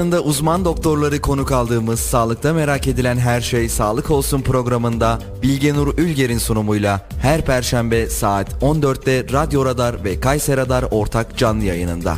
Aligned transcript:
Yanında 0.00 0.20
uzman 0.20 0.64
doktorları 0.64 1.20
konuk 1.20 1.52
aldığımız 1.52 2.00
Sağlıkta 2.00 2.52
Merak 2.52 2.88
Edilen 2.88 3.16
Her 3.16 3.40
Şey 3.40 3.68
Sağlık 3.68 4.10
Olsun 4.10 4.42
programında 4.42 5.18
Bilge 5.42 5.74
Nur 5.74 5.98
Ülger'in 5.98 6.38
sunumuyla 6.38 7.08
her 7.22 7.44
perşembe 7.44 8.10
saat 8.10 8.62
14'te 8.62 9.32
Radyo 9.32 9.64
Radar 9.64 10.04
ve 10.04 10.20
Kayser 10.20 10.56
Radar 10.56 10.84
ortak 10.90 11.38
canlı 11.38 11.64
yayınında. 11.64 12.16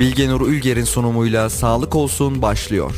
Bilge 0.00 0.28
Nur 0.28 0.48
Ülger'in 0.48 0.84
sunumuyla 0.84 1.50
Sağlık 1.50 1.96
Olsun 1.96 2.42
başlıyor. 2.42 2.94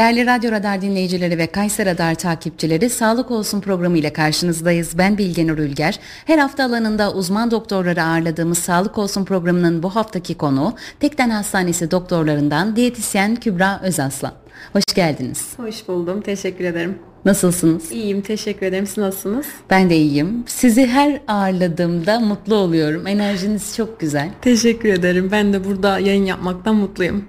Değerli 0.00 0.26
Radyo 0.26 0.52
Radar 0.52 0.82
dinleyicileri 0.82 1.38
ve 1.38 1.46
Kayser 1.46 1.86
Radar 1.86 2.14
takipçileri 2.14 2.90
Sağlık 2.90 3.30
Olsun 3.30 3.60
programı 3.60 3.98
ile 3.98 4.12
karşınızdayız. 4.12 4.98
Ben 4.98 5.18
Bilge 5.18 5.46
Nur 5.46 5.58
Ülger. 5.58 5.98
Her 6.24 6.38
hafta 6.38 6.64
alanında 6.64 7.12
uzman 7.12 7.50
doktorları 7.50 8.02
ağırladığımız 8.02 8.58
Sağlık 8.58 8.98
Olsun 8.98 9.24
programının 9.24 9.82
bu 9.82 9.96
haftaki 9.96 10.34
konu 10.34 10.74
Tekden 11.00 11.30
Hastanesi 11.30 11.90
doktorlarından 11.90 12.76
diyetisyen 12.76 13.36
Kübra 13.36 13.80
Özaslan. 13.82 14.32
Hoş 14.72 14.84
geldiniz. 14.94 15.52
Hoş 15.56 15.88
buldum. 15.88 16.20
Teşekkür 16.20 16.64
ederim. 16.64 16.98
Nasılsınız? 17.24 17.92
İyiyim. 17.92 18.20
Teşekkür 18.20 18.66
ederim. 18.66 18.86
Siz 18.86 18.98
nasılsınız? 18.98 19.46
Ben 19.70 19.90
de 19.90 19.96
iyiyim. 19.96 20.44
Sizi 20.46 20.86
her 20.86 21.20
ağırladığımda 21.28 22.20
mutlu 22.20 22.54
oluyorum. 22.54 23.06
Enerjiniz 23.06 23.76
çok 23.76 24.00
güzel. 24.00 24.30
Teşekkür 24.42 24.88
ederim. 24.88 25.28
Ben 25.32 25.52
de 25.52 25.64
burada 25.64 25.98
yayın 25.98 26.24
yapmaktan 26.24 26.76
mutluyum. 26.76 27.24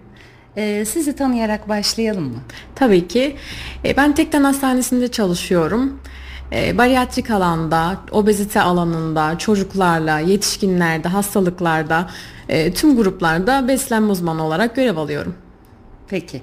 Ee, 0.58 0.86
sizi 0.86 1.16
tanıyarak 1.16 1.70
başlayalım 1.70 2.24
mı? 2.24 2.40
Tabii 2.76 3.08
ki. 3.08 3.36
E, 3.86 3.98
ben 3.98 4.16
Tekden 4.16 4.44
Hastanesi'nde 4.44 5.08
çalışıyorum. 5.08 6.00
E, 6.54 6.78
bariyatrik 6.78 7.32
alanda, 7.32 7.98
obezite 8.12 8.62
alanında, 8.62 9.38
çocuklarla, 9.38 10.20
yetişkinlerde, 10.20 11.08
hastalıklarda, 11.08 12.10
e, 12.50 12.74
tüm 12.74 12.96
gruplarda 12.96 13.68
beslenme 13.68 14.12
uzmanı 14.12 14.44
olarak 14.44 14.76
görev 14.76 14.98
alıyorum. 14.98 15.36
Peki. 16.08 16.42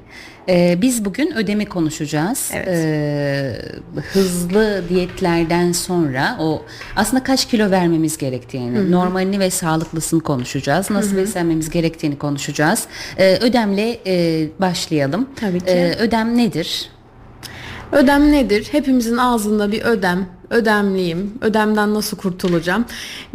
Ee, 0.48 0.78
biz 0.82 1.04
bugün 1.04 1.36
ödemi 1.36 1.66
konuşacağız. 1.66 2.50
Evet. 2.54 2.68
Ee, 2.68 3.62
hızlı 4.12 4.82
diyetlerden 4.88 5.72
sonra 5.72 6.36
o 6.40 6.62
aslında 6.96 7.22
kaç 7.22 7.48
kilo 7.48 7.70
vermemiz 7.70 8.16
gerektiğini, 8.18 8.90
normalini 8.90 9.40
ve 9.40 9.50
sağlıklısını 9.50 10.20
konuşacağız. 10.20 10.90
Nasıl 10.90 11.16
beslenmemiz 11.16 11.70
gerektiğini 11.70 12.18
konuşacağız. 12.18 12.86
Ee, 13.18 13.38
ödemle 13.40 13.98
e, 14.06 14.46
başlayalım. 14.60 15.28
Tabii 15.36 15.60
ki. 15.60 15.66
Ee, 15.70 15.96
ödem 15.98 16.36
nedir? 16.36 16.90
Ödem 17.92 18.32
nedir? 18.32 18.68
Hepimizin 18.72 19.16
ağzında 19.16 19.72
bir 19.72 19.82
ödem, 19.82 20.26
ödemliyim, 20.50 21.34
ödemden 21.40 21.94
nasıl 21.94 22.16
kurtulacağım? 22.16 22.84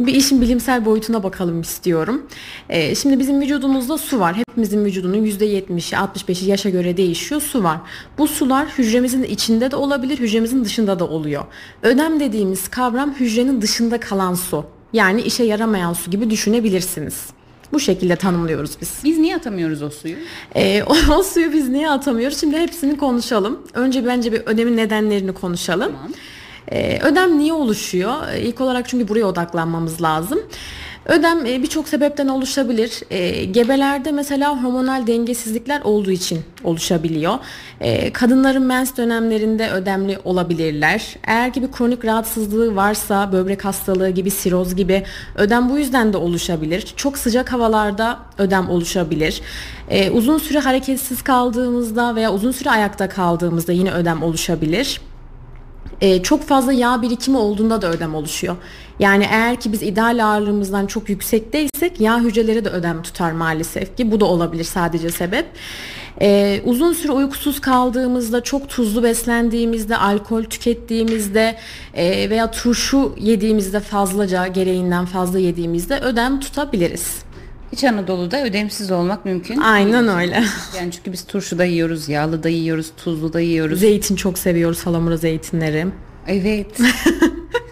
Bir 0.00 0.14
işin 0.14 0.40
bilimsel 0.40 0.84
boyutuna 0.84 1.22
bakalım 1.22 1.60
istiyorum. 1.60 2.26
Ee, 2.68 2.94
şimdi 2.94 3.18
bizim 3.18 3.40
vücudumuzda 3.40 3.98
su 3.98 4.20
var. 4.20 4.36
Hepimizin 4.36 4.84
vücudunun 4.84 5.26
%70'i, 5.26 5.96
65'i 5.96 6.50
yaşa 6.50 6.70
göre 6.70 6.96
değişiyor. 6.96 7.40
Su 7.40 7.64
var. 7.64 7.78
Bu 8.18 8.28
sular 8.28 8.68
hücremizin 8.78 9.22
içinde 9.22 9.70
de 9.70 9.76
olabilir, 9.76 10.18
hücremizin 10.18 10.64
dışında 10.64 10.98
da 10.98 11.04
oluyor. 11.08 11.44
Ödem 11.82 12.20
dediğimiz 12.20 12.68
kavram 12.68 13.14
hücrenin 13.14 13.62
dışında 13.62 14.00
kalan 14.00 14.34
su. 14.34 14.64
Yani 14.92 15.22
işe 15.22 15.44
yaramayan 15.44 15.92
su 15.92 16.10
gibi 16.10 16.30
düşünebilirsiniz. 16.30 17.26
Bu 17.72 17.80
şekilde 17.80 18.16
tanımlıyoruz 18.16 18.70
biz. 18.80 18.92
Biz 19.04 19.18
niye 19.18 19.36
atamıyoruz 19.36 19.82
o 19.82 19.90
suyu? 19.90 20.16
Ee, 20.56 20.82
o, 20.86 21.14
o 21.14 21.22
suyu 21.22 21.52
biz 21.52 21.68
niye 21.68 21.90
atamıyoruz? 21.90 22.40
Şimdi 22.40 22.58
hepsini 22.58 22.96
konuşalım. 22.96 23.60
Önce 23.74 24.06
bence 24.06 24.32
bir 24.32 24.40
ödemin 24.46 24.76
nedenlerini 24.76 25.32
konuşalım. 25.32 25.92
Tamam. 25.92 26.12
Ee, 26.72 26.98
ödem 27.02 27.38
niye 27.38 27.52
oluşuyor? 27.52 28.14
Ee, 28.32 28.40
İlk 28.40 28.60
olarak 28.60 28.88
çünkü 28.88 29.08
buraya 29.08 29.24
odaklanmamız 29.24 30.02
lazım. 30.02 30.40
Ödem 31.06 31.46
e, 31.46 31.62
birçok 31.62 31.88
sebepten 31.88 32.28
oluşabilir. 32.28 33.00
E, 33.10 33.44
gebelerde 33.44 34.12
mesela 34.12 34.62
hormonal 34.62 35.06
dengesizlikler 35.06 35.80
olduğu 35.80 36.10
için 36.10 36.40
oluşabiliyor. 36.64 37.34
Kadınların 38.12 38.62
mens 38.62 38.96
dönemlerinde 38.96 39.70
ödemli 39.70 40.18
olabilirler. 40.24 41.16
Eğer 41.26 41.52
ki 41.52 41.62
bir 41.62 41.72
kronik 41.72 42.04
rahatsızlığı 42.04 42.76
varsa 42.76 43.32
böbrek 43.32 43.64
hastalığı 43.64 44.10
gibi 44.10 44.30
siroz 44.30 44.76
gibi 44.76 45.02
ödem 45.36 45.70
bu 45.70 45.78
yüzden 45.78 46.12
de 46.12 46.16
oluşabilir. 46.16 46.92
Çok 46.96 47.18
sıcak 47.18 47.52
havalarda 47.52 48.18
ödem 48.38 48.70
oluşabilir. 48.70 49.40
Uzun 50.12 50.38
süre 50.38 50.58
hareketsiz 50.58 51.22
kaldığımızda 51.22 52.14
veya 52.16 52.32
uzun 52.32 52.52
süre 52.52 52.70
ayakta 52.70 53.08
kaldığımızda 53.08 53.72
yine 53.72 53.92
ödem 53.92 54.22
oluşabilir. 54.22 55.00
Ee, 56.04 56.22
çok 56.22 56.42
fazla 56.42 56.72
yağ 56.72 57.02
birikimi 57.02 57.36
olduğunda 57.36 57.82
da 57.82 57.90
ödem 57.90 58.14
oluşuyor. 58.14 58.56
Yani 58.98 59.26
eğer 59.30 59.60
ki 59.60 59.72
biz 59.72 59.82
ideal 59.82 60.24
ağırlığımızdan 60.24 60.86
çok 60.86 61.08
yüksekteysek 61.08 62.00
yağ 62.00 62.20
hücreleri 62.20 62.64
de 62.64 62.68
ödem 62.68 63.02
tutar 63.02 63.32
maalesef 63.32 63.96
ki. 63.96 64.12
Bu 64.12 64.20
da 64.20 64.24
olabilir 64.24 64.64
sadece 64.64 65.10
sebep. 65.10 65.46
Ee, 66.20 66.60
uzun 66.64 66.92
süre 66.92 67.12
uykusuz 67.12 67.60
kaldığımızda, 67.60 68.42
çok 68.42 68.68
tuzlu 68.68 69.02
beslendiğimizde, 69.02 69.96
alkol 69.96 70.44
tükettiğimizde 70.44 71.56
e, 71.94 72.30
veya 72.30 72.50
turşu 72.50 73.14
yediğimizde 73.18 73.80
fazlaca, 73.80 74.46
gereğinden 74.46 75.06
fazla 75.06 75.38
yediğimizde 75.38 76.00
ödem 76.00 76.40
tutabiliriz. 76.40 77.24
İç 77.74 77.84
Anadolu'da 77.84 78.44
ödemsiz 78.44 78.90
olmak 78.90 79.24
mümkün. 79.24 79.60
Aynen 79.60 80.08
öyle. 80.08 80.44
Yani 80.76 80.92
çünkü 80.92 81.12
biz 81.12 81.26
turşu 81.26 81.58
da 81.58 81.64
yiyoruz, 81.64 82.08
yağlı 82.08 82.42
da 82.42 82.48
yiyoruz, 82.48 82.92
tuzlu 82.96 83.32
da 83.32 83.40
yiyoruz. 83.40 83.80
Zeytin 83.80 84.16
çok 84.16 84.38
seviyoruz, 84.38 84.78
salamura 84.78 85.16
zeytinleri. 85.16 85.86
Evet. 86.26 86.78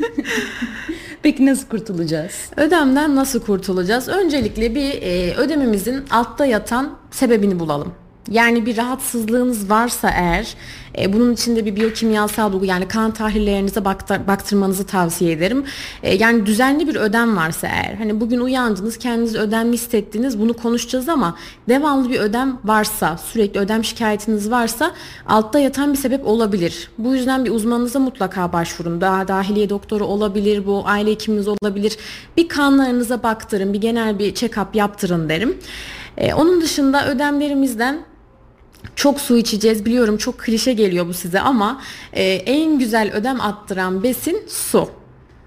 Peki 1.23 1.47
nasıl 1.47 1.69
kurtulacağız? 1.69 2.33
Ödemden 2.57 3.17
nasıl 3.17 3.41
kurtulacağız? 3.41 4.09
Öncelikle 4.09 4.75
bir 4.75 5.03
e, 5.03 5.35
ödemimizin 5.35 6.05
altta 6.11 6.47
yatan 6.47 6.99
sebebini 7.11 7.61
bulalım. 7.61 7.93
Yani 8.31 8.67
bir 8.67 8.77
rahatsızlığınız 8.77 9.71
varsa 9.71 10.11
eğer 10.11 10.55
e, 10.99 11.13
bunun 11.13 11.33
içinde 11.33 11.65
bir 11.65 11.77
biyokimyasal 11.77 12.53
bulgu 12.53 12.65
yani 12.65 12.89
kan 12.89 13.11
tahlillerinize 13.11 13.85
baktır, 13.85 14.27
baktırmanızı 14.27 14.87
tavsiye 14.87 15.33
ederim. 15.33 15.65
E, 16.03 16.15
yani 16.15 16.47
düzenli 16.47 16.89
bir 16.89 16.97
ödem 16.97 17.37
varsa 17.37 17.67
eğer 17.67 17.95
hani 17.95 18.21
bugün 18.21 18.41
uyandınız 18.41 18.99
kendinizi 18.99 19.39
ödemli 19.39 19.73
hissettiniz 19.73 20.41
bunu 20.41 20.55
konuşacağız 20.55 21.09
ama 21.09 21.37
devamlı 21.69 22.11
bir 22.11 22.21
ödem 22.21 22.59
varsa 22.65 23.19
sürekli 23.19 23.61
ödem 23.61 23.85
şikayetiniz 23.85 24.51
varsa 24.51 24.93
altta 25.27 25.59
yatan 25.59 25.93
bir 25.93 25.99
sebep 25.99 26.27
olabilir. 26.27 26.91
Bu 26.99 27.15
yüzden 27.15 27.45
bir 27.45 27.51
uzmanınıza 27.51 27.99
mutlaka 27.99 28.53
başvurun. 28.53 29.01
Daha 29.01 29.29
dahiliye 29.29 29.71
doktoru 29.71 30.05
olabilir 30.05 30.67
bu 30.67 30.83
aile 30.87 31.11
hekiminiz 31.11 31.49
olabilir. 31.49 31.97
Bir 32.37 32.49
kanlarınıza 32.49 33.23
baktırın 33.23 33.73
bir 33.73 33.81
genel 33.81 34.19
bir 34.19 34.35
check-up 34.35 34.67
yaptırın 34.75 35.29
derim. 35.29 35.59
E, 36.17 36.35
onun 36.35 36.61
dışında 36.61 37.09
ödemlerimizden 37.09 38.12
çok 38.97 39.21
su 39.21 39.37
içeceğiz 39.37 39.85
biliyorum 39.85 40.17
çok 40.17 40.39
klişe 40.39 40.73
geliyor 40.73 41.07
bu 41.09 41.15
size 41.15 41.41
ama 41.41 41.81
e, 42.13 42.25
en 42.25 42.79
güzel 42.79 43.13
ödem 43.13 43.41
attıran 43.41 44.03
besin 44.03 44.43
su. 44.49 44.91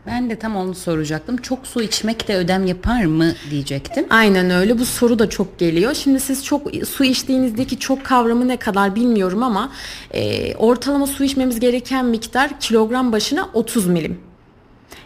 Ben 0.07 0.29
de 0.29 0.35
tam 0.35 0.55
onu 0.55 0.75
soracaktım. 0.75 1.37
Çok 1.37 1.67
su 1.67 1.81
içmek 1.81 2.27
de 2.27 2.35
ödem 2.35 2.65
yapar 2.65 3.05
mı 3.05 3.33
diyecektim. 3.51 4.05
Aynen 4.09 4.49
öyle 4.49 4.79
bu 4.79 4.85
soru 4.85 5.19
da 5.19 5.29
çok 5.29 5.59
geliyor. 5.59 5.93
Şimdi 5.93 6.19
siz 6.19 6.45
çok 6.45 6.71
su 6.85 7.03
içtiğinizdeki 7.03 7.79
çok 7.79 8.03
kavramı 8.03 8.47
ne 8.47 8.57
kadar 8.57 8.95
bilmiyorum 8.95 9.43
ama 9.43 9.71
e, 10.11 10.55
ortalama 10.55 11.07
su 11.07 11.23
içmemiz 11.23 11.59
gereken 11.59 12.05
miktar 12.05 12.59
kilogram 12.59 13.11
başına 13.11 13.49
30 13.53 13.87
milim. 13.87 14.19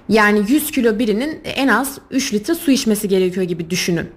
Yani 0.10 0.44
100 0.48 0.72
kilo 0.72 1.00
birinin 1.00 1.42
en 1.44 1.68
az 1.68 1.98
3 2.12 2.34
litre 2.34 2.56
su 2.56 2.72
içmesi 2.72 3.08
gerekiyor 3.08 3.46
gibi 3.46 3.70
düşünün. 3.70 4.10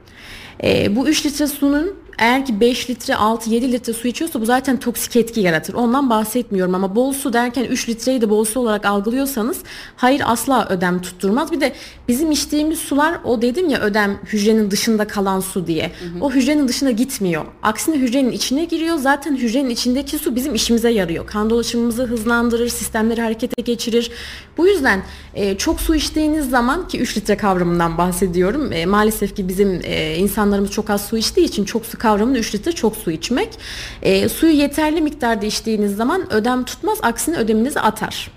E, 0.65 0.97
bu 0.97 1.09
3 1.09 1.27
litre 1.27 1.47
sunun 1.47 2.02
eğer 2.23 2.47
ki 2.47 2.61
5 2.61 2.91
litre 2.91 3.15
6-7 3.15 3.73
litre 3.73 3.93
su 3.93 4.09
içiyorsa 4.09 4.41
bu 4.41 4.45
zaten 4.45 4.81
toksik 4.81 5.17
etki 5.17 5.41
yaratır. 5.41 5.75
Ondan 5.75 6.11
bahsetmiyorum 6.11 6.75
ama 6.75 6.97
bol 6.97 7.13
su 7.13 7.33
derken 7.33 7.65
3 7.65 7.89
litreyi 7.89 8.21
de 8.21 8.31
bol 8.31 8.45
su 8.45 8.61
olarak 8.61 8.87
algılıyorsanız 8.87 9.59
hayır 9.97 10.23
asla 10.25 10.69
ödem 10.69 11.03
tutturmaz. 11.03 11.53
Bir 11.53 11.61
de 11.61 11.73
bizim 12.09 12.31
içtiğimiz 12.31 12.79
sular 12.79 13.15
o 13.25 13.43
dedim 13.43 13.69
ya 13.69 13.81
ödem 13.81 14.19
hücrenin 14.25 14.71
dışında 14.71 15.07
kalan 15.07 15.41
su 15.41 15.67
diye. 15.67 15.85
Hı 15.85 16.19
hı. 16.19 16.25
O 16.25 16.31
hücrenin 16.31 16.69
dışına 16.69 16.91
gitmiyor. 16.91 17.45
Aksine 17.63 17.97
hücrenin 17.97 18.33
içine 18.33 18.65
giriyor. 18.65 18.97
Zaten 18.97 19.37
hücrenin 19.37 19.71
içindeki 19.71 20.19
su 20.19 20.37
bizim 20.37 20.55
işimize 20.55 20.91
yarıyor. 20.91 21.27
Kan 21.27 21.51
dolaşımımızı 21.51 22.03
hızlandırır, 22.05 22.69
sistemleri 22.69 23.21
harekete 23.21 23.63
geçirir. 23.63 24.11
Bu 24.57 24.67
yüzden 24.67 25.03
e, 25.35 25.57
çok 25.59 25.81
su 25.81 25.95
içtiğiniz 25.95 26.51
zaman 26.51 26.89
ki 26.89 27.01
3 27.01 27.17
litre 27.17 27.37
kavramından 27.37 27.99
bahsediyorum. 27.99 28.73
E, 28.73 28.87
maalesef 28.87 29.37
ki 29.37 29.49
bizim 29.49 29.81
e, 29.85 30.17
insanlarımız 30.17 30.71
çok 30.71 30.91
az 30.91 31.05
su 31.05 31.17
içtiği 31.17 31.45
için 31.45 31.65
çok 31.65 31.87
su 31.87 31.99
kavramını 32.13 32.39
3 32.39 32.55
litre 32.55 32.73
çok 32.73 32.97
su 32.97 33.11
içmek. 33.11 33.49
E, 34.03 34.29
suyu 34.29 34.53
yeterli 34.53 35.01
miktarda 35.01 35.47
içtiğiniz 35.47 35.97
zaman 35.97 36.33
ödem 36.33 36.65
tutmaz 36.65 36.99
aksine 37.03 37.37
ödeminizi 37.37 37.81
atar. 37.81 38.31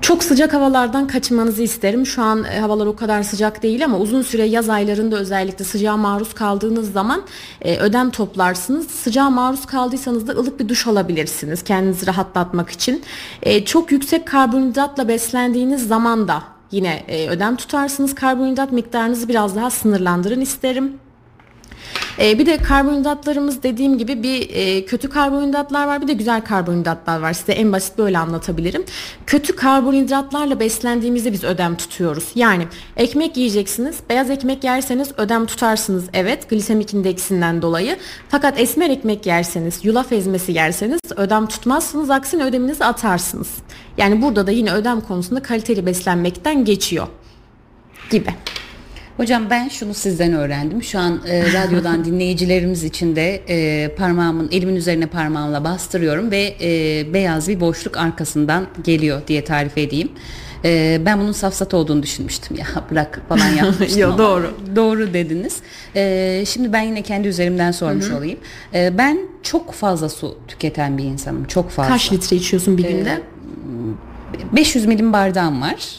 Çok 0.00 0.24
sıcak 0.24 0.52
havalardan 0.52 1.06
kaçınmanızı 1.06 1.62
isterim. 1.62 2.06
Şu 2.06 2.22
an 2.22 2.44
e, 2.44 2.60
havalar 2.60 2.86
o 2.86 2.96
kadar 2.96 3.22
sıcak 3.22 3.62
değil 3.62 3.84
ama 3.84 3.98
uzun 3.98 4.22
süre 4.22 4.44
yaz 4.44 4.68
aylarında 4.68 5.16
özellikle 5.16 5.64
sıcağa 5.64 5.96
maruz 5.96 6.34
kaldığınız 6.34 6.92
zaman 6.92 7.22
e, 7.60 7.76
ödem 7.78 8.10
toplarsınız. 8.10 8.86
Sıcağa 8.90 9.30
maruz 9.30 9.66
kaldıysanız 9.66 10.26
da 10.26 10.32
ılık 10.32 10.60
bir 10.60 10.68
duş 10.68 10.86
alabilirsiniz 10.86 11.64
kendinizi 11.64 12.06
rahatlatmak 12.06 12.70
için. 12.70 13.02
E, 13.42 13.64
çok 13.64 13.92
yüksek 13.92 14.26
karbonhidratla 14.26 15.08
beslendiğiniz 15.08 15.88
zaman 15.88 16.28
da 16.28 16.42
yine 16.70 17.04
e, 17.08 17.28
ödem 17.28 17.56
tutarsınız. 17.56 18.14
Karbonhidrat 18.14 18.72
miktarınızı 18.72 19.28
biraz 19.28 19.56
daha 19.56 19.70
sınırlandırın 19.70 20.40
isterim. 20.40 20.98
E, 22.18 22.38
bir 22.38 22.46
de 22.46 22.56
karbonhidratlarımız 22.56 23.62
dediğim 23.62 23.98
gibi 23.98 24.22
bir 24.22 24.50
e, 24.50 24.84
kötü 24.84 25.08
karbonhidratlar 25.08 25.86
var 25.86 26.02
bir 26.02 26.08
de 26.08 26.12
güzel 26.12 26.40
karbonhidratlar 26.40 27.20
var. 27.20 27.32
Size 27.32 27.52
en 27.52 27.72
basit 27.72 27.98
böyle 27.98 28.18
anlatabilirim. 28.18 28.84
Kötü 29.26 29.56
karbonhidratlarla 29.56 30.60
beslendiğimizde 30.60 31.32
biz 31.32 31.44
ödem 31.44 31.76
tutuyoruz. 31.76 32.28
Yani 32.34 32.66
ekmek 32.96 33.36
yiyeceksiniz. 33.36 33.96
Beyaz 34.10 34.30
ekmek 34.30 34.64
yerseniz 34.64 35.12
ödem 35.16 35.46
tutarsınız. 35.46 36.04
Evet 36.12 36.50
glisemik 36.50 36.94
indeksinden 36.94 37.62
dolayı. 37.62 37.96
Fakat 38.28 38.60
esmer 38.60 38.90
ekmek 38.90 39.26
yerseniz, 39.26 39.84
yulaf 39.84 40.12
ezmesi 40.12 40.52
yerseniz 40.52 41.00
ödem 41.16 41.46
tutmazsınız. 41.46 42.10
Aksine 42.10 42.44
ödeminizi 42.44 42.84
atarsınız. 42.84 43.48
Yani 43.96 44.22
burada 44.22 44.46
da 44.46 44.50
yine 44.50 44.72
ödem 44.72 45.00
konusunda 45.00 45.42
kaliteli 45.42 45.86
beslenmekten 45.86 46.64
geçiyor 46.64 47.06
gibi. 48.10 48.34
Hocam 49.16 49.50
ben 49.50 49.68
şunu 49.68 49.94
sizden 49.94 50.32
öğrendim. 50.32 50.82
Şu 50.82 50.98
an 50.98 51.20
e, 51.28 51.52
radyodan 51.52 52.04
dinleyicilerimiz 52.04 52.84
için 52.84 53.16
de 53.16 53.42
e, 53.48 53.88
parmağımın 53.94 54.48
elimin 54.52 54.76
üzerine 54.76 55.06
parmağımla 55.06 55.64
bastırıyorum 55.64 56.30
ve 56.30 56.54
e, 56.60 57.06
beyaz 57.14 57.48
bir 57.48 57.60
boşluk 57.60 57.96
arkasından 57.96 58.66
geliyor 58.84 59.22
diye 59.26 59.44
tarif 59.44 59.78
edeyim. 59.78 60.12
E, 60.64 61.00
ben 61.06 61.20
bunun 61.20 61.32
safsat 61.32 61.74
olduğunu 61.74 62.02
düşünmüştüm 62.02 62.56
ya 62.56 62.66
bırak 62.90 63.22
falan 63.28 63.48
yapmıştım 63.56 64.00
Yo, 64.00 64.18
doğru. 64.18 64.54
Doğru 64.76 65.14
dediniz. 65.14 65.60
E, 65.96 66.44
şimdi 66.46 66.72
ben 66.72 66.82
yine 66.82 67.02
kendi 67.02 67.28
üzerimden 67.28 67.70
sormuş 67.70 68.10
olayım. 68.10 68.38
E, 68.74 68.98
ben 68.98 69.18
çok 69.42 69.72
fazla 69.72 70.08
su 70.08 70.38
tüketen 70.48 70.98
bir 70.98 71.04
insanım. 71.04 71.44
Çok 71.44 71.70
fazla. 71.70 71.92
Kaç 71.92 72.12
litre 72.12 72.36
içiyorsun 72.36 72.78
bir 72.78 72.82
günde? 72.82 73.22
500 74.52 74.86
milim 74.86 75.12
bardağım 75.12 75.62
var. 75.62 75.98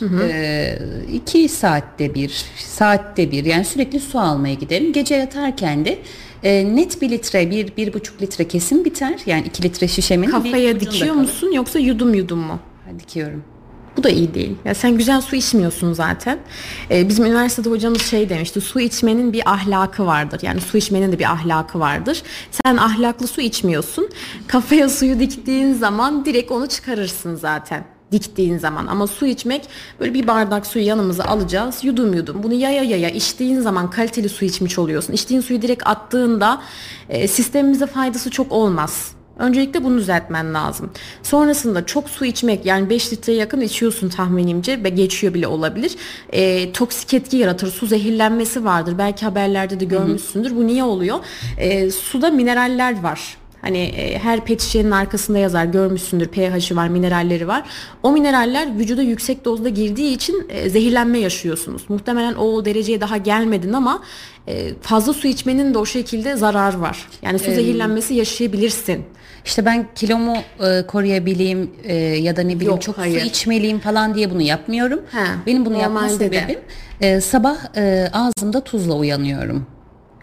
2 1.13 1.49
saatte 1.49 2.15
bir, 2.15 2.45
saatte 2.57 3.31
bir 3.31 3.45
yani 3.45 3.65
sürekli 3.65 3.99
su 3.99 4.19
almaya 4.19 4.53
giderim. 4.53 4.93
Gece 4.93 5.15
yatarken 5.15 5.85
de 5.85 5.99
e, 6.43 6.75
net 6.75 7.01
bir 7.01 7.09
litre, 7.09 7.51
bir, 7.51 7.77
bir 7.77 7.93
buçuk 7.93 8.21
litre 8.21 8.47
kesin 8.47 8.85
biter. 8.85 9.19
Yani 9.25 9.47
2 9.47 9.63
litre 9.63 9.87
şişemin 9.87 10.29
Kafaya 10.29 10.79
dikiyor 10.79 11.15
musun 11.15 11.51
yoksa 11.51 11.79
yudum 11.79 12.13
yudum 12.13 12.39
mu? 12.39 12.59
Ha, 12.85 12.99
Dikiyorum. 12.99 13.43
Bu 13.97 14.03
da 14.03 14.09
iyi 14.09 14.33
değil. 14.33 14.55
Ya 14.65 14.75
sen 14.75 14.97
güzel 14.97 15.21
su 15.21 15.35
içmiyorsun 15.35 15.93
zaten. 15.93 16.39
Ee, 16.91 17.09
bizim 17.09 17.25
üniversitede 17.25 17.69
hocamız 17.69 18.01
şey 18.01 18.29
demişti. 18.29 18.61
Su 18.61 18.79
içmenin 18.79 19.33
bir 19.33 19.51
ahlakı 19.51 20.05
vardır. 20.05 20.39
Yani 20.43 20.61
su 20.61 20.77
içmenin 20.77 21.11
de 21.11 21.19
bir 21.19 21.31
ahlakı 21.31 21.79
vardır. 21.79 22.23
Sen 22.51 22.77
ahlaklı 22.77 23.27
su 23.27 23.41
içmiyorsun. 23.41 24.09
Kafaya 24.47 24.89
suyu 24.89 25.19
diktiğin 25.19 25.73
zaman 25.73 26.25
direkt 26.25 26.51
onu 26.51 26.67
çıkarırsın 26.67 27.35
zaten 27.35 27.85
diktiğin 28.13 28.57
zaman 28.57 28.87
ama 28.87 29.07
su 29.07 29.25
içmek 29.25 29.69
böyle 29.99 30.13
bir 30.13 30.27
bardak 30.27 30.67
suyu 30.67 30.85
yanımıza 30.85 31.23
alacağız 31.23 31.83
yudum 31.83 32.13
yudum 32.13 32.43
bunu 32.43 32.53
yaya 32.53 32.83
yaya 32.83 33.09
içtiğin 33.09 33.61
zaman 33.61 33.89
kaliteli 33.89 34.29
su 34.29 34.45
içmiş 34.45 34.79
oluyorsun 34.79 35.13
içtiğin 35.13 35.41
suyu 35.41 35.61
direkt 35.61 35.87
attığında 35.87 36.61
e, 37.09 37.27
sistemimize 37.27 37.85
faydası 37.85 38.29
çok 38.29 38.51
olmaz 38.51 39.15
Öncelikle 39.39 39.83
bunu 39.83 39.97
düzeltmen 39.97 40.53
lazım. 40.53 40.91
Sonrasında 41.23 41.85
çok 41.85 42.09
su 42.09 42.25
içmek 42.25 42.65
yani 42.65 42.89
5 42.89 43.13
litreye 43.13 43.37
yakın 43.37 43.61
içiyorsun 43.61 44.09
tahminimce 44.09 44.83
ve 44.83 44.89
geçiyor 44.89 45.33
bile 45.33 45.47
olabilir. 45.47 45.95
E, 46.29 46.71
toksik 46.71 47.13
etki 47.13 47.37
yaratır. 47.37 47.71
Su 47.71 47.85
zehirlenmesi 47.85 48.65
vardır. 48.65 48.95
Belki 48.97 49.25
haberlerde 49.25 49.79
de 49.79 49.85
görmüşsündür. 49.85 50.55
Bu 50.55 50.67
niye 50.67 50.83
oluyor? 50.83 51.19
E, 51.57 51.91
suda 51.91 52.31
mineraller 52.31 53.03
var. 53.03 53.37
Hani 53.63 53.77
e, 53.77 54.19
her 54.19 54.45
pet 54.45 54.61
şişenin 54.61 54.91
arkasında 54.91 55.37
yazar 55.37 55.65
görmüşsündür 55.65 56.27
pH'i 56.27 56.75
var 56.75 56.87
mineralleri 56.87 57.47
var. 57.47 57.63
O 58.03 58.11
mineraller 58.11 58.79
vücuda 58.79 59.01
yüksek 59.01 59.45
dozda 59.45 59.69
girdiği 59.69 60.15
için 60.15 60.45
e, 60.49 60.69
zehirlenme 60.69 61.19
yaşıyorsunuz. 61.19 61.81
Muhtemelen 61.89 62.35
o 62.35 62.65
dereceye 62.65 63.01
daha 63.01 63.17
gelmedin 63.17 63.73
ama 63.73 64.03
e, 64.47 64.73
fazla 64.81 65.13
su 65.13 65.27
içmenin 65.27 65.73
de 65.73 65.77
o 65.77 65.85
şekilde 65.85 66.35
zarar 66.35 66.73
var. 66.73 67.07
Yani 67.21 67.39
su 67.39 67.51
zehirlenmesi 67.51 68.13
yaşayabilirsin. 68.13 69.05
İşte 69.45 69.65
ben 69.65 69.87
kilomu 69.95 70.37
e, 70.59 70.85
koruyabileyim 70.87 71.71
e, 71.83 71.95
ya 71.95 72.35
da 72.35 72.41
ne 72.41 72.55
bileyim 72.55 72.71
Yok, 72.71 72.81
çok 72.81 72.97
hayır. 72.97 73.19
su 73.21 73.25
içmeliyim 73.27 73.79
falan 73.79 74.15
diye 74.15 74.31
bunu 74.31 74.41
yapmıyorum. 74.41 74.99
Ha, 75.11 75.25
Benim 75.45 75.65
bunu 75.65 75.77
yapma 75.81 76.09
sebebim 76.09 76.59
e, 77.01 77.21
sabah 77.21 77.57
e, 77.77 78.09
ağzımda 78.13 78.61
tuzla 78.61 78.93
uyanıyorum. 78.95 79.65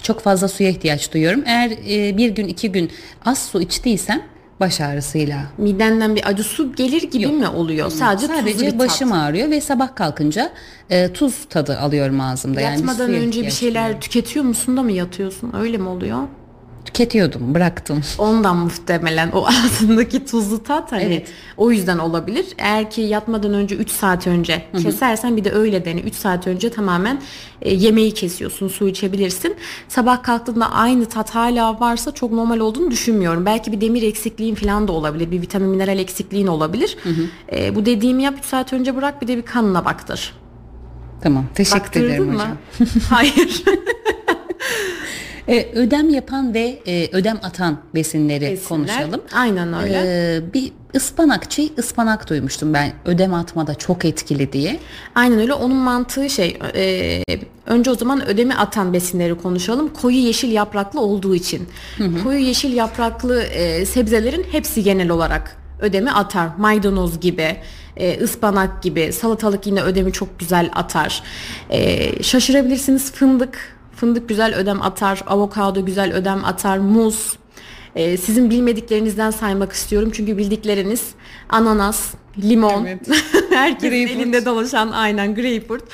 Çok 0.02 0.20
fazla 0.20 0.48
suya 0.48 0.70
ihtiyaç 0.70 1.12
duyuyorum. 1.14 1.42
Eğer 1.46 1.70
e, 1.70 2.16
bir 2.16 2.30
gün 2.30 2.48
iki 2.48 2.72
gün 2.72 2.90
az 3.24 3.38
su 3.38 3.60
içtiysem 3.60 4.22
baş 4.60 4.80
ağrısıyla 4.80 5.42
Midenden 5.58 6.16
bir 6.16 6.28
acı 6.28 6.44
su 6.44 6.72
gelir 6.72 7.02
gibi 7.02 7.26
mi 7.26 7.48
oluyor? 7.48 7.90
Sadece, 7.90 8.26
sadece 8.26 8.70
tat. 8.70 8.78
başım 8.78 9.12
ağrıyor 9.12 9.50
ve 9.50 9.60
sabah 9.60 9.94
kalkınca 9.94 10.52
e, 10.90 11.12
tuz 11.12 11.34
tadı 11.50 11.78
alıyorum 11.78 12.20
ağzımda. 12.20 12.60
yani 12.60 12.74
Yatmadan 12.80 13.06
suya 13.06 13.20
önce 13.20 13.42
bir 13.42 13.50
şeyler 13.50 13.82
duyuyorum. 13.82 14.00
tüketiyor 14.00 14.44
musun 14.44 14.76
da 14.76 14.82
mı 14.82 14.92
yatıyorsun? 14.92 15.52
Öyle 15.58 15.76
mi 15.78 15.88
oluyor? 15.88 16.18
Tüketiyordum, 16.84 17.54
bıraktım. 17.54 18.00
Ondan 18.18 18.56
muhtemelen 18.56 19.30
o 19.32 19.46
ağzındaki 19.46 20.24
tuzlu 20.26 20.62
tat 20.62 20.92
hani 20.92 21.02
Evet. 21.02 21.28
o 21.56 21.70
yüzden 21.70 21.98
olabilir. 21.98 22.46
Eğer 22.58 22.90
ki 22.90 23.00
yatmadan 23.00 23.54
önce 23.54 23.74
3 23.76 23.90
saat 23.90 24.26
önce 24.26 24.62
kesersen 24.82 25.36
bir 25.36 25.44
de 25.44 25.52
öyle 25.52 25.84
dene. 25.84 26.00
3 26.00 26.14
saat 26.14 26.46
önce 26.46 26.70
tamamen 26.70 27.20
e, 27.62 27.74
yemeği 27.74 28.14
kesiyorsun, 28.14 28.68
su 28.68 28.88
içebilirsin. 28.88 29.56
Sabah 29.88 30.22
kalktığında 30.22 30.70
aynı 30.72 31.06
tat 31.06 31.30
hala 31.34 31.80
varsa 31.80 32.12
çok 32.14 32.32
normal 32.32 32.58
olduğunu 32.58 32.90
düşünmüyorum. 32.90 33.46
Belki 33.46 33.72
bir 33.72 33.80
demir 33.80 34.02
eksikliğin 34.02 34.54
falan 34.54 34.88
da 34.88 34.92
olabilir. 34.92 35.30
Bir 35.30 35.42
vitamin 35.42 35.68
mineral 35.68 35.98
eksikliğin 35.98 36.46
olabilir. 36.46 36.96
E, 37.52 37.74
bu 37.74 37.86
dediğimi 37.86 38.22
yap 38.22 38.34
3 38.38 38.44
saat 38.44 38.72
önce 38.72 38.96
bırak 38.96 39.22
bir 39.22 39.28
de 39.28 39.36
bir 39.36 39.42
kanına 39.42 39.84
baktır. 39.84 40.34
Tamam, 41.22 41.44
teşekkür 41.54 41.80
Baktırdın 41.80 42.06
ederim 42.06 42.24
mı? 42.26 42.32
hocam. 42.32 42.56
Hayır. 43.10 43.62
E, 45.48 45.68
ödem 45.74 46.08
yapan 46.08 46.54
ve 46.54 46.78
e, 46.86 47.08
ödem 47.12 47.38
atan 47.42 47.78
besinleri 47.94 48.40
Besinler. 48.40 48.68
konuşalım. 48.68 49.20
Aynen 49.34 49.82
öyle. 49.82 50.02
E, 50.06 50.40
bir 50.54 50.72
ıspanakçı 50.96 51.68
ıspanak 51.78 52.28
duymuştum 52.30 52.74
ben 52.74 52.92
ödem 53.04 53.34
atmada 53.34 53.74
çok 53.74 54.04
etkili 54.04 54.52
diye. 54.52 54.78
Aynen 55.14 55.38
öyle. 55.38 55.54
Onun 55.54 55.76
mantığı 55.76 56.30
şey 56.30 56.58
e, 56.74 57.22
önce 57.66 57.90
o 57.90 57.94
zaman 57.94 58.26
ödemi 58.26 58.54
atan 58.54 58.92
besinleri 58.92 59.34
konuşalım. 59.34 59.88
Koyu 59.88 60.16
yeşil 60.16 60.52
yapraklı 60.52 61.00
olduğu 61.00 61.34
için. 61.34 61.68
Koyu 62.24 62.38
yeşil 62.38 62.72
yapraklı 62.72 63.42
e, 63.42 63.86
sebzelerin 63.86 64.46
hepsi 64.52 64.82
genel 64.82 65.10
olarak 65.10 65.56
ödemi 65.80 66.10
atar. 66.10 66.48
Maydanoz 66.58 67.20
gibi, 67.20 67.56
e, 67.96 68.20
ıspanak 68.20 68.82
gibi, 68.82 69.12
salatalık 69.12 69.66
yine 69.66 69.82
ödemi 69.82 70.12
çok 70.12 70.38
güzel 70.38 70.70
atar. 70.74 71.22
E, 71.70 72.22
şaşırabilirsiniz 72.22 73.12
fındık. 73.12 73.79
Fındık 74.00 74.28
güzel 74.28 74.54
ödem 74.54 74.82
atar, 74.82 75.22
avokado 75.26 75.84
güzel 75.84 76.12
ödem 76.12 76.44
atar, 76.44 76.78
muz. 76.78 77.38
E, 77.94 78.16
sizin 78.16 78.50
bilmediklerinizden 78.50 79.30
saymak 79.30 79.72
istiyorum 79.72 80.10
çünkü 80.14 80.38
bildikleriniz 80.38 81.10
ananas, 81.48 82.14
limon, 82.38 82.86
herkesin 83.50 83.88
Greyfurt. 83.88 84.16
elinde 84.16 84.44
dolaşan 84.44 84.90
aynen 84.90 85.34
greyfurt. 85.34 85.84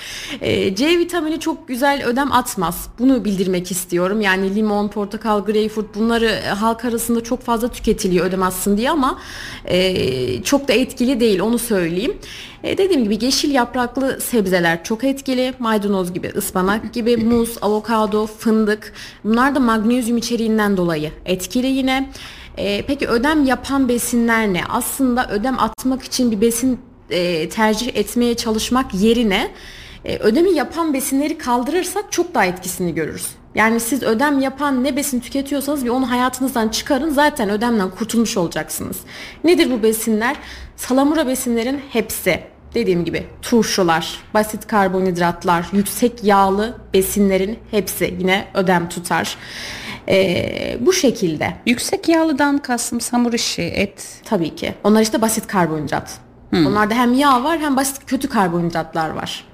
Ee, 0.40 0.74
C 0.74 0.98
vitamini 0.98 1.40
çok 1.40 1.68
güzel 1.68 2.04
ödem 2.06 2.32
atmaz. 2.32 2.88
Bunu 2.98 3.24
bildirmek 3.24 3.70
istiyorum. 3.70 4.20
Yani 4.20 4.54
limon, 4.54 4.88
portakal, 4.88 5.44
greyfurt 5.44 5.94
bunları 5.94 6.26
e, 6.26 6.48
halk 6.48 6.84
arasında 6.84 7.22
çok 7.24 7.42
fazla 7.42 7.68
tüketiliyor 7.68 8.26
ödem 8.26 8.42
atsın 8.42 8.76
diye 8.76 8.90
ama 8.90 9.18
e, 9.64 10.42
çok 10.42 10.68
da 10.68 10.72
etkili 10.72 11.20
değil 11.20 11.40
onu 11.40 11.58
söyleyeyim. 11.58 12.16
E, 12.64 12.78
dediğim 12.78 13.04
gibi 13.04 13.24
yeşil 13.24 13.50
yapraklı 13.50 14.20
sebzeler 14.20 14.84
çok 14.84 15.04
etkili. 15.04 15.54
Maydanoz 15.58 16.12
gibi, 16.12 16.32
ıspanak 16.36 16.94
gibi, 16.94 17.16
muz, 17.24 17.56
avokado, 17.60 18.26
fındık. 18.26 18.92
Bunlar 19.24 19.54
da 19.54 19.60
magnezyum 19.60 20.16
içeriğinden 20.16 20.76
dolayı 20.76 21.12
etkili 21.24 21.66
yine. 21.66 22.10
E, 22.56 22.82
peki 22.86 23.08
ödem 23.08 23.44
yapan 23.44 23.88
besinler 23.88 24.52
ne? 24.52 24.60
Aslında 24.68 25.28
ödem 25.30 25.58
atmak 25.58 26.02
için 26.02 26.30
bir 26.30 26.40
besin 26.40 26.80
e, 27.10 27.48
tercih 27.48 27.96
etmeye 27.96 28.34
çalışmak 28.34 28.94
yerine 28.94 29.50
e, 30.04 30.16
ödemi 30.18 30.50
yapan 30.50 30.94
besinleri 30.94 31.38
kaldırırsak 31.38 32.12
çok 32.12 32.34
daha 32.34 32.44
etkisini 32.44 32.94
görürüz. 32.94 33.28
Yani 33.54 33.80
siz 33.80 34.02
ödem 34.02 34.40
yapan 34.40 34.84
ne 34.84 34.96
besin 34.96 35.20
tüketiyorsanız 35.20 35.84
bir 35.84 35.90
onu 35.90 36.10
hayatınızdan 36.10 36.68
çıkarın 36.68 37.10
zaten 37.10 37.50
ödemden 37.50 37.90
kurtulmuş 37.90 38.36
olacaksınız. 38.36 38.96
Nedir 39.44 39.70
bu 39.70 39.82
besinler? 39.82 40.36
Salamura 40.76 41.26
besinlerin 41.26 41.80
hepsi 41.92 42.40
dediğim 42.74 43.04
gibi 43.04 43.26
turşular, 43.42 44.18
basit 44.34 44.66
karbonhidratlar, 44.66 45.66
yüksek 45.72 46.24
yağlı 46.24 46.76
besinlerin 46.94 47.58
hepsi 47.70 48.14
yine 48.18 48.48
ödem 48.54 48.88
tutar. 48.88 49.36
E, 50.08 50.76
bu 50.80 50.92
şekilde 50.92 51.54
Yüksek 51.66 52.08
yağlıdan 52.08 52.58
kastım 52.58 52.98
hamur 53.10 53.32
işi, 53.32 53.62
et. 53.62 54.20
tabii 54.24 54.54
ki. 54.54 54.74
Onlar 54.84 55.00
işte 55.02 55.22
basit 55.22 55.46
karbonhidrat. 55.46 56.18
Hmm. 56.50 56.66
Onlarda 56.66 56.94
hem 56.94 57.14
yağ 57.14 57.44
var 57.44 57.58
hem 57.58 57.76
basit 57.76 58.06
kötü 58.06 58.28
karbonhidratlar 58.28 59.10
var. 59.10 59.44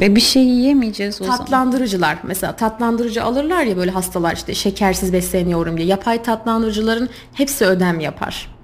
Ve 0.00 0.16
bir 0.16 0.20
şey 0.20 0.42
yiyemeyeceğiz 0.42 1.20
o 1.20 1.24
zaman. 1.24 1.38
Tatlandırıcılar 1.38 2.18
mesela 2.22 2.56
tatlandırıcı 2.56 3.24
alırlar 3.24 3.62
ya 3.62 3.76
böyle 3.76 3.90
hastalar 3.90 4.36
işte 4.36 4.54
şekersiz 4.54 5.12
besleniyorum 5.12 5.76
diye. 5.76 5.88
Yapay 5.88 6.22
tatlandırıcıların 6.22 7.08
hepsi 7.32 7.64
ödem 7.64 8.00
yapar. 8.00 8.56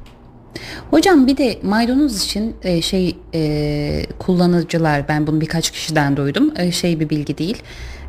Hocam 0.90 1.26
bir 1.26 1.36
de 1.36 1.58
maydanoz 1.62 2.24
için 2.24 2.56
e, 2.62 2.82
şey 2.82 3.16
e, 3.34 4.06
kullanıcılar 4.18 5.08
ben 5.08 5.26
bunu 5.26 5.40
birkaç 5.40 5.70
kişiden 5.70 6.16
duydum 6.16 6.52
e, 6.56 6.72
şey 6.72 7.00
bir 7.00 7.10
bilgi 7.10 7.38
değil 7.38 7.62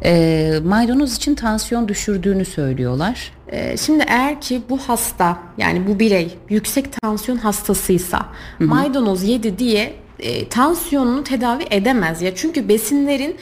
e, 0.05 0.53
maydanoz 0.65 1.15
için 1.15 1.35
tansiyon 1.35 1.87
düşürdüğünü 1.87 2.45
söylüyorlar. 2.45 3.31
E, 3.47 3.77
şimdi 3.77 4.03
eğer 4.07 4.41
ki 4.41 4.61
bu 4.69 4.77
hasta 4.77 5.37
yani 5.57 5.87
bu 5.87 5.99
birey 5.99 6.37
yüksek 6.49 7.01
tansiyon 7.01 7.37
hastasıysa 7.37 8.19
Hı-hı. 8.57 8.67
maydanoz 8.67 9.23
yedi 9.23 9.59
diye 9.59 9.93
e, 10.19 10.49
tansiyonunu 10.49 11.23
tedavi 11.23 11.63
edemez 11.69 12.21
ya. 12.21 12.35
Çünkü 12.35 12.69
besinlerin 12.69 13.35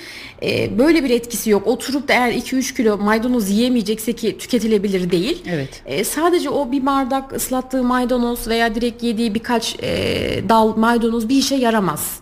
e, 0.43 0.79
böyle 0.79 1.03
bir 1.03 1.09
etkisi 1.09 1.49
yok. 1.49 1.67
Oturup 1.67 2.07
da 2.07 2.13
eğer 2.13 2.33
2-3 2.33 2.75
kilo 2.75 2.97
maydanoz 2.97 3.49
yiyemeyecekse 3.49 4.13
ki 4.13 4.37
tüketilebilir 4.37 5.11
değil. 5.11 5.43
Evet. 5.49 5.81
E, 5.85 6.03
sadece 6.03 6.49
o 6.49 6.71
bir 6.71 6.85
bardak 6.85 7.33
ıslattığı 7.33 7.83
maydanoz 7.83 8.47
veya 8.47 8.75
direkt 8.75 9.03
yediği 9.03 9.33
birkaç 9.33 9.75
e, 9.83 10.49
dal 10.49 10.77
maydanoz 10.77 11.29
bir 11.29 11.35
işe 11.37 11.55
yaramaz. 11.55 12.19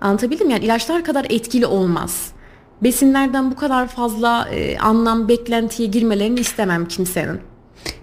Anlatabildim 0.00 0.46
mi? 0.46 0.52
Yani 0.52 0.64
ilaçlar 0.64 1.04
kadar 1.04 1.26
etkili 1.30 1.66
olmaz. 1.66 2.32
Besinlerden 2.82 3.50
bu 3.50 3.56
kadar 3.56 3.88
fazla 3.88 4.48
e, 4.48 4.78
anlam 4.78 5.28
beklentiye 5.28 5.88
girmelerini 5.88 6.40
istemem 6.40 6.88
kimsenin. 6.88 7.40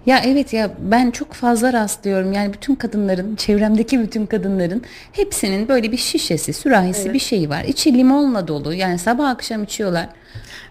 Ya 0.06 0.20
evet 0.24 0.52
ya 0.52 0.70
ben 0.78 1.10
çok 1.10 1.32
fazla 1.32 1.72
rastlıyorum 1.72 2.32
yani 2.32 2.52
bütün 2.52 2.74
kadınların 2.74 3.36
çevremdeki 3.36 4.00
bütün 4.00 4.26
kadınların 4.26 4.82
hepsinin 5.12 5.68
böyle 5.68 5.92
bir 5.92 5.96
şişesi 5.96 6.52
sürahisi 6.52 7.02
evet. 7.02 7.14
bir 7.14 7.18
şey 7.18 7.50
var. 7.50 7.64
İçi 7.64 7.94
limonla 7.94 8.48
dolu 8.48 8.74
yani 8.74 8.98
sabah 8.98 9.28
akşam 9.28 9.62
içiyorlar. 9.62 10.06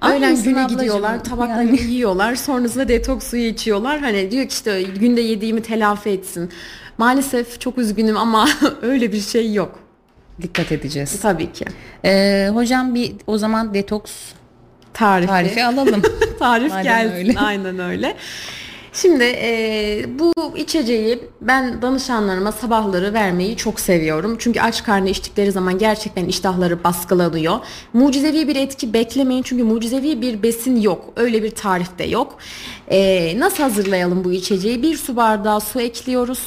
Öğlen 0.09 0.43
güne 0.43 0.63
gidiyorlar 0.63 1.23
tabaklarını 1.23 1.77
yani. 1.77 1.91
yiyorlar 1.91 2.35
sonrasında 2.35 2.87
detoks 2.87 3.27
suyu 3.27 3.43
içiyorlar. 3.43 3.99
Hani 3.99 4.31
diyor 4.31 4.43
ki 4.43 4.53
işte 4.53 4.81
günde 4.83 5.21
yediğimi 5.21 5.61
telafi 5.61 6.09
etsin. 6.09 6.49
Maalesef 6.97 7.59
çok 7.61 7.77
üzgünüm 7.77 8.17
ama 8.17 8.47
öyle 8.81 9.11
bir 9.11 9.21
şey 9.21 9.53
yok. 9.53 9.86
Dikkat 10.41 10.71
edeceğiz. 10.71 11.19
Tabii 11.21 11.51
ki. 11.51 11.65
Ee, 12.05 12.49
hocam 12.53 12.95
bir 12.95 13.11
o 13.27 13.37
zaman 13.37 13.73
detoks 13.73 14.11
tarifi, 14.93 15.27
tarifi 15.27 15.63
alalım. 15.65 16.01
Tarif 16.39 16.83
gelsin. 16.83 17.15
Öyle. 17.15 17.39
Aynen 17.39 17.79
öyle. 17.79 18.15
Şimdi 18.93 19.23
e, 19.23 20.05
bu 20.19 20.33
içeceği 20.57 21.19
ben 21.41 21.81
danışanlarıma 21.81 22.51
sabahları 22.51 23.13
vermeyi 23.13 23.57
çok 23.57 23.79
seviyorum. 23.79 24.35
Çünkü 24.39 24.61
aç 24.61 24.83
karnı 24.83 25.09
içtikleri 25.09 25.51
zaman 25.51 25.77
gerçekten 25.77 26.25
iştahları 26.25 26.83
baskılanıyor. 26.83 27.59
Mucizevi 27.93 28.47
bir 28.47 28.55
etki 28.55 28.93
beklemeyin 28.93 29.43
çünkü 29.43 29.63
mucizevi 29.63 30.21
bir 30.21 30.43
besin 30.43 30.81
yok. 30.81 31.13
Öyle 31.15 31.43
bir 31.43 31.51
tarif 31.51 31.97
de 31.99 32.03
yok. 32.03 32.37
E, 32.87 33.39
nasıl 33.39 33.63
hazırlayalım 33.63 34.23
bu 34.23 34.31
içeceği? 34.31 34.81
Bir 34.83 34.97
su 34.97 35.15
bardağı 35.15 35.61
su 35.61 35.81
ekliyoruz. 35.81 36.39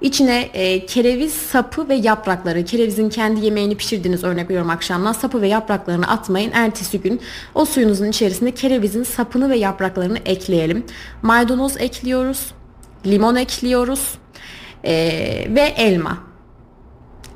İçine 0.00 0.40
e, 0.40 0.86
kereviz 0.86 1.32
sapı 1.32 1.88
ve 1.88 1.94
yaprakları, 1.94 2.64
kerevizin 2.64 3.08
kendi 3.08 3.44
yemeğini 3.44 3.76
pişirdiğiniz 3.76 4.24
örnek 4.24 4.44
veriyorum 4.44 4.70
akşamdan 4.70 5.12
sapı 5.12 5.42
ve 5.42 5.48
yapraklarını 5.48 6.08
atmayın. 6.08 6.50
Ertesi 6.54 7.00
gün 7.00 7.20
o 7.54 7.64
suyunuzun 7.64 8.06
içerisinde 8.06 8.50
kerevizin 8.50 9.02
sapını 9.02 9.50
ve 9.50 9.56
yapraklarını 9.56 10.18
ekleyelim. 10.26 10.86
Maydanoz 11.22 11.76
ekliyoruz, 11.76 12.46
limon 13.06 13.36
ekliyoruz 13.36 14.18
e, 14.84 14.94
ve 15.48 15.60
elma. 15.60 16.29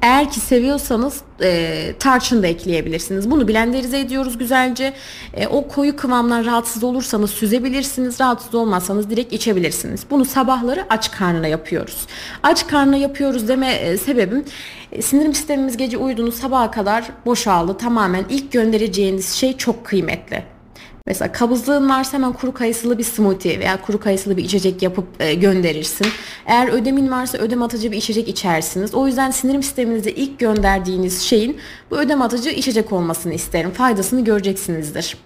Eğer 0.04 0.30
ki 0.30 0.40
seviyorsanız 0.40 1.20
e, 1.42 1.94
tarçın 1.98 2.42
da 2.42 2.46
ekleyebilirsiniz. 2.46 3.30
Bunu 3.30 3.48
blenderize 3.48 4.00
ediyoruz 4.00 4.38
güzelce. 4.38 4.92
E, 5.34 5.46
o 5.46 5.68
koyu 5.68 5.96
kıvamdan 5.96 6.44
rahatsız 6.44 6.84
olursanız 6.84 7.30
süzebilirsiniz. 7.30 8.20
Rahatsız 8.20 8.54
olmazsanız 8.54 9.10
direkt 9.10 9.32
içebilirsiniz. 9.32 10.06
Bunu 10.10 10.24
sabahları 10.24 10.86
aç 10.90 11.10
karnına 11.10 11.46
yapıyoruz. 11.46 12.06
Aç 12.42 12.66
karnına 12.66 12.96
yapıyoruz 12.96 13.48
deme 13.48 13.72
e, 13.72 13.96
sebebim 13.96 14.44
e, 14.92 15.02
sindirim 15.02 15.34
sistemimiz 15.34 15.76
gece 15.76 15.98
uyuduğunuz 15.98 16.34
sabaha 16.34 16.70
kadar 16.70 17.04
boşaldı. 17.26 17.76
Tamamen 17.78 18.24
ilk 18.28 18.52
göndereceğiniz 18.52 19.32
şey 19.32 19.56
çok 19.56 19.86
kıymetli. 19.86 20.53
Mesela 21.06 21.32
kabızlığın 21.32 21.88
varsa 21.88 22.12
hemen 22.12 22.32
kuru 22.32 22.54
kayısılı 22.54 22.98
bir 22.98 23.04
smoothie 23.04 23.58
veya 23.58 23.82
kuru 23.82 24.00
kayısılı 24.00 24.36
bir 24.36 24.44
içecek 24.44 24.82
yapıp 24.82 25.06
e, 25.20 25.34
gönderirsin. 25.34 26.06
Eğer 26.46 26.68
ödemin 26.68 27.10
varsa 27.10 27.38
ödem 27.38 27.62
atıcı 27.62 27.92
bir 27.92 27.96
içecek 27.96 28.28
içersiniz. 28.28 28.94
O 28.94 29.06
yüzden 29.06 29.30
sindirim 29.30 29.62
sisteminize 29.62 30.10
ilk 30.10 30.38
gönderdiğiniz 30.38 31.22
şeyin 31.22 31.56
bu 31.90 31.98
ödem 31.98 32.22
atıcı 32.22 32.50
içecek 32.50 32.92
olmasını 32.92 33.34
isterim. 33.34 33.70
Faydasını 33.70 34.24
göreceksinizdir. 34.24 35.16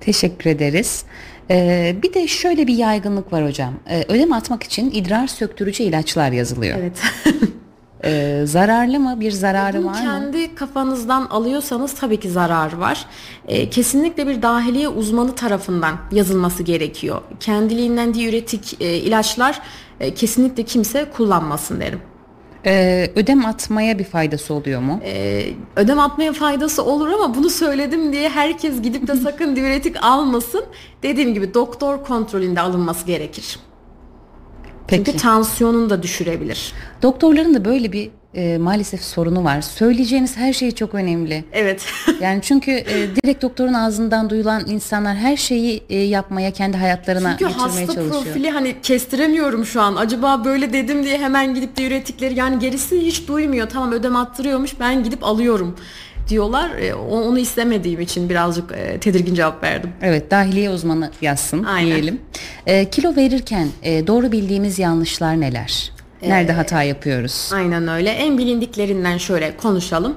Teşekkür 0.00 0.50
ederiz. 0.50 1.04
Ee, 1.50 1.96
bir 2.02 2.14
de 2.14 2.28
şöyle 2.28 2.66
bir 2.66 2.74
yaygınlık 2.74 3.32
var 3.32 3.46
hocam. 3.46 3.74
Ee, 3.90 4.04
ödem 4.08 4.32
atmak 4.32 4.62
için 4.62 4.90
idrar 4.90 5.26
söktürücü 5.26 5.82
ilaçlar 5.82 6.32
yazılıyor. 6.32 6.78
Evet. 6.80 6.98
Ee, 8.04 8.42
zararlı 8.46 9.00
mı? 9.00 9.20
Bir 9.20 9.30
zararı 9.30 9.78
Bunu 9.78 9.86
var 9.86 9.92
mı? 9.92 10.00
Kendi 10.00 10.54
kafanızdan 10.54 11.26
alıyorsanız 11.26 11.94
tabii 11.94 12.20
ki 12.20 12.30
zarar 12.30 12.72
var. 12.72 13.06
Ee, 13.48 13.70
kesinlikle 13.70 14.26
bir 14.26 14.42
dahiliye 14.42 14.88
uzmanı 14.88 15.34
tarafından 15.34 15.94
yazılması 16.12 16.62
gerekiyor. 16.62 17.20
Kendiliğinden 17.40 18.14
diüretik 18.14 18.76
e, 18.80 18.94
ilaçlar 18.94 19.60
e, 20.00 20.14
kesinlikle 20.14 20.62
kimse 20.62 21.10
kullanmasın 21.16 21.80
derim. 21.80 22.00
Ee, 22.66 23.10
ödem 23.16 23.46
atmaya 23.46 23.98
bir 23.98 24.04
faydası 24.04 24.54
oluyor 24.54 24.80
mu? 24.80 25.00
Ee, 25.04 25.46
ödem 25.76 26.00
atmaya 26.00 26.32
faydası 26.32 26.84
olur 26.84 27.08
ama 27.08 27.34
bunu 27.34 27.50
söyledim 27.50 28.12
diye 28.12 28.28
herkes 28.28 28.82
gidip 28.82 29.08
de 29.08 29.16
sakın 29.24 29.56
diüretik 29.56 29.96
almasın. 30.04 30.64
Dediğim 31.02 31.34
gibi 31.34 31.54
doktor 31.54 32.04
kontrolünde 32.04 32.60
alınması 32.60 33.06
gerekir. 33.06 33.58
Peki. 34.96 35.04
Çünkü 35.04 35.18
tansiyonunu 35.18 35.90
da 35.90 36.02
düşürebilir. 36.02 36.72
Doktorların 37.02 37.54
da 37.54 37.64
böyle 37.64 37.92
bir 37.92 38.10
e, 38.34 38.58
maalesef 38.58 39.02
sorunu 39.02 39.44
var. 39.44 39.60
Söyleyeceğiniz 39.60 40.36
her 40.36 40.52
şey 40.52 40.70
çok 40.70 40.94
önemli. 40.94 41.44
Evet. 41.52 41.86
yani 42.20 42.42
çünkü 42.42 42.70
e, 42.70 43.16
direkt 43.16 43.42
doktorun 43.42 43.72
ağzından 43.72 44.30
duyulan 44.30 44.62
insanlar 44.66 45.16
her 45.16 45.36
şeyi 45.36 45.82
e, 45.90 45.98
yapmaya 45.98 46.50
kendi 46.50 46.76
hayatlarına 46.76 47.36
çünkü 47.38 47.52
getirmeye 47.52 47.68
çalışıyor. 47.68 47.88
Çünkü 47.88 48.00
hasta 48.00 48.22
profili 48.22 48.50
hani 48.50 48.76
kestiremiyorum 48.82 49.66
şu 49.66 49.82
an. 49.82 49.96
Acaba 49.96 50.44
böyle 50.44 50.72
dedim 50.72 51.04
diye 51.04 51.18
hemen 51.18 51.54
gidip 51.54 51.76
de 51.76 51.86
ürettikleri 51.86 52.38
yani 52.38 52.58
gerisi 52.58 53.00
hiç 53.00 53.28
duymuyor. 53.28 53.68
Tamam 53.68 53.92
ödem 53.92 54.16
attırıyormuş 54.16 54.80
ben 54.80 55.04
gidip 55.04 55.24
alıyorum 55.24 55.76
diyorlar. 56.28 56.70
E, 56.70 56.94
onu 56.94 57.38
istemediğim 57.38 58.00
için 58.00 58.28
birazcık 58.28 58.72
e, 58.72 58.98
tedirgin 59.00 59.34
cevap 59.34 59.62
verdim. 59.62 59.90
Evet 60.02 60.30
dahiliye 60.30 60.70
uzmanı 60.70 61.10
yazsın 61.20 61.64
Aynen. 61.64 61.90
diyelim. 61.90 62.20
E, 62.66 62.90
kilo 62.90 63.16
verirken 63.16 63.68
e, 63.82 64.06
doğru 64.06 64.32
bildiğimiz 64.32 64.78
yanlışlar 64.78 65.40
neler? 65.40 65.92
Nerede 66.22 66.52
ee, 66.52 66.54
hata 66.54 66.82
yapıyoruz? 66.82 67.50
Aynen 67.54 67.88
öyle. 67.88 68.10
En 68.10 68.38
bilindiklerinden 68.38 69.18
şöyle 69.18 69.56
konuşalım. 69.56 70.16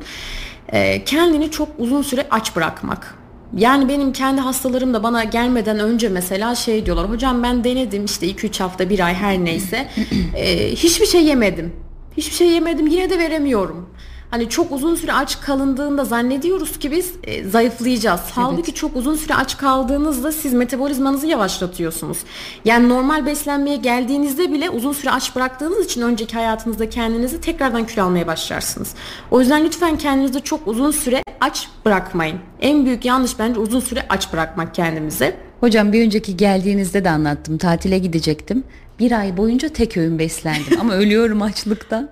E, 0.70 1.04
kendini 1.04 1.52
çok 1.52 1.70
uzun 1.78 2.02
süre 2.02 2.26
aç 2.32 2.56
bırakmak. 2.56 3.16
Yani 3.56 3.90
benim 3.90 4.14
kendi 4.14 4.42
hastalarım 4.42 4.94
da 4.94 5.04
bana 5.04 5.24
gelmeden 5.24 5.80
önce 5.80 6.10
mesela 6.10 6.56
şey 6.56 6.86
diyorlar. 6.86 7.10
Hocam 7.10 7.44
ben 7.44 7.64
denedim 7.64 8.06
işte 8.06 8.28
2-3 8.28 8.64
hafta 8.64 8.90
bir 8.90 9.00
ay 9.00 9.14
her 9.14 9.46
neyse. 9.46 9.88
e, 10.36 10.70
hiçbir 10.76 11.06
şey 11.06 11.26
yemedim. 11.26 11.74
Hiçbir 12.18 12.36
şey 12.36 12.48
yemedim 12.48 12.88
yine 12.88 13.10
de 13.10 13.20
veremiyorum. 13.20 13.90
Hani 14.36 14.50
çok 14.50 14.72
uzun 14.72 14.96
süre 14.96 15.14
aç 15.14 15.42
kalındığında 15.42 16.06
zannediyoruz 16.06 16.80
ki 16.80 16.92
biz 16.92 17.12
e, 17.24 17.44
zayıflayacağız. 17.44 18.22
Evet. 18.24 18.34
Halbuki 18.36 18.74
çok 18.74 18.96
uzun 18.96 19.16
süre 19.16 19.36
aç 19.36 19.58
kaldığınızda 19.58 20.32
siz 20.32 20.54
metabolizmanızı 20.54 21.28
yavaşlatıyorsunuz. 21.28 22.18
Yani 22.66 22.90
normal 22.90 23.26
beslenmeye 23.26 23.78
geldiğinizde 23.78 24.52
bile 24.52 24.70
uzun 24.70 24.94
süre 24.94 25.12
aç 25.12 25.36
bıraktığınız 25.36 25.86
için 25.86 26.02
önceki 26.02 26.36
hayatınızda 26.36 26.90
kendinizi 26.90 27.42
tekrardan 27.42 27.88
kilo 27.88 28.04
almaya 28.04 28.28
başlarsınız. 28.28 28.94
O 29.32 29.40
yüzden 29.40 29.66
lütfen 29.66 29.98
kendinizi 29.98 30.42
çok 30.42 30.68
uzun 30.68 30.92
süre 30.92 31.24
aç 31.42 31.68
bırakmayın. 31.86 32.40
En 32.62 32.86
büyük 32.86 33.06
yanlış 33.06 33.40
bence 33.40 33.60
uzun 33.60 33.80
süre 33.80 34.06
aç 34.10 34.34
bırakmak 34.34 34.76
kendimizi. 34.76 35.36
Hocam 35.60 35.94
bir 35.94 36.06
önceki 36.06 36.38
geldiğinizde 36.38 37.04
de 37.04 37.10
anlattım. 37.10 37.58
Tatile 37.58 37.98
gidecektim. 38.00 38.64
Bir 39.00 39.12
ay 39.12 39.38
boyunca 39.38 39.70
tek 39.70 39.98
öğün 39.98 40.20
beslendim 40.20 40.82
ama 40.82 40.94
ölüyorum 41.02 41.42
açlıktan 41.42 42.10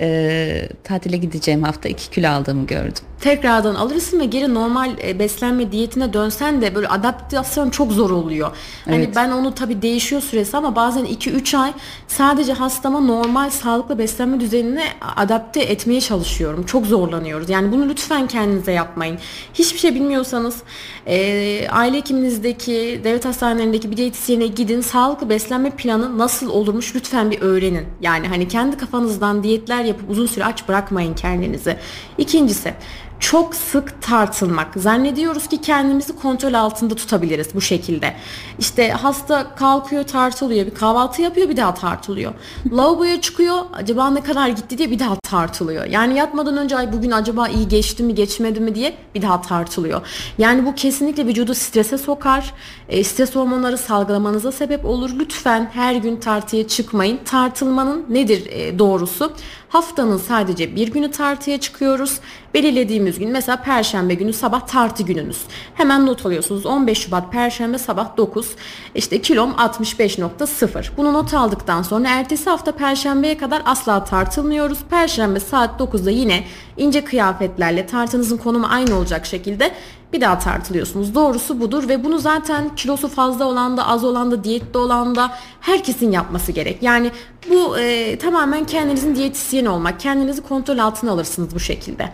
e, 0.00 0.68
tatile 0.84 1.16
gideceğim 1.16 1.62
hafta 1.62 1.88
2 1.88 2.10
kilo 2.10 2.28
aldığımı 2.28 2.66
gördüm. 2.66 3.04
Tekrardan 3.20 3.74
alırsın 3.74 4.20
ve 4.20 4.24
geri 4.24 4.54
normal 4.54 4.90
e, 5.02 5.18
beslenme 5.18 5.72
diyetine 5.72 6.12
dönsen 6.12 6.62
de 6.62 6.74
böyle 6.74 6.88
adaptasyon 6.88 7.70
çok 7.70 7.92
zor 7.92 8.10
oluyor. 8.10 8.50
Hani 8.84 8.96
evet. 8.96 9.16
ben 9.16 9.30
onu 9.30 9.54
tabii 9.54 9.82
değişiyor 9.82 10.22
süresi 10.22 10.56
ama 10.56 10.76
bazen 10.76 11.04
2-3 11.04 11.58
ay 11.58 11.72
sadece 12.08 12.52
hastama 12.52 13.00
normal 13.00 13.50
sağlıklı 13.50 13.98
beslenme 13.98 14.40
düzenine 14.40 14.84
adapte 15.16 15.60
etmeye 15.60 16.00
çalışıyorum. 16.00 16.66
Çok 16.66 16.86
zorlanıyoruz. 16.86 17.50
Yani 17.50 17.72
bunu 17.72 17.88
lütfen 17.88 18.26
kendinize 18.26 18.72
yapmayın. 18.72 19.18
Hiçbir 19.54 19.78
şey 19.78 19.94
bilmiyorsanız 19.94 20.62
e, 21.06 21.68
aile 21.70 21.96
hekiminizdeki, 21.96 23.00
devlet 23.04 23.24
hastanelerindeki 23.24 23.90
bir 23.90 23.96
diyetisyene 23.96 24.46
gidin. 24.46 24.80
Sağlıklı 24.80 25.28
beslenme 25.28 25.70
planı 25.70 26.18
nasıl 26.18 26.48
olurmuş 26.48 26.96
lütfen 26.96 27.30
bir 27.30 27.40
öğrenin. 27.40 27.86
Yani 28.00 28.28
hani 28.28 28.48
kendi 28.48 28.76
kafanızdan 28.76 29.42
diyetler 29.42 29.85
yapıp 29.86 30.10
uzun 30.10 30.26
süre 30.26 30.44
aç 30.44 30.68
bırakmayın 30.68 31.14
kendinizi. 31.14 31.76
İkincisi 32.18 32.74
çok 33.20 33.54
sık 33.54 34.02
tartılmak. 34.02 34.74
Zannediyoruz 34.76 35.48
ki 35.48 35.60
kendimizi 35.60 36.16
kontrol 36.16 36.54
altında 36.54 36.94
tutabiliriz 36.94 37.54
bu 37.54 37.60
şekilde. 37.60 38.14
İşte 38.58 38.90
hasta 38.90 39.54
kalkıyor 39.54 40.02
tartılıyor, 40.02 40.66
bir 40.66 40.74
kahvaltı 40.74 41.22
yapıyor 41.22 41.48
bir 41.48 41.56
daha 41.56 41.74
tartılıyor. 41.74 42.32
Lavaboya 42.72 43.20
çıkıyor 43.20 43.56
acaba 43.72 44.10
ne 44.10 44.22
kadar 44.22 44.48
gitti 44.48 44.78
diye 44.78 44.90
bir 44.90 44.98
daha 44.98 45.16
tartılıyor. 45.16 45.84
Yani 45.84 46.18
yatmadan 46.18 46.56
önce 46.56 46.76
ay 46.76 46.92
bugün 46.92 47.10
acaba 47.10 47.48
iyi 47.48 47.68
geçti 47.68 48.02
mi 48.02 48.14
geçmedi 48.14 48.60
mi 48.60 48.74
diye 48.74 48.96
bir 49.14 49.22
daha 49.22 49.40
tartılıyor. 49.40 50.00
Yani 50.38 50.66
bu 50.66 50.74
kesinlikle 50.74 51.26
vücudu 51.26 51.54
strese 51.54 51.98
sokar. 51.98 52.54
E, 52.88 53.04
stres 53.04 53.34
hormonları 53.34 53.78
salgılamanıza 53.78 54.52
sebep 54.52 54.84
olur. 54.84 55.10
Lütfen 55.18 55.70
her 55.72 55.94
gün 55.94 56.16
tartıya 56.16 56.68
çıkmayın. 56.68 57.18
Tartılmanın 57.24 58.06
nedir 58.08 58.46
e, 58.46 58.78
doğrusu? 58.78 59.32
Haftanın 59.76 60.16
sadece 60.16 60.76
bir 60.76 60.88
günü 60.88 61.10
tartıya 61.10 61.60
çıkıyoruz. 61.60 62.20
Belirlediğimiz 62.54 63.18
gün 63.18 63.30
mesela 63.30 63.62
perşembe 63.62 64.14
günü 64.14 64.32
sabah 64.32 64.66
tartı 64.66 65.02
gününüz. 65.02 65.42
Hemen 65.74 66.06
not 66.06 66.26
alıyorsunuz. 66.26 66.66
15 66.66 66.98
Şubat 66.98 67.32
perşembe 67.32 67.78
sabah 67.78 68.16
9. 68.16 68.48
İşte 68.94 69.22
kilom 69.22 69.50
65.0. 69.50 70.84
Bunu 70.96 71.12
not 71.12 71.34
aldıktan 71.34 71.82
sonra 71.82 72.08
ertesi 72.08 72.50
hafta 72.50 72.72
perşembeye 72.72 73.38
kadar 73.38 73.62
asla 73.64 74.04
tartılmıyoruz. 74.04 74.78
Perşembe 74.90 75.40
saat 75.40 75.80
9'da 75.80 76.10
yine 76.10 76.44
ince 76.76 77.04
kıyafetlerle 77.04 77.86
tartınızın 77.86 78.36
konumu 78.36 78.66
aynı 78.70 78.94
olacak 78.96 79.26
şekilde 79.26 79.72
bir 80.12 80.20
daha 80.20 80.38
tartılıyorsunuz. 80.38 81.14
Doğrusu 81.14 81.60
budur 81.60 81.88
ve 81.88 82.04
bunu 82.04 82.18
zaten 82.18 82.74
kilosu 82.74 83.08
fazla 83.08 83.44
olan 83.44 83.76
da 83.76 83.86
az 83.86 84.04
olan 84.04 84.30
da 84.30 84.44
diyette 84.44 84.78
olan 84.78 85.14
da 85.14 85.32
herkesin 85.60 86.12
yapması 86.12 86.52
gerek. 86.52 86.82
Yani 86.82 87.10
bu 87.50 87.78
e, 87.78 88.18
tamamen 88.18 88.64
kendinizin 88.64 89.14
diyetisyen 89.14 89.66
olmak. 89.66 90.00
Kendinizi 90.00 90.42
kontrol 90.42 90.78
altına 90.78 91.10
alırsınız 91.10 91.54
bu 91.54 91.60
şekilde. 91.60 92.08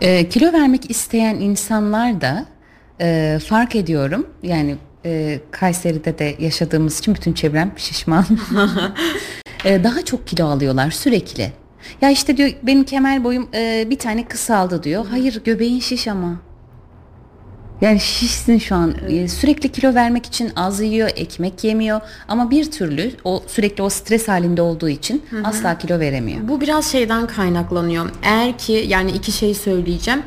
E, 0.00 0.28
kilo 0.28 0.52
vermek 0.52 0.90
isteyen 0.90 1.34
insanlar 1.34 2.20
da 2.20 2.46
e, 3.00 3.38
fark 3.48 3.76
ediyorum. 3.76 4.26
Yani 4.42 4.76
e, 5.04 5.40
Kayseri'de 5.50 6.18
de 6.18 6.36
yaşadığımız 6.38 6.98
için 6.98 7.14
bütün 7.14 7.32
çevrem 7.32 7.72
şişman. 7.76 8.24
e, 9.64 9.84
daha 9.84 10.04
çok 10.04 10.26
kilo 10.26 10.46
alıyorlar 10.46 10.90
sürekli. 10.90 11.52
Ya 12.00 12.10
işte 12.10 12.36
diyor 12.36 12.50
benim 12.62 12.84
kemer 12.84 13.24
boyum 13.24 13.48
e, 13.54 13.86
bir 13.90 13.98
tane 13.98 14.24
kısaldı 14.24 14.82
diyor. 14.82 15.06
Hayır 15.10 15.44
göbeğin 15.44 15.80
şiş 15.80 16.08
ama. 16.08 16.51
Yani 17.82 18.00
şişsin 18.00 18.58
şu 18.58 18.74
an. 18.74 18.94
Evet. 19.08 19.30
Sürekli 19.30 19.68
kilo 19.68 19.94
vermek 19.94 20.26
için 20.26 20.52
az 20.56 20.80
yiyor, 20.80 21.10
ekmek 21.16 21.64
yemiyor 21.64 22.00
ama 22.28 22.50
bir 22.50 22.70
türlü 22.70 23.10
o 23.24 23.42
sürekli 23.46 23.82
o 23.82 23.88
stres 23.88 24.28
halinde 24.28 24.62
olduğu 24.62 24.88
için 24.88 25.22
Hı-hı. 25.30 25.40
asla 25.44 25.78
kilo 25.78 26.00
veremiyor. 26.00 26.48
Bu 26.48 26.60
biraz 26.60 26.92
şeyden 26.92 27.26
kaynaklanıyor. 27.26 28.10
Eğer 28.22 28.58
ki 28.58 28.84
yani 28.88 29.10
iki 29.10 29.32
şey 29.32 29.54
söyleyeceğim. 29.54 30.22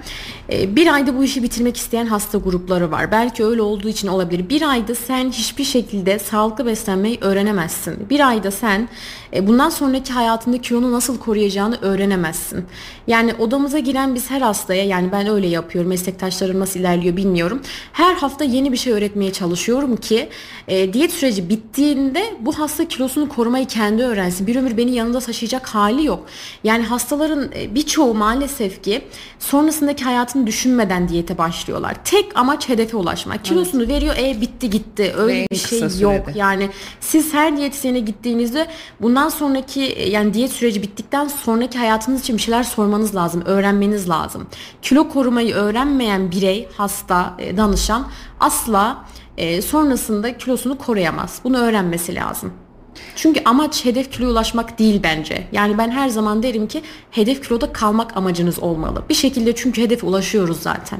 Ee, 0.51 0.75
bir 0.75 0.93
ayda 0.93 1.17
bu 1.17 1.23
işi 1.23 1.43
bitirmek 1.43 1.77
isteyen 1.77 2.05
hasta 2.05 2.37
grupları 2.37 2.91
var. 2.91 3.11
Belki 3.11 3.45
öyle 3.45 3.61
olduğu 3.61 3.87
için 3.87 4.07
olabilir. 4.07 4.49
Bir 4.49 4.61
ayda 4.61 4.95
sen 4.95 5.31
hiçbir 5.31 5.63
şekilde 5.63 6.19
sağlıklı 6.19 6.65
beslenmeyi 6.65 7.17
öğrenemezsin. 7.21 8.09
Bir 8.09 8.27
ayda 8.27 8.51
sen 8.51 8.89
e, 9.33 9.47
bundan 9.47 9.69
sonraki 9.69 10.13
hayatında 10.13 10.57
kilonu 10.61 10.91
nasıl 10.91 11.19
koruyacağını 11.19 11.77
öğrenemezsin. 11.81 12.65
Yani 13.07 13.33
odamıza 13.33 13.79
giren 13.79 14.15
biz 14.15 14.31
her 14.31 14.41
hastaya 14.41 14.85
yani 14.85 15.11
ben 15.11 15.27
öyle 15.27 15.47
yapıyorum. 15.47 15.89
Meslektaşlarım 15.89 16.59
nasıl 16.59 16.79
ilerliyor 16.79 17.17
bilmiyorum. 17.17 17.61
Her 17.93 18.15
hafta 18.15 18.43
yeni 18.43 18.71
bir 18.71 18.77
şey 18.77 18.93
öğretmeye 18.93 19.33
çalışıyorum 19.33 19.95
ki 19.95 20.29
e, 20.67 20.93
diyet 20.93 21.11
süreci 21.11 21.49
bittiğinde 21.49 22.23
bu 22.39 22.59
hasta 22.59 22.87
kilosunu 22.87 23.29
korumayı 23.29 23.65
kendi 23.65 24.03
öğrensin. 24.03 24.47
Bir 24.47 24.55
ömür 24.55 24.77
beni 24.77 24.91
yanında 24.91 25.19
taşıyacak 25.19 25.67
hali 25.67 26.05
yok. 26.05 26.25
Yani 26.63 26.83
hastaların 26.83 27.51
e, 27.55 27.75
birçoğu 27.75 28.13
maalesef 28.13 28.83
ki 28.83 29.01
sonrasındaki 29.39 30.03
hayatını 30.35 30.47
düşünmeden 30.47 31.09
diyete 31.09 31.37
başlıyorlar. 31.37 31.95
Tek 32.03 32.37
amaç 32.37 32.69
hedefe 32.69 32.97
ulaşmak. 32.97 33.45
Kilosunu 33.45 33.83
evet. 33.83 33.91
veriyor 33.95 34.15
e 34.17 34.41
bitti 34.41 34.69
gitti. 34.69 35.13
Öyle 35.17 35.41
Ve 35.41 35.47
bir 35.51 35.55
şey 35.55 35.79
yok. 35.79 35.91
Sürede. 35.91 36.31
Yani 36.35 36.69
siz 36.99 37.33
her 37.33 37.57
diyetisyene 37.57 37.99
gittiğinizde 37.99 38.67
bundan 39.01 39.29
sonraki 39.29 39.81
e, 39.81 40.09
yani 40.09 40.33
diyet 40.33 40.51
süreci 40.51 40.81
bittikten 40.81 41.27
sonraki 41.27 41.77
hayatınız 41.77 42.21
için 42.21 42.37
bir 42.37 42.41
şeyler 42.41 42.63
sormanız 42.63 43.15
lazım. 43.15 43.41
Öğrenmeniz 43.45 44.09
lazım. 44.09 44.47
Kilo 44.81 45.09
korumayı 45.09 45.53
öğrenmeyen 45.53 46.31
birey, 46.31 46.67
hasta, 46.77 47.33
e, 47.39 47.57
danışan 47.57 48.07
asla 48.39 49.05
e, 49.37 49.61
sonrasında 49.61 50.37
kilosunu 50.37 50.77
koruyamaz. 50.77 51.39
Bunu 51.43 51.57
öğrenmesi 51.57 52.15
lazım. 52.15 52.64
Çünkü 53.16 53.42
amaç 53.46 53.86
hedef 53.86 54.12
kiloya 54.12 54.31
ulaşmak 54.31 54.79
değil 54.79 55.00
bence. 55.03 55.48
Yani 55.51 55.77
ben 55.77 55.92
her 55.92 56.10
zaman 56.10 56.44
derim 56.44 56.68
ki 56.68 56.81
hedef 57.12 57.48
kiloda 57.48 57.74
kalmak 57.74 58.18
amacınız 58.18 58.60
olmalı. 58.60 59.03
Bir 59.10 59.14
şekilde 59.14 59.55
çünkü 59.55 59.81
hedefe 59.81 60.08
ulaşıyoruz 60.08 60.62
zaten. 60.62 61.00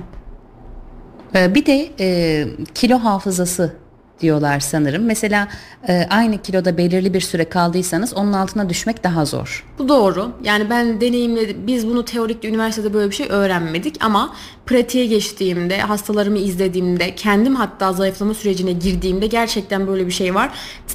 Ee, 1.36 1.56
bir 1.56 1.66
de 1.66 1.90
e, 2.00 2.48
kilo 2.76 2.98
hafızası 2.98 3.76
diyorlar 4.22 4.60
sanırım. 4.60 5.06
Mesela 5.06 5.48
e, 5.88 6.08
aynı 6.10 6.42
kiloda 6.42 6.78
belirli 6.78 7.14
bir 7.14 7.22
süre 7.22 7.46
kaldıysanız 7.46 8.14
onun 8.14 8.34
altına 8.34 8.70
düşmek 8.70 9.04
daha 9.04 9.26
zor. 9.26 9.66
Bu 9.80 9.90
doğru. 9.90 10.32
Yani 10.44 10.70
ben 10.70 11.02
deneyimledim. 11.02 11.68
Biz 11.68 11.88
bunu 11.88 12.06
teorikte 12.06 12.50
üniversitede 12.50 12.94
böyle 12.94 13.10
bir 13.10 13.16
şey 13.16 13.28
öğrenmedik 13.30 14.04
ama 14.04 14.36
pratiğe 14.66 15.06
geçtiğimde, 15.06 15.78
hastalarımı 15.78 16.38
izlediğimde, 16.38 17.16
kendim 17.16 17.56
hatta 17.56 17.94
zayıflama 17.94 18.34
sürecine 18.34 18.72
girdiğimde 18.72 19.28
gerçekten 19.28 19.88
böyle 19.88 20.08
bir 20.08 20.12
şey 20.12 20.36
var. 20.36 20.52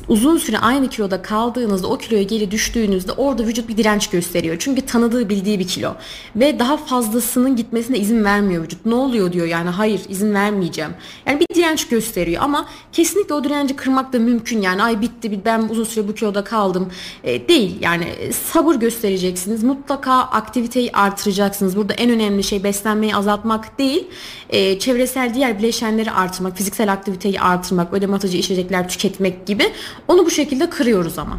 Uzun 0.09 0.39
süre 0.39 0.59
aynı 0.59 0.89
kiloda 0.89 1.23
kaldığınızda, 1.23 1.87
o 1.87 1.99
kiloya 1.99 2.23
geri 2.23 2.51
düştüğünüzde 2.51 3.13
orada 3.13 3.47
vücut 3.47 3.69
bir 3.69 3.77
direnç 3.77 4.11
gösteriyor. 4.11 4.57
Çünkü 4.59 4.81
tanıdığı, 4.81 5.29
bildiği 5.29 5.59
bir 5.59 5.69
kilo. 5.69 5.95
Ve 6.37 6.59
daha 6.59 6.77
fazlasının 6.77 7.57
gitmesine 7.57 7.99
izin 7.99 8.25
vermiyor 8.25 8.63
vücut. 8.63 8.87
Ne 8.87 8.95
oluyor 8.95 9.33
diyor 9.33 9.47
yani 9.47 9.69
hayır 9.69 10.01
izin 10.09 10.35
vermeyeceğim. 10.35 10.91
Yani 11.27 11.41
bir 11.41 11.55
direnç 11.55 11.89
gösteriyor 11.89 12.43
ama 12.43 12.67
kesinlikle 13.11 13.35
o 13.35 13.45
direnci 13.45 13.77
kırmak 13.77 14.13
da 14.13 14.19
mümkün. 14.19 14.63
Yani 14.63 14.83
ay 14.83 15.01
bitti 15.01 15.45
ben 15.45 15.61
uzun 15.61 15.85
süre 15.85 16.09
bu 16.09 16.15
kiloda 16.15 16.45
kaldım. 16.45 16.93
E, 17.25 17.49
değil 17.49 17.77
yani 17.81 18.05
sabır 18.33 18.75
göstereceksiniz. 18.75 19.63
Mutlaka 19.63 20.13
aktiviteyi 20.13 20.93
artıracaksınız. 20.93 21.77
Burada 21.77 21.95
en 21.95 22.11
önemli 22.11 22.45
şey 22.45 22.65
beslenmeyi 22.65 23.17
azaltmak 23.17 23.79
değil, 23.79 24.07
e, 24.51 24.79
çevresel 24.79 25.35
diğer 25.35 25.59
bileşenleri 25.59 26.11
artırmak, 26.11 26.57
fiziksel 26.57 26.93
aktiviteyi 26.93 27.41
artırmak, 27.41 27.93
ödem 27.93 28.15
atıcı 28.15 28.37
içecekler 28.37 28.89
tüketmek 28.89 29.47
gibi 29.47 29.65
onu 30.09 30.27
bu 30.27 30.31
şekilde 30.31 30.71
kırıyoruz 30.71 31.19
ama. 31.19 31.39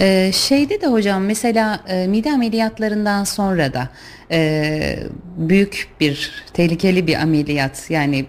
Ee, 0.00 0.30
şeyde 0.34 0.80
de 0.80 0.86
hocam 0.86 1.24
mesela 1.24 1.80
e, 1.88 2.06
mide 2.06 2.32
ameliyatlarından 2.32 3.24
sonra 3.24 3.72
da 3.72 3.88
e, 4.30 4.98
büyük 5.36 5.88
bir 6.00 6.30
tehlikeli 6.52 7.06
bir 7.06 7.22
ameliyat 7.22 7.90
yani 7.90 8.26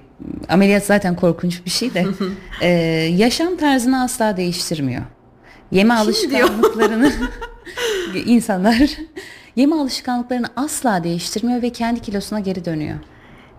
ameliyat 0.49 0.85
zaten 0.85 1.15
korkunç 1.15 1.65
bir 1.65 1.69
şey 1.69 1.93
de 1.93 2.05
e, 2.61 2.67
yaşam 3.17 3.57
tarzını 3.57 4.03
asla 4.03 4.37
değiştirmiyor. 4.37 5.01
Yeme 5.71 5.93
Kim 5.93 6.03
alışkanlıklarını 6.03 7.13
insanlar 8.25 8.89
yeme 9.55 9.75
alışkanlıklarını 9.75 10.47
asla 10.55 11.03
değiştirmiyor 11.03 11.61
ve 11.61 11.69
kendi 11.69 11.99
kilosuna 11.99 12.39
geri 12.39 12.65
dönüyor. 12.65 12.97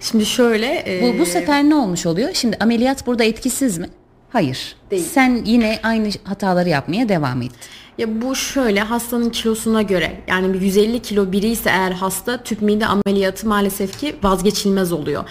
Şimdi 0.00 0.26
şöyle... 0.26 0.82
E... 0.86 1.02
Bu, 1.02 1.18
bu 1.18 1.26
sefer 1.26 1.64
ne 1.64 1.74
olmuş 1.74 2.06
oluyor? 2.06 2.30
Şimdi 2.32 2.56
ameliyat 2.60 3.06
burada 3.06 3.24
etkisiz 3.24 3.78
mi? 3.78 3.86
Hayır. 4.34 4.76
Değil. 4.90 5.04
Sen 5.12 5.42
yine 5.44 5.80
aynı 5.82 6.08
hataları 6.24 6.68
yapmaya 6.68 7.08
devam 7.08 7.42
et. 7.42 7.52
Ya 7.98 8.22
bu 8.22 8.34
şöyle 8.34 8.80
hastanın 8.80 9.30
kilosuna 9.30 9.82
göre 9.82 10.20
yani 10.28 10.54
bir 10.54 10.60
150 10.60 11.02
kilo 11.02 11.32
biri 11.32 11.46
ise 11.46 11.70
eğer 11.70 11.92
hasta 11.92 12.42
tüp 12.42 12.62
mide 12.62 12.86
ameliyatı 12.86 13.48
maalesef 13.48 14.00
ki 14.00 14.16
vazgeçilmez 14.22 14.92
oluyor. 14.92 15.24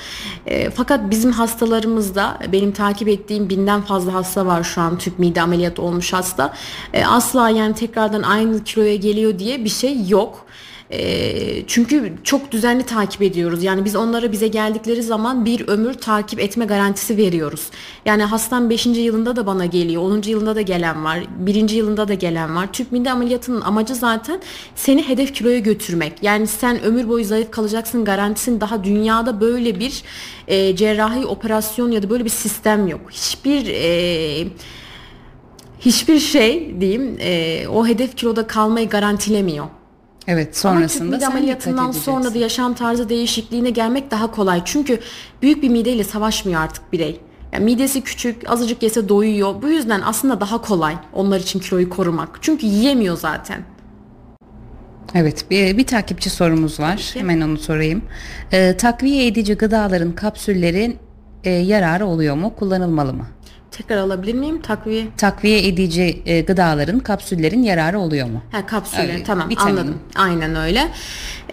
E, 0.45 0.69
fakat 0.69 1.09
bizim 1.09 1.31
hastalarımızda 1.31 2.39
benim 2.51 2.71
takip 2.71 3.07
ettiğim 3.07 3.49
binden 3.49 3.81
fazla 3.81 4.13
hasta 4.13 4.45
var 4.45 4.63
şu 4.63 4.81
an 4.81 4.97
tüp 4.97 5.19
mide 5.19 5.41
ameliyatı 5.41 5.81
olmuş 5.81 6.13
hasta. 6.13 6.53
E, 6.93 7.05
asla 7.05 7.49
yani 7.49 7.75
tekrardan 7.75 8.23
aynı 8.23 8.63
kiloya 8.63 8.95
geliyor 8.95 9.39
diye 9.39 9.63
bir 9.63 9.69
şey 9.69 10.07
yok. 10.07 10.45
Ee, 10.91 11.63
çünkü 11.67 12.13
çok 12.23 12.51
düzenli 12.51 12.83
takip 12.83 13.21
ediyoruz. 13.21 13.63
Yani 13.63 13.85
biz 13.85 13.95
onlara 13.95 14.31
bize 14.31 14.47
geldikleri 14.47 15.03
zaman 15.03 15.45
bir 15.45 15.67
ömür 15.67 15.93
takip 15.93 16.39
etme 16.39 16.65
garantisi 16.65 17.17
veriyoruz. 17.17 17.69
Yani 18.05 18.23
hastam 18.23 18.69
5. 18.69 18.85
yılında 18.85 19.35
da 19.35 19.45
bana 19.45 19.65
geliyor. 19.65 20.01
10. 20.01 20.21
yılında 20.25 20.55
da 20.55 20.61
gelen 20.61 21.05
var. 21.05 21.19
1. 21.37 21.69
yılında 21.69 22.07
da 22.07 22.13
gelen 22.13 22.55
var. 22.55 22.73
Tüp 22.73 22.91
mide 22.91 23.11
ameliyatının 23.11 23.61
amacı 23.61 23.95
zaten 23.95 24.41
seni 24.75 25.07
hedef 25.07 25.33
kiloya 25.33 25.59
götürmek. 25.59 26.13
Yani 26.23 26.47
sen 26.47 26.83
ömür 26.83 27.09
boyu 27.09 27.25
zayıf 27.25 27.51
kalacaksın 27.51 28.05
garantisini 28.05 28.61
daha 28.61 28.83
dünyada 28.83 29.41
böyle 29.41 29.79
bir 29.79 30.03
e, 30.47 30.75
cerrahi 30.75 31.25
operasyon 31.25 31.91
ya 31.91 32.03
da 32.03 32.09
böyle 32.09 32.25
bir 32.25 32.29
sistem 32.29 32.87
yok. 32.87 33.01
Hiçbir 33.11 33.67
e, 33.67 34.47
hiçbir 35.79 36.19
şey 36.19 36.81
diyeyim 36.81 37.17
e, 37.19 37.67
o 37.67 37.87
hedef 37.87 38.15
kiloda 38.15 38.47
kalmayı 38.47 38.89
garantilemiyor. 38.89 39.65
Evet 40.27 40.57
sonrasında 40.57 41.03
Ama 41.03 41.11
tüp 41.11 41.21
mide 41.21 41.27
ameliyatından 41.27 41.91
sonra 41.91 42.33
da 42.33 42.37
yaşam 42.37 42.73
tarzı 42.73 43.09
değişikliğine 43.09 43.69
gelmek 43.69 44.11
daha 44.11 44.31
kolay. 44.31 44.61
Çünkü 44.65 44.99
büyük 45.41 45.63
bir 45.63 45.69
mideyle 45.69 46.03
savaşmıyor 46.03 46.61
artık 46.61 46.93
birey. 46.93 47.19
Yani 47.53 47.65
midesi 47.65 48.01
küçük, 48.01 48.49
azıcık 48.49 48.83
yese 48.83 49.09
doyuyor. 49.09 49.61
Bu 49.61 49.69
yüzden 49.69 50.01
aslında 50.05 50.41
daha 50.41 50.61
kolay 50.61 50.95
onlar 51.13 51.39
için 51.39 51.59
kiloyu 51.59 51.89
korumak. 51.89 52.39
Çünkü 52.41 52.65
yiyemiyor 52.65 53.17
zaten. 53.17 53.61
Evet 55.15 55.45
bir, 55.51 55.77
bir 55.77 55.87
takipçi 55.87 56.29
sorumuz 56.29 56.79
var. 56.79 56.95
Peki. 56.95 57.19
Hemen 57.19 57.41
onu 57.41 57.57
sorayım. 57.57 58.01
Ee, 58.51 58.77
takviye 58.77 59.27
edici 59.27 59.53
gıdaların 59.53 60.11
kapsüllerin 60.11 60.97
e, 61.43 61.49
yararı 61.49 62.05
oluyor 62.05 62.35
mu? 62.35 62.53
Kullanılmalı 62.55 63.13
mı? 63.13 63.27
Tekrar 63.77 63.97
alabilir 63.97 64.33
miyim? 64.33 64.61
Takviye. 64.61 65.07
Takviye 65.17 65.67
edici 65.67 66.21
e, 66.25 66.41
gıdaların 66.41 66.99
kapsüllerin 66.99 67.63
yararı 67.63 67.99
oluyor 67.99 68.27
mu? 68.27 68.41
Ha 68.51 68.65
kapsüller 68.65 69.25
tamam 69.25 69.49
vitamin. 69.49 69.71
anladım. 69.71 69.99
Aynen 70.15 70.55
öyle. 70.55 70.91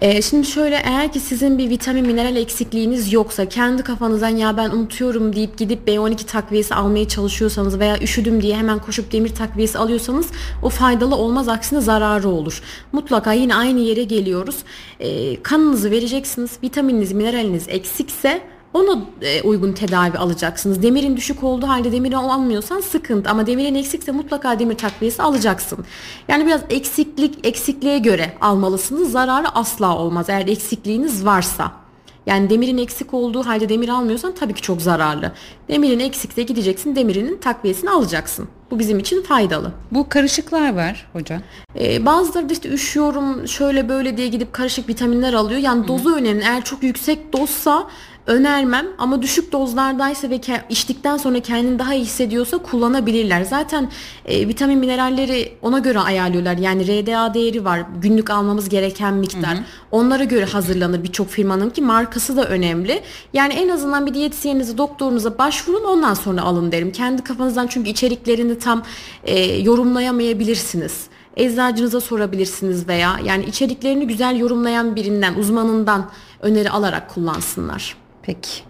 Ee, 0.01 0.21
şimdi 0.21 0.47
şöyle 0.47 0.75
eğer 0.85 1.11
ki 1.11 1.19
sizin 1.19 1.57
bir 1.57 1.69
vitamin 1.69 2.05
mineral 2.05 2.35
eksikliğiniz 2.35 3.13
yoksa 3.13 3.45
kendi 3.49 3.83
kafanızdan 3.83 4.29
ya 4.29 4.57
ben 4.57 4.69
unutuyorum 4.69 5.35
deyip 5.35 5.57
gidip 5.57 5.87
B12 5.87 6.25
takviyesi 6.25 6.75
almaya 6.75 7.07
çalışıyorsanız 7.07 7.79
veya 7.79 7.99
üşüdüm 7.99 8.41
diye 8.41 8.57
hemen 8.57 8.79
koşup 8.79 9.11
demir 9.11 9.29
takviyesi 9.29 9.77
alıyorsanız 9.77 10.27
o 10.63 10.69
faydalı 10.69 11.15
olmaz 11.15 11.47
aksine 11.47 11.81
zararı 11.81 12.29
olur. 12.29 12.61
Mutlaka 12.91 13.33
yine 13.33 13.55
aynı 13.55 13.79
yere 13.79 14.03
geliyoruz. 14.03 14.57
Ee, 14.99 15.43
kanınızı 15.43 15.91
vereceksiniz. 15.91 16.51
Vitamininiz, 16.63 17.11
mineraliniz 17.11 17.65
eksikse 17.69 18.41
ona 18.73 19.01
e, 19.21 19.41
uygun 19.41 19.73
tedavi 19.73 20.17
alacaksınız. 20.17 20.83
Demirin 20.83 21.17
düşük 21.17 21.43
olduğu 21.43 21.67
halde 21.67 21.91
demiri 21.91 22.17
almıyorsan 22.17 22.79
sıkıntı 22.79 23.29
ama 23.29 23.47
demirin 23.47 23.75
eksikse 23.75 24.11
mutlaka 24.11 24.59
demir 24.59 24.77
takviyesi 24.77 25.23
alacaksın. 25.23 25.79
Yani 26.27 26.45
biraz 26.45 26.61
eksiklik 26.69 27.47
eksikliğe 27.47 27.97
göre 27.97 28.33
almalısınız. 28.41 29.11
Zararı 29.11 29.49
asla 29.49 29.97
olmaz 29.97 30.29
eğer 30.29 30.47
eksikliğiniz 30.47 31.25
varsa. 31.25 31.71
Yani 32.25 32.49
demirin 32.49 32.77
eksik 32.77 33.13
olduğu 33.13 33.45
halde 33.45 33.69
demir 33.69 33.89
almıyorsan 33.89 34.33
tabii 34.35 34.53
ki 34.53 34.61
çok 34.61 34.81
zararlı. 34.81 35.31
Demirin 35.69 35.99
eksikse 35.99 36.43
gideceksin 36.43 36.95
demirinin 36.95 37.37
takviyesini 37.37 37.89
alacaksın. 37.89 38.47
Bu 38.71 38.79
bizim 38.79 38.99
için 38.99 39.23
faydalı. 39.23 39.71
Bu 39.91 40.09
karışıklar 40.09 40.75
var 40.75 41.07
hocam. 41.13 41.41
Ee, 41.79 42.05
bazıları 42.05 42.49
da 42.49 42.53
işte 42.53 42.69
üşüyorum 42.69 43.47
şöyle 43.47 43.89
böyle 43.89 44.17
diye 44.17 44.27
gidip 44.27 44.53
karışık 44.53 44.89
vitaminler 44.89 45.33
alıyor. 45.33 45.59
Yani 45.59 45.87
dozu 45.87 46.15
önemli. 46.15 46.43
Eğer 46.43 46.63
çok 46.63 46.83
yüksek 46.83 47.33
dozsa 47.33 47.87
önermem 48.27 48.87
ama 48.97 49.21
düşük 49.21 49.51
dozlardaysa 49.51 50.29
ve 50.29 50.39
içtikten 50.69 51.17
sonra 51.17 51.39
kendini 51.39 51.79
daha 51.79 51.93
iyi 51.93 52.03
hissediyorsa 52.03 52.57
kullanabilirler. 52.57 53.43
Zaten 53.43 53.91
e, 54.25 54.47
vitamin 54.47 54.79
mineralleri 54.79 55.53
ona 55.61 55.79
göre 55.79 55.99
ayarlıyorlar. 55.99 56.57
Yani 56.57 56.87
RDA 56.87 57.33
değeri 57.33 57.65
var. 57.65 57.81
Günlük 58.01 58.29
almamız 58.29 58.69
gereken 58.69 59.13
miktar. 59.13 59.57
Onlara 59.91 60.23
göre 60.23 60.45
hazırlanır 60.45 61.03
birçok 61.03 61.29
firmanın 61.29 61.69
ki 61.69 61.81
markası 61.81 62.37
da 62.37 62.47
önemli. 62.47 63.01
Yani 63.33 63.53
en 63.53 63.69
azından 63.69 64.05
bir 64.05 64.13
diyetisyeninize, 64.13 64.77
doktorunuza 64.77 65.37
başvurun 65.37 65.83
ondan 65.83 66.13
sonra 66.13 66.41
alın 66.41 66.71
derim. 66.71 66.91
Kendi 66.91 67.23
kafanızdan 67.23 67.67
çünkü 67.67 67.89
içeriklerini 67.89 68.59
tam 68.59 68.83
e, 69.23 69.61
yorumlayamayabilirsiniz 69.61 71.11
eczacınıza 71.37 72.01
sorabilirsiniz 72.01 72.87
veya 72.87 73.19
yani 73.23 73.45
içeriklerini 73.45 74.07
güzel 74.07 74.39
yorumlayan 74.39 74.95
birinden, 74.95 75.35
uzmanından 75.35 76.09
öneri 76.41 76.69
alarak 76.69 77.09
kullansınlar. 77.09 78.00
Peki. 78.23 78.61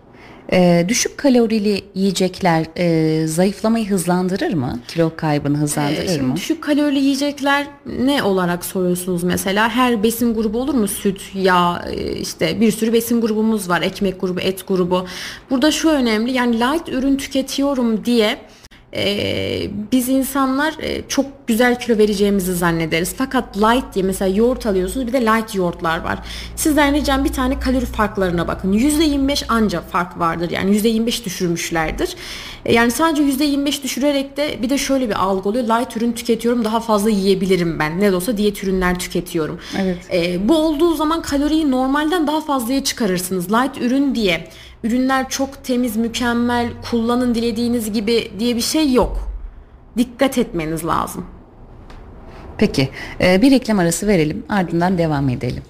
Ee, 0.53 0.85
düşük 0.87 1.17
kalorili 1.17 1.83
yiyecekler 1.95 2.65
e, 2.77 3.27
zayıflamayı 3.27 3.89
hızlandırır 3.89 4.53
mı? 4.53 4.79
Kilo 4.87 5.11
kaybını 5.17 5.57
hızlandırır 5.57 6.07
şimdi 6.07 6.21
mı? 6.21 6.35
düşük 6.35 6.63
kalorili 6.63 6.99
yiyecekler 6.99 7.67
ne 7.85 8.23
olarak 8.23 8.65
soruyorsunuz 8.65 9.23
mesela? 9.23 9.69
Her 9.69 10.03
besin 10.03 10.33
grubu 10.33 10.61
olur 10.61 10.73
mu? 10.73 10.87
Süt, 10.87 11.21
yağ, 11.33 11.85
e, 11.91 12.13
işte 12.13 12.61
bir 12.61 12.71
sürü 12.71 12.93
besin 12.93 13.21
grubumuz 13.21 13.69
var. 13.69 13.81
Ekmek 13.81 14.21
grubu, 14.21 14.39
et 14.39 14.67
grubu. 14.67 15.05
Burada 15.49 15.71
şu 15.71 15.89
önemli 15.89 16.31
yani 16.31 16.59
light 16.59 16.89
ürün 16.89 17.17
tüketiyorum 17.17 18.05
diye 18.05 18.37
e, 18.95 19.69
biz 19.91 20.09
insanlar 20.09 20.73
e, 20.79 21.01
çok 21.07 21.47
güzel 21.47 21.79
kilo 21.79 21.97
vereceğimizi 21.97 22.55
zannederiz. 22.55 23.13
Fakat 23.17 23.57
light 23.57 23.93
diye 23.93 24.05
mesela 24.05 24.35
yoğurt 24.35 24.65
alıyorsunuz 24.65 25.07
bir 25.07 25.13
de 25.13 25.21
light 25.21 25.55
yoğurtlar 25.55 26.01
var. 26.01 26.19
Sizden 26.55 26.93
ricam 26.93 27.25
bir 27.25 27.33
tane 27.33 27.59
kalori 27.59 27.85
farklarına 27.85 28.47
bakın. 28.47 28.73
%25 28.73 29.47
anca 29.47 29.81
fark 29.81 30.19
vardır. 30.19 30.49
Yani 30.49 30.77
%25 30.77 31.25
düşürmüşlerdir. 31.25 32.15
E, 32.65 32.73
yani 32.73 32.91
sadece 32.91 33.23
%25 33.23 33.83
düşürerek 33.83 34.37
de 34.37 34.59
bir 34.61 34.69
de 34.69 34.77
şöyle 34.77 35.09
bir 35.09 35.23
algı 35.23 35.49
oluyor. 35.49 35.63
Light 35.63 35.97
ürün 35.97 36.11
tüketiyorum 36.11 36.65
daha 36.65 36.79
fazla 36.79 37.09
yiyebilirim 37.09 37.79
ben. 37.79 37.99
Ne 37.99 38.11
de 38.11 38.15
olsa 38.15 38.37
diyet 38.37 38.63
ürünler 38.63 38.99
tüketiyorum. 38.99 39.59
Evet. 39.81 39.97
E, 40.13 40.49
bu 40.49 40.57
olduğu 40.57 40.95
zaman 40.95 41.21
kaloriyi 41.21 41.71
normalden 41.71 42.27
daha 42.27 42.41
fazlaya 42.41 42.83
çıkarırsınız. 42.83 43.51
Light 43.51 43.81
ürün 43.81 44.15
diye 44.15 44.47
ürünler 44.83 45.29
çok 45.29 45.63
temiz, 45.63 45.97
mükemmel, 45.97 46.69
kullanın 46.89 47.35
dilediğiniz 47.35 47.93
gibi 47.93 48.31
diye 48.39 48.55
bir 48.55 48.61
şey 48.61 48.93
yok. 48.93 49.31
Dikkat 49.97 50.37
etmeniz 50.37 50.85
lazım. 50.85 51.25
Peki 52.57 52.89
e, 53.21 53.41
bir 53.41 53.51
reklam 53.51 53.79
arası 53.79 54.07
verelim 54.07 54.43
ardından 54.49 54.97
devam 54.97 55.29
edelim. 55.29 55.63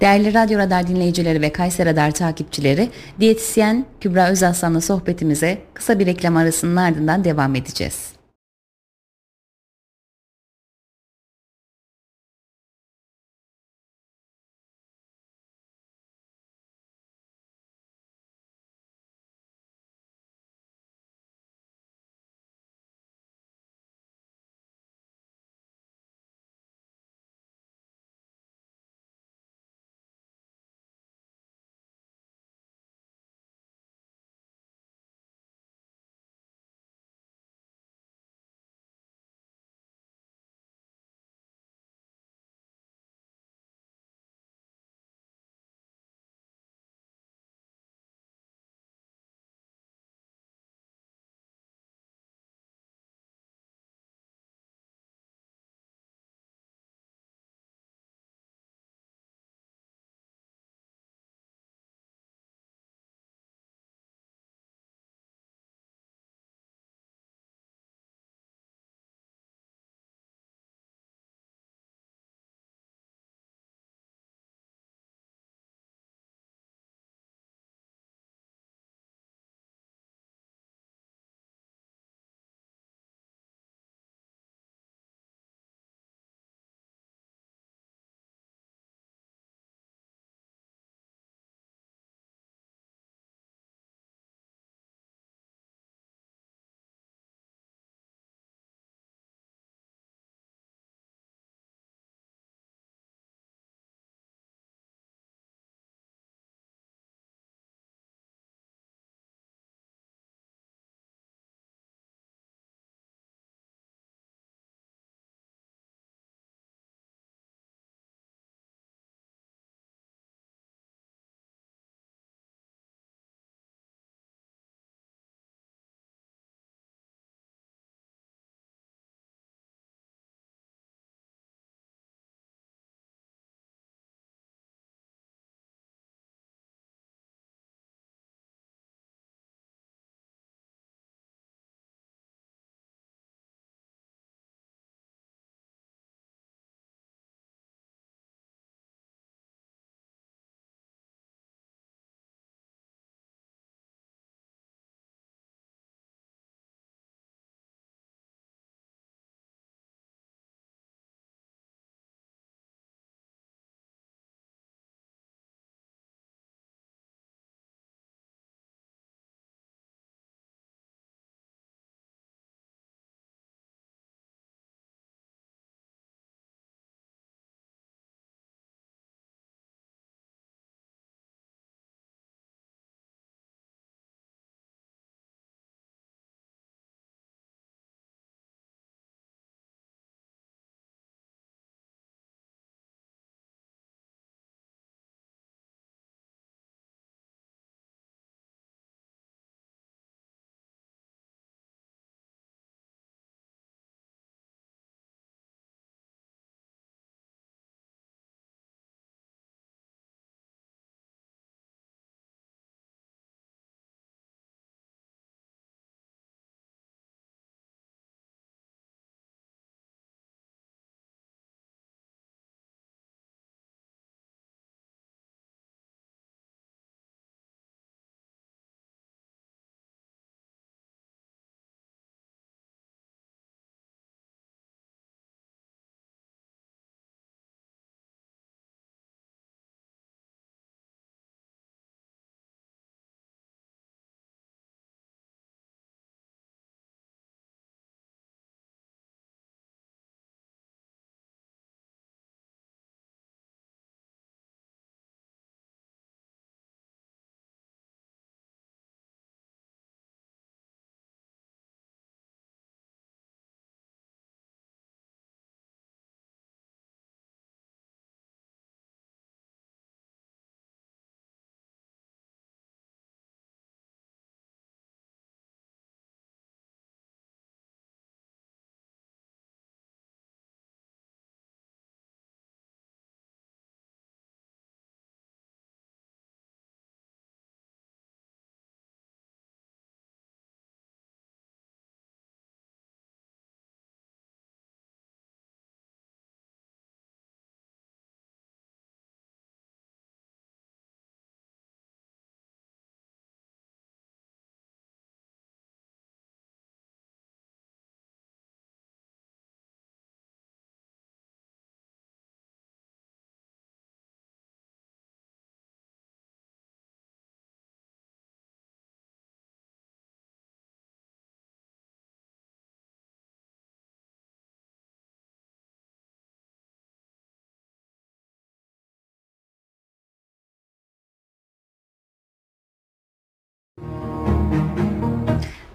Değerli 0.00 0.34
Radyo 0.34 0.58
Radar 0.58 0.86
dinleyicileri 0.86 1.40
ve 1.40 1.52
Kayser 1.52 1.86
Radar 1.86 2.10
takipçileri, 2.10 2.88
diyetisyen 3.20 3.84
Kübra 4.00 4.28
Özaslan'la 4.30 4.80
sohbetimize 4.80 5.58
kısa 5.74 5.98
bir 5.98 6.06
reklam 6.06 6.36
arasının 6.36 6.76
ardından 6.76 7.24
devam 7.24 7.54
edeceğiz. 7.54 8.21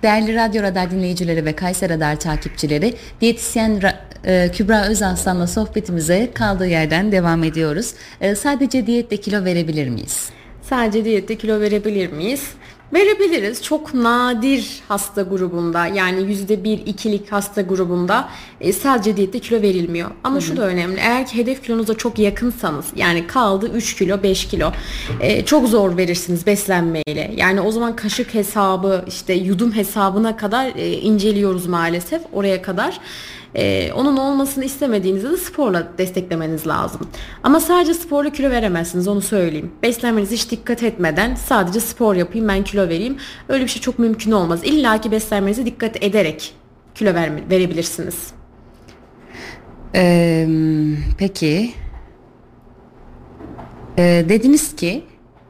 Değerli 0.04 0.36
Radyo 0.36 0.64
Radar 0.64 0.92
dinleyicileri 0.92 1.46
ve 1.46 1.54
Kayser 1.54 1.90
Radar 1.90 2.20
takipçileri, 2.20 2.94
diyetisyen 3.22 3.82
e, 4.26 4.52
Kübra 4.54 4.88
Özaslan'la 4.88 5.48
sohbetimize 5.48 6.30
kaldığı 6.34 6.68
yerden 6.68 7.12
devam 7.12 7.44
ediyoruz. 7.44 7.94
E, 8.22 8.36
sadece 8.36 8.88
diyette 8.88 9.18
kilo 9.18 9.46
verebilir 9.46 9.90
miyiz? 9.90 10.30
Sadece 10.62 11.06
diyette 11.06 11.38
kilo 11.38 11.60
verebilir 11.60 12.12
miyiz? 12.12 12.52
Verebiliriz. 12.94 13.64
Çok 13.64 13.94
nadir 13.94 14.80
hasta 14.88 15.22
grubunda 15.22 15.88
yani 15.88 16.22
yüzde 16.22 16.64
bir 16.64 16.80
ikilik 16.86 17.32
hasta 17.32 17.62
grubunda 17.62 18.30
e, 18.62 18.74
sadece 18.74 19.18
diyette 19.18 19.40
kilo 19.40 19.62
verilmiyor. 19.62 20.12
Ama 20.24 20.36
Hı-hı. 20.36 20.42
şu 20.46 20.58
da 20.58 20.62
önemli. 20.68 21.00
Eğer 21.00 21.28
ki 21.28 21.38
hedef 21.38 21.64
kilonuza 21.64 21.94
çok 21.94 22.20
yakınsanız 22.20 22.86
yani 22.96 23.28
kaldı 23.28 23.72
3 23.74 23.96
kilo 23.96 24.24
5 24.24 24.48
kilo 24.48 24.72
e, 25.22 25.46
çok 25.46 25.68
zor 25.68 25.98
verirsiniz 25.98 26.46
beslenmeyle. 26.46 27.34
Yani 27.36 27.62
o 27.62 27.72
zaman 27.72 27.96
kaşık 27.96 28.34
hesabı 28.34 29.06
işte 29.08 29.34
yudum 29.34 29.76
hesabına 29.76 30.38
kadar 30.38 30.72
e, 30.76 30.92
inceliyoruz 30.92 31.68
maalesef 31.68 32.22
oraya 32.34 32.62
kadar. 32.62 33.00
Ee, 33.56 33.92
onun 33.92 34.18
olmasını 34.18 34.66
istemediğinizde 34.66 35.32
de 35.32 35.38
sporla 35.38 35.88
desteklemeniz 35.98 36.68
lazım. 36.68 37.08
Ama 37.44 37.60
sadece 37.60 37.94
sporla 37.94 38.30
kilo 38.30 38.50
veremezsiniz 38.50 39.08
onu 39.08 39.22
söyleyeyim. 39.22 39.72
Beslenmenize 39.84 40.36
hiç 40.36 40.52
dikkat 40.52 40.84
etmeden 40.84 41.36
sadece 41.36 41.80
spor 41.80 42.16
yapayım 42.16 42.48
ben 42.48 42.64
kilo 42.64 42.90
vereyim. 42.90 43.18
Öyle 43.50 43.64
bir 43.64 43.70
şey 43.70 43.82
çok 43.82 44.00
mümkün 44.00 44.32
olmaz. 44.32 44.60
İlla 44.64 45.02
ki 45.02 45.12
beslenmenize 45.12 45.66
dikkat 45.66 46.04
ederek 46.04 46.54
kilo 46.96 47.14
ver, 47.14 47.50
verebilirsiniz. 47.50 48.28
Ee, 49.96 50.48
peki 51.18 51.74
ee, 53.98 54.26
dediniz 54.30 54.76
ki 54.76 55.04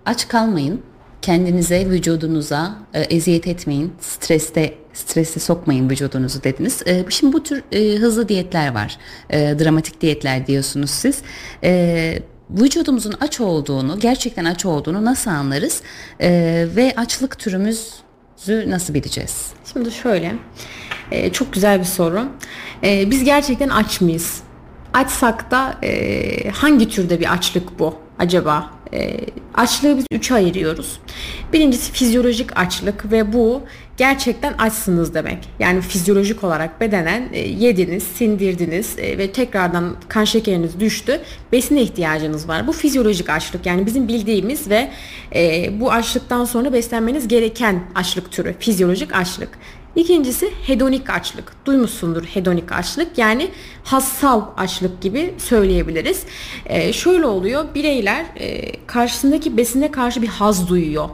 aç 0.05 0.27
kalmayın 0.27 0.81
kendinize 1.21 1.89
vücudunuza 1.89 2.75
e, 2.93 3.01
eziyet 3.01 3.47
etmeyin 3.47 3.93
streste 3.99 4.73
strese 4.93 5.39
sokmayın 5.39 5.89
vücudunuzu 5.89 6.43
dediniz. 6.43 6.82
E, 6.86 7.06
şimdi 7.10 7.34
bu 7.34 7.43
tür 7.43 7.63
e, 7.71 7.95
hızlı 7.97 8.30
diyetler 8.30 8.73
var. 8.73 8.97
E, 9.30 9.60
dramatik 9.60 10.01
diyetler 10.01 10.47
diyorsunuz 10.47 10.89
siz. 10.89 11.21
E, 11.63 12.19
vücudumuzun 12.49 13.13
aç 13.21 13.39
olduğunu, 13.39 13.99
gerçekten 13.99 14.45
aç 14.45 14.65
olduğunu 14.65 15.06
nasıl 15.06 15.32
anlarız? 15.32 15.82
E, 16.21 16.30
ve 16.75 16.93
açlık 16.97 17.39
türümüzü 17.39 18.65
nasıl 18.67 18.93
bileceğiz? 18.93 19.47
Şimdi 19.73 19.91
şöyle, 19.91 20.36
e, 21.12 21.32
çok 21.32 21.53
güzel 21.53 21.80
bir 21.80 21.86
soru. 21.86 22.25
E, 22.84 23.12
biz 23.12 23.23
gerçekten 23.23 23.69
aç 23.69 24.01
mıyız? 24.01 24.39
Açsak 24.93 25.51
da 25.51 25.77
e, 25.84 26.49
hangi 26.49 26.89
türde 26.89 27.19
bir 27.19 27.34
açlık 27.34 27.80
bu 27.80 27.95
acaba? 28.19 28.76
E, 28.93 29.17
açlığı 29.56 29.97
biz 29.97 30.06
üçe 30.12 30.34
ayırıyoruz. 30.34 31.00
Birincisi 31.54 31.91
fizyolojik 31.91 32.60
açlık 32.60 33.12
ve 33.12 33.34
bu 33.34 33.62
gerçekten 33.97 34.54
açsınız 34.54 35.13
demek. 35.13 35.38
Yani 35.60 35.82
fizyolojik 35.82 36.43
olarak 36.43 36.82
bedenen 36.82 37.30
e, 37.34 37.39
yediniz, 37.39 38.04
sindirdiniz 38.04 39.00
e, 39.00 39.17
ve 39.17 39.32
tekrardan 39.32 39.95
kan 40.08 40.23
şekeriniz 40.23 40.80
düştü. 40.80 41.21
Besine 41.52 41.82
ihtiyacınız 41.82 42.47
var. 42.47 42.67
Bu 42.67 42.73
fizyolojik 42.73 43.30
açlık 43.30 43.65
yani 43.65 43.86
bizim 43.86 44.08
bildiğimiz 44.08 44.69
ve 44.69 44.89
e, 45.36 45.69
bu 45.80 45.91
açlıktan 45.91 46.45
sonra 46.45 46.73
beslenmeniz 46.73 47.28
gereken 47.28 47.84
açlık 47.95 48.32
türü. 48.32 48.56
Fizyolojik 48.60 49.15
açlık. 49.15 49.50
İkincisi 49.97 50.51
hedonik 50.65 51.10
açlık. 51.10 51.53
Duymuşsundur 51.65 52.23
hedonik 52.23 52.71
açlık 52.71 53.17
yani 53.17 53.51
hassal 53.83 54.41
açlık 54.57 55.01
gibi 55.01 55.33
söyleyebiliriz. 55.38 56.25
Ee, 56.65 56.93
şöyle 56.93 57.25
oluyor 57.25 57.65
bireyler 57.75 58.25
e, 58.36 58.71
karşısındaki 58.86 59.57
besine 59.57 59.91
karşı 59.91 60.21
bir 60.21 60.27
haz 60.27 60.69
duyuyor. 60.69 61.10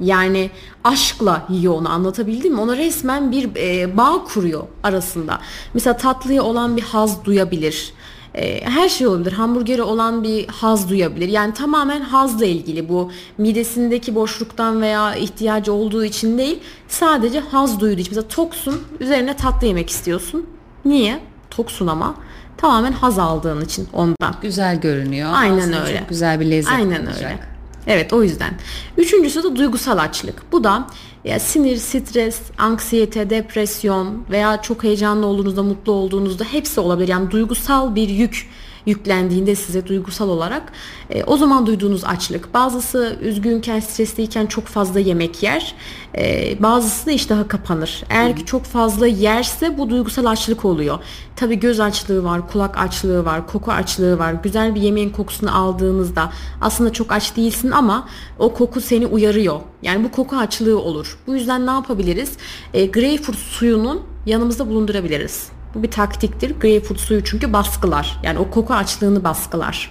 Yani 0.00 0.50
aşkla 0.84 1.46
yiyor 1.48 1.74
onu 1.74 1.88
anlatabildim 1.88 2.54
mi? 2.54 2.60
Ona 2.60 2.76
resmen 2.76 3.32
bir 3.32 3.48
e, 3.56 3.96
bağ 3.96 4.24
kuruyor 4.24 4.64
arasında. 4.82 5.40
Mesela 5.74 5.96
tatlıya 5.96 6.42
olan 6.42 6.76
bir 6.76 6.82
haz 6.82 7.24
duyabilir 7.24 7.92
e, 8.34 8.60
her 8.64 8.88
şey 8.88 9.06
olabilir. 9.06 9.32
Hamburgeri 9.32 9.82
olan 9.82 10.22
bir 10.22 10.48
haz 10.48 10.90
duyabilir. 10.90 11.28
Yani 11.28 11.54
tamamen 11.54 12.00
hazla 12.00 12.44
ilgili 12.46 12.88
bu 12.88 13.12
midesindeki 13.38 14.14
boşluktan 14.14 14.82
veya 14.82 15.14
ihtiyacı 15.14 15.72
olduğu 15.72 16.04
için 16.04 16.38
değil 16.38 16.58
sadece 16.88 17.40
haz 17.40 17.80
duyduğu 17.80 18.00
için. 18.00 18.12
Mesela 18.14 18.28
toksun 18.28 18.82
üzerine 19.00 19.36
tatlı 19.36 19.66
yemek 19.66 19.90
istiyorsun. 19.90 20.46
Niye? 20.84 21.20
Toksun 21.50 21.86
ama 21.86 22.14
tamamen 22.56 22.92
haz 22.92 23.18
aldığın 23.18 23.60
için 23.64 23.88
ondan. 23.92 24.34
Güzel 24.42 24.80
görünüyor. 24.80 25.30
Aynen 25.34 25.58
Aslında 25.58 25.86
öyle. 25.86 25.98
Çok 25.98 26.08
güzel 26.08 26.40
bir 26.40 26.50
lezzet 26.50 26.72
Aynen 26.72 27.06
olacak. 27.06 27.22
öyle. 27.22 27.53
Evet 27.86 28.12
o 28.12 28.22
yüzden. 28.22 28.58
Üçüncüsü 28.96 29.42
de 29.42 29.56
duygusal 29.56 29.98
açlık. 29.98 30.52
Bu 30.52 30.64
da 30.64 30.86
ya 31.24 31.40
sinir, 31.40 31.76
stres, 31.76 32.40
anksiyete, 32.58 33.30
depresyon 33.30 34.24
veya 34.30 34.62
çok 34.62 34.84
heyecanlı 34.84 35.26
olduğunuzda, 35.26 35.62
mutlu 35.62 35.92
olduğunuzda 35.92 36.44
hepsi 36.44 36.80
olabilir. 36.80 37.08
Yani 37.08 37.30
duygusal 37.30 37.94
bir 37.94 38.08
yük 38.08 38.48
yüklendiğinde 38.86 39.54
size 39.54 39.86
duygusal 39.86 40.28
olarak 40.28 40.72
e, 41.10 41.24
o 41.24 41.36
zaman 41.36 41.66
duyduğunuz 41.66 42.04
açlık. 42.04 42.54
Bazısı 42.54 43.18
üzgünken, 43.20 43.80
stresliyken 43.80 44.46
çok 44.46 44.64
fazla 44.64 45.00
yemek 45.00 45.42
yer. 45.42 45.74
E, 46.16 46.56
bazısı 46.62 47.06
da 47.06 47.12
iştahı 47.12 47.48
kapanır. 47.48 48.04
Eğer 48.10 48.36
ki 48.36 48.44
çok 48.44 48.64
fazla 48.64 49.06
yerse 49.06 49.78
bu 49.78 49.90
duygusal 49.90 50.24
açlık 50.24 50.64
oluyor. 50.64 50.98
Tabi 51.36 51.60
göz 51.60 51.80
açlığı 51.80 52.24
var, 52.24 52.48
kulak 52.48 52.78
açlığı 52.78 53.24
var, 53.24 53.46
koku 53.46 53.72
açlığı 53.72 54.18
var. 54.18 54.32
Güzel 54.32 54.74
bir 54.74 54.80
yemeğin 54.80 55.10
kokusunu 55.10 55.56
aldığınızda 55.56 56.32
aslında 56.60 56.92
çok 56.92 57.12
aç 57.12 57.36
değilsin 57.36 57.70
ama 57.70 58.08
o 58.38 58.54
koku 58.54 58.80
seni 58.80 59.06
uyarıyor. 59.06 59.60
Yani 59.82 60.04
bu 60.04 60.10
koku 60.10 60.36
açlığı 60.36 60.78
olur. 60.78 61.18
Bu 61.26 61.34
yüzden 61.34 61.66
ne 61.66 61.70
yapabiliriz? 61.70 62.32
E, 62.74 62.86
greyfurt 62.86 63.36
suyunun 63.38 64.02
yanımızda 64.26 64.68
bulundurabiliriz. 64.68 65.48
Bu 65.74 65.82
bir 65.82 65.90
taktiktir. 65.90 66.60
Greyfurt 66.60 67.00
suyu 67.00 67.24
çünkü 67.24 67.52
baskılar. 67.52 68.20
Yani 68.22 68.38
o 68.38 68.50
koku 68.50 68.74
açlığını 68.74 69.24
baskılar. 69.24 69.90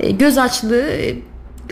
E, 0.00 0.10
göz 0.10 0.38
açlığı 0.38 0.82
e, 0.82 1.16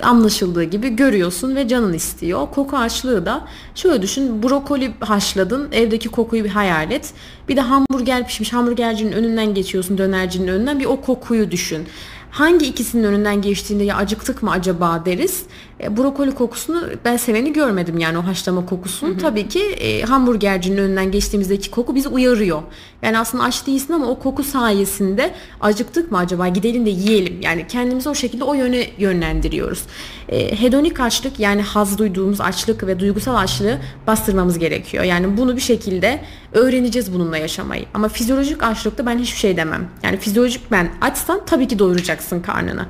anlaşıldığı 0.03 0.65
gibi 0.65 0.97
görüyorsun 0.97 1.57
ve 1.57 1.69
canın 1.69 1.93
istiyor. 1.93 2.47
Koku 2.55 2.77
açlığı 2.77 3.27
da 3.27 3.45
şöyle 3.75 4.03
düşün 4.03 4.43
brokoli 4.43 4.95
haşladın 5.01 5.73
evdeki 5.73 6.09
kokuyu 6.09 6.45
bir 6.45 6.51
hayal 6.51 6.91
et. 6.91 7.13
Bir 7.49 7.57
de 7.57 7.61
hamburger 7.61 8.27
pişmiş 8.27 8.53
hamburgercinin 8.53 9.13
önünden 9.13 9.55
geçiyorsun 9.55 9.99
dönercinin 9.99 10.49
önünden 10.49 10.81
bir 10.81 10.85
o 10.85 11.01
kokuyu 11.01 11.51
düşün 11.51 11.87
hangi 12.33 12.67
ikisinin 12.67 13.05
önünden 13.05 13.43
geçtiğinde 13.43 13.85
ya 13.85 13.97
acıktık 13.97 14.43
mı 14.43 14.51
acaba 14.51 15.03
deriz. 15.05 15.43
E, 15.83 15.97
brokoli 15.97 16.33
kokusunu 16.33 16.83
ben 17.05 17.17
seveni 17.17 17.53
görmedim 17.53 17.99
yani 17.99 18.19
o 18.19 18.27
haşlama 18.27 18.67
kokusunu. 18.67 19.11
Hı 19.11 19.15
hı. 19.15 19.19
Tabii 19.19 19.49
ki 19.49 19.61
e, 19.61 20.03
hamburgercinin 20.03 20.77
önünden 20.77 21.11
geçtiğimizdeki 21.11 21.71
koku 21.71 21.95
bizi 21.95 22.09
uyarıyor. 22.09 22.63
Yani 23.03 23.19
aslında 23.19 23.45
aç 23.45 23.67
değilsin 23.67 23.93
ama 23.93 24.07
o 24.07 24.19
koku 24.19 24.45
sayesinde 24.45 25.35
acıktık 25.61 26.13
mı 26.13 26.19
acaba 26.19 26.49
gidelim 26.49 26.87
de 26.87 26.91
yiyelim. 26.91 27.41
Yani 27.41 27.67
kendimizi 27.69 28.09
o 28.09 28.15
şekilde 28.15 28.45
o 28.45 28.55
yöne 28.55 28.87
yönlendiriyoruz. 28.99 29.83
E, 30.29 30.61
hedonik 30.61 31.01
açlık 31.01 31.41
yani 31.41 31.63
haz 31.63 31.99
duyduğumuz 31.99 32.41
açlık 32.41 32.87
ve 32.87 33.01
duygusal 33.01 33.37
açlığı 33.37 33.79
bastırmamız 34.07 34.59
gerekiyor. 34.59 35.05
Yani 35.05 35.37
bunu 35.37 35.57
bir 35.57 35.61
şekilde 35.61 36.21
öğreneceğiz 36.53 37.15
bununla 37.15 37.37
yaşamayı. 37.39 37.85
Ama 37.95 38.09
fizyolojik 38.09 38.63
açlıkta 38.63 39.07
ben 39.07 39.19
hiçbir 39.19 39.39
şey 39.39 39.57
demem. 39.57 39.89
Yani 40.03 40.17
fizyolojik 40.17 40.71
ben 40.71 40.91
açsan 41.01 41.41
tabii 41.47 41.69
ki 41.69 41.79
doyuracaksın 41.79 42.41
karnını. 42.41 42.87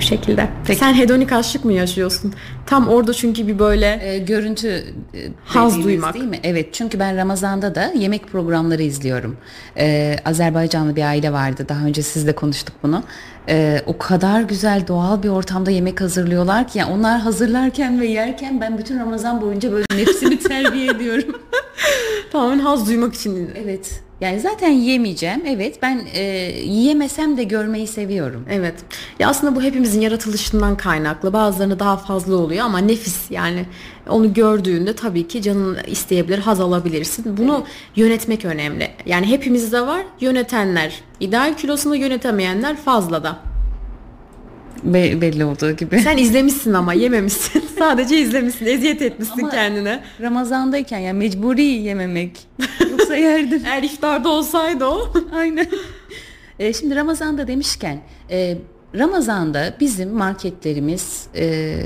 Bu 0.00 0.04
şekilde. 0.04 0.48
Peki. 0.66 0.78
Sen 0.78 0.94
hedonik 0.94 1.32
açlık 1.32 1.64
mı 1.64 1.72
yaşıyorsun? 1.72 2.34
Tam 2.66 2.88
orada 2.88 3.12
çünkü 3.12 3.46
bir 3.48 3.58
böyle 3.58 4.00
e, 4.02 4.18
görüntü 4.18 4.68
e, 5.14 5.18
haz 5.44 5.84
duymak 5.84 6.14
değil 6.14 6.24
mi? 6.24 6.40
Evet 6.42 6.74
çünkü 6.74 6.98
ben 6.98 7.16
Ramazan'da 7.16 7.74
da 7.74 7.92
yemek 7.96 8.26
programları 8.26 8.82
izliyorum. 8.82 9.36
Ee, 9.76 10.16
Azerbaycanlı 10.24 10.96
bir 10.96 11.02
aile 11.02 11.32
vardı. 11.32 11.66
Daha 11.68 11.84
önce 11.84 12.02
sizle 12.02 12.32
konuştuk 12.34 12.74
bunu. 12.82 13.02
Ee, 13.48 13.82
o 13.86 13.98
kadar 13.98 14.40
güzel 14.40 14.86
doğal 14.88 15.22
bir 15.22 15.28
ortamda 15.28 15.70
yemek 15.70 16.00
hazırlıyorlar 16.00 16.68
ki 16.68 16.78
yani 16.78 16.92
onlar 16.92 17.20
hazırlarken 17.20 18.00
ve 18.00 18.06
yerken 18.06 18.60
ben 18.60 18.78
bütün 18.78 18.98
Ramazan 18.98 19.40
boyunca 19.40 19.72
böyle 19.72 19.84
nefsimi 19.94 20.38
terbiye 20.48 20.90
ediyorum. 20.90 21.36
Tamamen 22.32 22.58
haz 22.58 22.88
duymak 22.88 23.14
için. 23.14 23.50
Evet. 23.64 24.02
Yani 24.20 24.40
zaten 24.40 24.70
yemeyeceğim. 24.70 25.42
Evet 25.46 25.82
ben 25.82 26.02
e, 26.14 26.22
yiyemesem 26.64 27.36
de 27.36 27.44
görmeyi 27.44 27.86
seviyorum. 27.86 28.44
Evet. 28.50 28.74
Ya 29.18 29.28
aslında 29.28 29.56
bu 29.56 29.62
hepimizin 29.62 30.00
yaratılışından 30.00 30.76
kaynaklı. 30.76 31.32
Bazılarını 31.32 31.78
daha 31.78 31.96
fazla 31.96 32.36
oluyor 32.36 32.64
ama 32.64 32.78
nefis 32.78 33.30
yani 33.30 33.64
onu 34.08 34.34
gördüğünde 34.34 34.96
tabii 34.96 35.28
ki 35.28 35.42
canın 35.42 35.78
isteyebilir, 35.86 36.38
haz 36.38 36.60
alabilirsin. 36.60 37.36
Bunu 37.36 37.54
evet. 37.56 37.66
yönetmek 37.96 38.44
önemli. 38.44 38.88
Yani 39.06 39.26
hepimizde 39.26 39.80
var. 39.80 40.02
Yönetenler 40.20 40.94
ideal 41.20 41.56
kilosunu 41.56 41.96
yönetemeyenler 41.96 42.76
fazla 42.76 43.24
da. 43.24 43.49
Be- 44.84 45.20
belli 45.20 45.44
olduğu 45.44 45.70
gibi. 45.72 46.00
Sen 46.00 46.16
izlemişsin 46.16 46.72
ama 46.72 46.92
yememişsin. 46.92 47.64
Sadece 47.78 48.18
izlemişsin. 48.20 48.66
Eziyet 48.66 49.02
etmişsin 49.02 49.40
ama 49.40 49.50
kendine. 49.50 50.02
Ramazandayken 50.20 50.98
yani 50.98 51.18
mecburi 51.18 51.62
yememek. 51.62 52.46
Yoksa 52.90 53.16
yerdim. 53.16 53.62
Eğer 53.66 53.82
iftarda 53.82 54.28
olsaydı 54.28 54.84
o. 54.84 55.12
Aynen. 55.34 55.66
E, 56.58 56.72
şimdi 56.72 56.96
Ramazan'da 56.96 57.46
demişken 57.46 58.00
e, 58.30 58.58
Ramazan'da 58.98 59.74
bizim 59.80 60.10
marketlerimiz 60.10 61.26
e, 61.36 61.76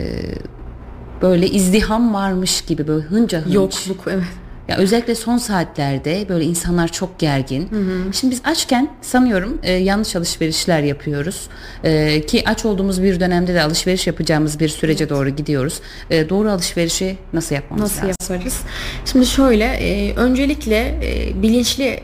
böyle 1.22 1.48
izdiham 1.50 2.14
varmış 2.14 2.60
gibi 2.62 2.86
böyle 2.86 3.06
hınca 3.06 3.40
hınç. 3.40 3.54
Yokluk 3.54 4.04
evet. 4.06 4.24
Ya 4.68 4.76
özellikle 4.76 5.14
son 5.14 5.38
saatlerde 5.38 6.26
böyle 6.28 6.44
insanlar 6.44 6.88
çok 6.88 7.18
gergin. 7.18 7.68
Hı 7.70 7.76
hı. 7.76 8.12
Şimdi 8.12 8.32
biz 8.32 8.40
açken 8.44 8.88
sanıyorum 9.02 9.58
e, 9.62 9.72
yanlış 9.72 10.16
alışverişler 10.16 10.82
yapıyoruz. 10.82 11.48
E, 11.84 12.20
ki 12.26 12.42
aç 12.46 12.64
olduğumuz 12.64 13.02
bir 13.02 13.20
dönemde 13.20 13.54
de 13.54 13.62
alışveriş 13.62 14.06
yapacağımız 14.06 14.60
bir 14.60 14.68
sürece 14.68 15.04
evet. 15.04 15.10
doğru 15.10 15.28
gidiyoruz. 15.28 15.80
E, 16.10 16.28
doğru 16.28 16.50
alışverişi 16.50 17.16
nasıl 17.32 17.54
yapmamız 17.54 17.82
nasıl 17.82 17.96
lazım? 17.96 18.14
Nasıl 18.20 18.34
yaparız? 18.34 18.60
Şimdi 19.04 19.26
şöyle 19.26 19.64
e, 19.64 20.14
öncelikle 20.14 20.76
e, 21.02 21.42
bilinçli 21.42 22.00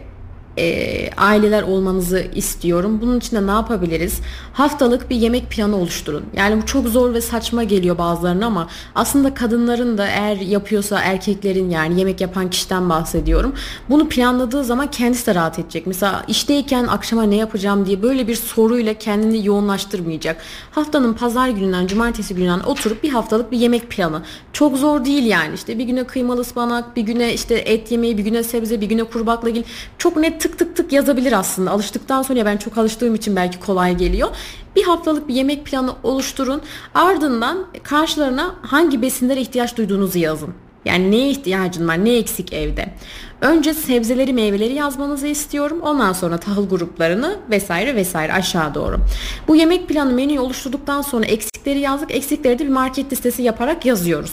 e, 0.61 1.11
aileler 1.16 1.62
olmanızı 1.62 2.27
istiyorum. 2.35 2.99
Bunun 3.03 3.18
için 3.18 3.37
de 3.37 3.46
ne 3.46 3.51
yapabiliriz? 3.51 4.20
Haftalık 4.53 5.11
bir 5.11 5.16
yemek 5.16 5.51
planı 5.51 5.77
oluşturun. 5.77 6.25
Yani 6.37 6.62
bu 6.62 6.66
çok 6.66 6.88
zor 6.88 7.14
ve 7.14 7.20
saçma 7.20 7.64
geliyor 7.64 7.99
bazılarına 7.99 8.46
ama 8.46 8.68
aslında 8.94 9.35
kadınların 9.35 9.99
da 9.99 10.07
eğer 10.07 10.37
yapıyorsa 10.37 11.01
erkeklerin 11.01 11.70
yani 11.70 11.99
yemek 11.99 12.20
yapan 12.20 12.51
kişiden 12.51 12.90
bahsediyorum. 12.90 13.55
Bunu 13.90 14.09
planladığı 14.09 14.64
zaman 14.64 14.90
kendisi 14.90 15.27
de 15.27 15.35
rahat 15.35 15.59
edecek. 15.59 15.87
Mesela 15.87 16.25
işteyken 16.29 16.87
akşama 16.87 17.23
ne 17.23 17.37
yapacağım 17.37 17.87
diye 17.87 18.03
böyle 18.03 18.29
bir 18.29 18.35
soruyla 18.35 18.94
kendini 18.94 19.46
yoğunlaştırmayacak. 19.46 20.42
Haftanın 20.70 21.14
pazar 21.14 21.49
gününden 21.49 21.87
cumartesi 21.87 22.35
gününden 22.35 22.61
oturup 22.61 23.03
bir 23.03 23.09
haftalık 23.09 23.53
bir 23.53 23.59
yemek 23.59 23.90
planı. 23.90 24.23
Çok 24.53 24.77
zor 24.77 25.05
değil 25.05 25.25
yani. 25.25 25.55
İşte 25.55 25.79
bir 25.79 25.85
güne 25.85 26.05
kıymalı 26.05 26.40
ıspanak, 26.40 26.96
bir 26.96 27.03
güne 27.03 27.35
işte 27.35 27.55
et 27.55 27.90
yemeği, 27.92 28.18
bir 28.18 28.25
güne 28.25 28.42
sebze, 28.42 28.81
bir 28.81 28.87
güne 28.87 29.05
kuru 29.05 29.27
baklagil. 29.27 29.62
Çok 29.99 30.16
net 30.16 30.40
tık 30.40 30.49
tık 30.58 30.76
tık 30.76 30.92
yazabilir 30.92 31.32
aslında. 31.32 31.70
Alıştıktan 31.70 32.22
sonra 32.22 32.44
ben 32.44 32.56
çok 32.56 32.78
alıştığım 32.78 33.14
için 33.14 33.36
belki 33.36 33.60
kolay 33.60 33.96
geliyor. 33.96 34.28
Bir 34.76 34.82
haftalık 34.82 35.28
bir 35.28 35.34
yemek 35.34 35.64
planı 35.64 35.92
oluşturun. 36.02 36.62
Ardından 36.94 37.66
karşılarına 37.82 38.54
hangi 38.62 39.02
besinlere 39.02 39.40
ihtiyaç 39.40 39.76
duyduğunuzu 39.76 40.18
yazın. 40.18 40.54
Yani 40.84 41.10
neye 41.10 41.30
ihtiyacın 41.30 41.88
var, 41.88 42.04
ne 42.04 42.16
eksik 42.16 42.52
evde. 42.52 42.94
Önce 43.40 43.74
sebzeleri, 43.74 44.32
meyveleri 44.32 44.74
yazmanızı 44.74 45.26
istiyorum. 45.26 45.80
Ondan 45.82 46.12
sonra 46.12 46.38
tahıl 46.38 46.68
gruplarını 46.68 47.36
vesaire 47.50 47.94
vesaire 47.94 48.32
aşağı 48.32 48.74
doğru. 48.74 48.96
Bu 49.48 49.56
yemek 49.56 49.88
planı 49.88 50.12
menüyü 50.12 50.40
oluşturduktan 50.40 51.02
sonra 51.02 51.24
eksikleri 51.24 51.78
yazdık. 51.78 52.14
Eksikleri 52.14 52.58
de 52.58 52.64
bir 52.64 52.72
market 52.72 53.12
listesi 53.12 53.42
yaparak 53.42 53.86
yazıyoruz. 53.86 54.32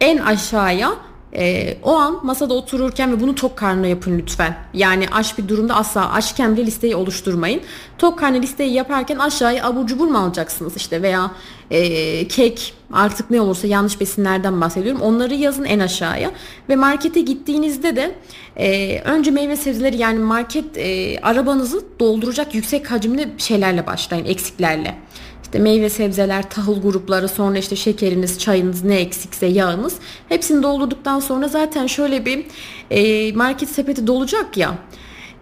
En 0.00 0.18
aşağıya 0.18 0.92
e, 1.36 1.76
o 1.82 1.96
an 1.96 2.20
masada 2.22 2.54
otururken 2.54 3.12
ve 3.12 3.20
bunu 3.20 3.34
tok 3.34 3.56
karnına 3.56 3.86
yapın 3.86 4.18
lütfen. 4.18 4.56
Yani 4.74 5.06
aç 5.12 5.38
bir 5.38 5.48
durumda 5.48 5.74
asla 5.74 6.12
açken 6.12 6.56
bile 6.56 6.66
listeyi 6.66 6.96
oluşturmayın. 6.96 7.60
Tok 7.98 8.18
karnı 8.18 8.42
listeyi 8.42 8.72
yaparken 8.72 9.18
aşağıya 9.18 9.66
abur 9.66 9.86
cubur 9.86 10.08
mu 10.08 10.18
alacaksınız 10.18 10.76
işte 10.76 11.02
veya 11.02 11.30
e, 11.70 12.28
kek 12.28 12.74
artık 12.92 13.30
ne 13.30 13.40
olursa 13.40 13.66
yanlış 13.66 14.00
besinlerden 14.00 14.60
bahsediyorum. 14.60 15.00
Onları 15.00 15.34
yazın 15.34 15.64
en 15.64 15.78
aşağıya 15.78 16.30
ve 16.68 16.76
markete 16.76 17.20
gittiğinizde 17.20 17.96
de 17.96 18.14
e, 18.56 18.98
önce 19.00 19.30
meyve 19.30 19.56
sebzeleri 19.56 19.96
yani 19.96 20.18
market 20.18 20.78
e, 20.78 21.18
arabanızı 21.20 21.84
dolduracak 22.00 22.54
yüksek 22.54 22.90
hacimli 22.90 23.28
şeylerle 23.38 23.86
başlayın 23.86 24.24
eksiklerle. 24.24 24.94
İşte 25.56 25.62
meyve 25.64 25.90
sebzeler, 25.90 26.50
tahıl 26.50 26.82
grupları, 26.82 27.28
sonra 27.28 27.58
işte 27.58 27.76
şekeriniz, 27.76 28.38
çayınız 28.38 28.84
ne 28.84 28.96
eksikse 28.96 29.46
yağınız. 29.46 29.94
Hepsini 30.28 30.62
doldurduktan 30.62 31.20
sonra 31.20 31.48
zaten 31.48 31.86
şöyle 31.86 32.26
bir 32.26 32.46
e, 32.90 33.32
market 33.32 33.68
sepeti 33.68 34.06
dolacak 34.06 34.56
ya. 34.56 34.78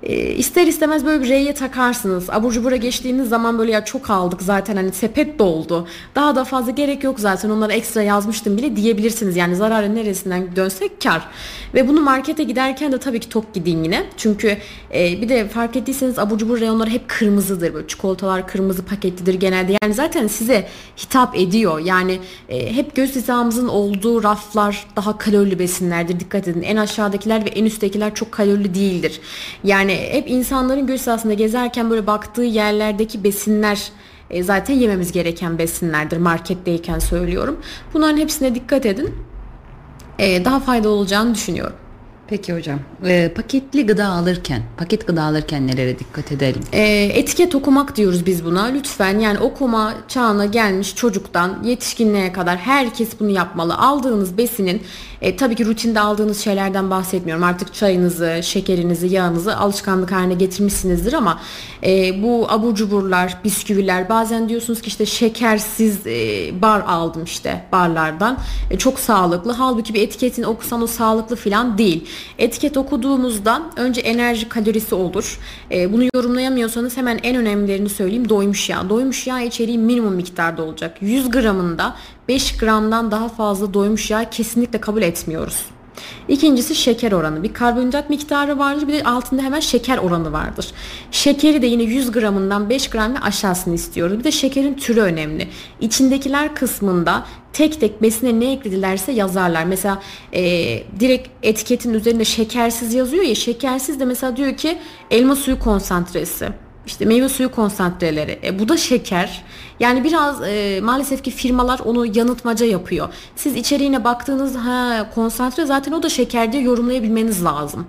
E, 0.05 0.35
ister 0.35 0.67
istemez 0.67 1.07
böyle 1.07 1.25
bir 1.25 1.29
R'ye 1.29 1.55
takarsınız. 1.55 2.31
Abur 2.31 2.53
cubura 2.53 2.77
geçtiğiniz 2.77 3.29
zaman 3.29 3.59
böyle 3.59 3.73
ya 3.73 3.85
çok 3.85 4.11
aldık 4.11 4.43
zaten 4.43 4.77
hani 4.77 4.93
sepet 4.93 5.39
doldu. 5.39 5.89
Daha 6.15 6.37
da 6.37 6.45
fazla 6.45 6.71
gerek 6.71 7.05
yok 7.05 7.21
zaten 7.21 7.51
onlara 7.51 7.73
ekstra 7.73 8.03
yazmıştım 8.03 8.57
bile 8.57 8.77
diyebilirsiniz. 8.77 9.37
Yani 9.37 9.57
zararı 9.57 9.95
neresinden 9.95 10.57
dönsek 10.57 11.03
kar. 11.03 11.29
Ve 11.75 11.89
bunu 11.89 12.01
markete 12.01 12.45
giderken 12.45 12.93
de 12.93 12.99
tabii 12.99 13.21
ki 13.21 13.29
tok 13.29 13.55
gidin 13.55 13.85
yine. 13.85 14.07
Çünkü 14.17 14.57
e, 14.95 15.23
bir 15.23 15.29
de 15.29 15.49
fark 15.49 15.77
ettiyseniz 15.77 16.19
abur 16.19 16.39
cubur 16.39 16.61
reyonları 16.61 16.91
hep 16.91 17.09
kırmızıdır. 17.09 17.75
Böyle 17.75 17.87
çikolatalar 17.87 18.49
kırmızı 18.49 18.85
paketlidir 18.85 19.35
genelde. 19.35 19.77
Yani 19.83 19.95
zaten 19.95 20.27
size 20.27 20.69
hitap 20.99 21.37
ediyor. 21.37 21.79
Yani 21.79 22.19
e, 22.49 22.77
hep 22.77 22.97
göz 22.97 23.17
hizamızın 23.17 23.69
olduğu 23.69 24.23
raflar 24.23 24.87
daha 24.97 25.19
kalorili 25.19 25.59
besinlerdir. 25.59 26.21
Dikkat 26.21 26.49
edin. 26.49 26.63
En 26.63 26.77
aşağıdakiler 26.77 27.45
ve 27.45 27.49
en 27.49 27.65
üsttekiler 27.65 28.15
çok 28.15 28.33
kalorili 28.33 28.75
değildir. 28.75 29.21
Yani 29.65 29.94
hep 29.95 30.31
insanların 30.31 30.87
göz 30.87 31.09
aslında 31.09 31.35
gezerken 31.35 31.91
böyle 31.91 32.07
baktığı 32.07 32.43
yerlerdeki 32.43 33.25
besinler 33.25 33.93
e, 34.31 34.43
zaten 34.43 34.75
yememiz 34.75 35.13
gereken 35.13 35.59
besinlerdir 35.59 36.17
marketteyken 36.17 36.99
söylüyorum. 36.99 37.61
Bunların 37.95 38.19
hepsine 38.19 38.55
dikkat 38.55 38.87
edin. 38.87 39.15
E, 40.19 40.45
daha 40.45 40.61
faydalı 40.61 40.93
olacağını 40.93 41.35
düşünüyorum. 41.35 41.77
Peki 42.35 42.55
hocam. 42.55 42.79
E, 43.05 43.33
paketli 43.35 43.87
gıda 43.87 44.07
alırken, 44.07 44.63
paket 44.77 45.07
gıda 45.07 45.23
alırken 45.23 45.67
nelere 45.67 45.99
dikkat 45.99 46.33
edelim? 46.33 46.61
E, 46.73 46.83
etiket 47.15 47.55
okumak 47.55 47.97
diyoruz 47.97 48.27
biz 48.27 48.45
buna. 48.45 48.65
Lütfen 48.65 49.19
yani 49.19 49.39
okuma 49.39 49.95
çağına 50.09 50.47
gelmiş 50.47 50.95
çocuktan 50.95 51.63
yetişkinliğe 51.65 52.33
kadar 52.33 52.57
herkes 52.57 53.21
bunu 53.21 53.31
yapmalı. 53.31 53.75
Aldığınız 53.75 54.39
besinin 54.39 54.83
e, 55.23 55.37
tabii 55.37 55.55
ki 55.55 55.67
rutinde 55.67 56.01
aldığınız 56.01 56.41
şeylerden 56.41 56.91
bahsetmiyorum. 56.91 57.45
Artık 57.45 57.75
çayınızı, 57.75 58.41
şekerinizi, 58.43 59.07
yağınızı 59.07 59.57
alışkanlık 59.57 60.13
haline 60.13 60.35
getirmişsinizdir 60.35 61.13
ama 61.13 61.41
e, 61.87 62.23
bu 62.23 62.47
abur 62.49 62.75
cuburlar, 62.75 63.37
bisküviler 63.45 64.09
bazen 64.09 64.49
diyorsunuz 64.49 64.83
ki 64.83 64.89
işte 64.89 65.07
şekersiz 65.07 66.07
e, 66.07 66.51
bar 66.63 66.81
aldım 66.81 67.25
işte 67.25 67.65
barlardan. 67.73 68.39
E, 68.71 68.79
çok 68.79 68.99
sağlıklı. 68.99 69.53
Halbuki 69.53 69.95
bir 69.95 70.03
etiketini 70.03 70.47
okusan 70.47 70.83
o 70.83 70.87
sağlıklı 70.87 71.37
falan 71.37 71.79
değil. 71.79 72.05
Etiket 72.39 72.77
okuduğumuzda 72.77 73.63
önce 73.77 74.01
enerji 74.01 74.49
kalorisi 74.49 74.95
olur. 74.95 75.39
E, 75.71 75.93
bunu 75.93 76.05
yorumlayamıyorsanız 76.15 76.97
hemen 76.97 77.21
en 77.23 77.37
önemlilerini 77.37 77.89
söyleyeyim. 77.89 78.29
Doymuş 78.29 78.69
yağ. 78.71 78.89
Doymuş 78.89 79.27
yağ 79.27 79.41
içeriği 79.41 79.79
minimum 79.79 80.15
miktarda 80.15 80.63
olacak. 80.63 80.97
100 81.01 81.31
gramında 81.31 81.97
5 82.29 82.57
gramdan 82.57 83.11
daha 83.11 83.29
fazla 83.29 83.75
doymuş 83.75 84.11
yağ 84.11 84.31
kesinlikle 84.31 84.81
kabul 84.81 85.03
etmiyoruz. 85.03 85.74
İkincisi 86.29 86.75
şeker 86.75 87.13
oranı. 87.13 87.43
Bir 87.43 87.55
karbonhidrat 87.55 88.11
miktarı 88.11 88.59
vardır 88.59 88.89
bir 88.89 88.93
de 88.93 89.05
altında 89.05 89.43
hemen 89.43 89.61
şeker 89.61 89.99
oranı 89.99 90.33
vardır. 90.33 90.67
Şekeri 91.11 91.63
de 91.63 91.67
yine 91.67 91.83
100 91.83 92.13
gramından 92.13 92.71
5 92.71 92.91
gram 92.91 93.15
ve 93.15 93.19
aşağısını 93.19 93.75
istiyoruz. 93.75 94.19
Bir 94.19 94.25
de 94.25 94.33
şekerin 94.33 94.75
türü 94.75 95.01
önemli. 95.01 95.49
İçindekiler 95.81 96.55
kısmında 96.55 97.27
tek 97.53 97.81
tek 97.81 98.03
besine 98.03 98.41
ne 98.41 98.53
ekledilerse 98.53 99.13
yazarlar. 99.13 99.65
Mesela 99.65 100.03
e, 100.33 100.43
direkt 101.01 101.29
etiketin 101.43 101.95
üzerinde 101.95 102.25
şekersiz 102.25 102.95
yazıyor 102.95 103.25
ya 103.25 103.35
şekersiz 103.35 104.01
de 104.01 104.05
mesela 104.05 104.37
diyor 104.37 104.57
ki 104.57 104.79
elma 105.11 105.37
suyu 105.37 105.59
konsantresi 105.59 106.49
işte 106.87 107.05
meyve 107.05 107.29
suyu 107.29 107.51
konsantreleri. 107.51 108.39
E, 108.45 108.59
bu 108.59 108.69
da 108.69 108.77
şeker. 108.77 109.45
Yani 109.81 110.05
biraz 110.05 110.43
e, 110.43 110.81
maalesef 110.83 111.23
ki 111.23 111.31
firmalar 111.31 111.81
onu 111.85 112.19
yanıltmaca 112.19 112.67
yapıyor. 112.67 113.09
Siz 113.37 113.57
içeriğine 113.57 114.05
baktığınızda 114.05 114.65
ha 114.65 115.11
konsantre 115.15 115.67
zaten 115.67 115.93
o 115.93 116.03
da 116.03 116.09
şeker 116.09 116.53
diye 116.53 116.63
yorumlayabilmeniz 116.63 117.45
lazım. 117.45 117.87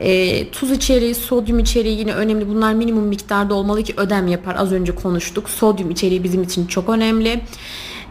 E, 0.00 0.50
tuz 0.50 0.70
içeriği, 0.70 1.14
sodyum 1.14 1.58
içeriği 1.58 1.98
yine 1.98 2.14
önemli. 2.14 2.48
Bunlar 2.48 2.74
minimum 2.74 3.04
miktarda 3.04 3.54
olmalı 3.54 3.82
ki 3.82 3.94
ödem 3.96 4.28
yapar. 4.28 4.56
Az 4.58 4.72
önce 4.72 4.94
konuştuk. 4.94 5.50
Sodyum 5.50 5.90
içeriği 5.90 6.24
bizim 6.24 6.42
için 6.42 6.66
çok 6.66 6.88
önemli. 6.88 7.40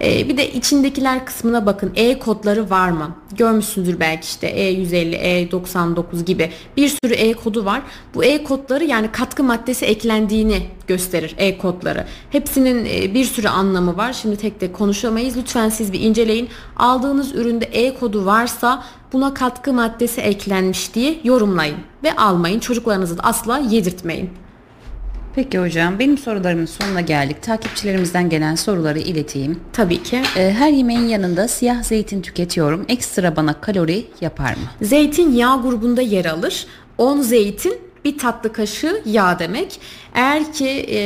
E, 0.02 0.30
bir 0.30 0.38
de 0.38 0.52
içindekiler 0.54 1.26
kısmına 1.26 1.66
bakın. 1.66 1.92
E 1.96 2.20
kodları 2.20 2.70
var 2.70 2.90
mı? 2.90 3.16
Görmüşsündür 3.38 4.00
belki 4.00 4.26
işte 4.26 4.48
E150, 4.48 5.50
E99 5.50 6.26
gibi 6.26 6.52
bir 6.78 6.88
sürü 6.88 7.14
E 7.14 7.34
kodu 7.34 7.66
var. 7.66 7.82
Bu 8.16 8.24
E 8.24 8.44
kodları 8.44 8.86
yani 8.86 9.12
katkı 9.12 9.44
maddesi 9.44 9.86
eklendiğini 9.86 10.62
gösterir 10.88 11.36
E 11.38 11.58
kodları. 11.58 12.06
Hepsinin 12.30 12.86
e, 12.86 13.14
bir 13.14 13.26
sürü 13.26 13.48
anlamı 13.48 13.98
var. 13.98 14.14
Şimdi 14.14 14.38
tek 14.38 14.60
tek 14.60 14.74
konuşamayız. 14.76 15.38
Lütfen 15.38 15.70
siz 15.70 15.94
bir 15.94 16.00
inceleyin. 16.00 16.50
Aldığınız 16.78 17.36
üründe 17.36 17.66
E 17.66 17.96
kodu 17.96 18.26
varsa 18.26 18.84
buna 19.14 19.34
katkı 19.34 19.74
maddesi 19.74 20.22
eklenmiş 20.22 20.94
diye 20.94 21.20
yorumlayın 21.24 21.78
ve 22.04 22.16
almayın. 22.16 22.60
Çocuklarınızı 22.60 23.18
da 23.18 23.24
asla 23.24 23.58
yedirtmeyin. 23.58 24.30
Peki 25.36 25.60
hocam 25.60 26.00
benim 26.00 26.18
sorularımın 26.18 26.66
sonuna 26.66 27.02
geldik. 27.02 27.44
Takipçilerimizden 27.44 28.30
gelen 28.30 28.56
soruları 28.56 29.00
ileteyim. 29.00 29.60
Tabii 29.74 30.04
ki. 30.04 30.22
Ee, 30.38 30.52
her 30.52 30.72
yemeğin 30.72 31.08
yanında 31.08 31.48
siyah 31.48 31.84
zeytin 31.84 32.22
tüketiyorum. 32.22 32.86
Ekstra 32.88 33.36
bana 33.36 33.62
kalori 33.62 34.06
yapar 34.22 34.52
mı? 34.52 34.88
Zeytin 34.88 35.32
yağ 35.32 35.56
grubunda 35.56 36.02
yer 36.02 36.26
alır. 36.26 36.66
10 36.98 37.22
zeytin 37.22 37.78
bir 38.06 38.18
tatlı 38.18 38.54
kaşığı 38.54 39.02
yağ 39.06 39.40
demek. 39.40 39.80
Eğer 40.14 40.54
ki 40.54 40.68
e, 40.68 41.00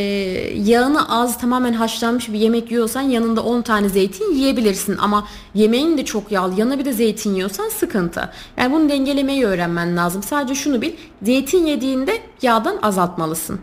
yağını 0.60 1.10
az 1.10 1.38
tamamen 1.38 1.74
haşlanmış 1.74 2.30
bir 2.34 2.40
yemek 2.40 2.72
yiyorsan 2.72 3.02
yanında 3.02 3.44
10 3.44 3.62
tane 3.62 3.90
zeytin 3.90 4.34
yiyebilirsin. 4.34 4.98
Ama 4.98 5.28
yemeğin 5.54 5.98
de 5.98 6.06
çok 6.06 6.32
yağlı 6.32 6.60
yanına 6.60 6.80
bir 6.80 6.86
de 6.86 6.94
zeytin 6.94 7.36
yiyorsan 7.36 7.70
sıkıntı. 7.70 8.30
Yani 8.58 8.74
bunu 8.74 8.90
dengelemeyi 8.90 9.46
öğrenmen 9.46 9.98
lazım. 9.98 10.24
Sadece 10.24 10.56
şunu 10.56 10.82
bil 10.82 10.92
zeytin 11.22 11.66
yediğinde 11.66 12.18
yağdan 12.42 12.80
azaltmalısın 12.82 13.60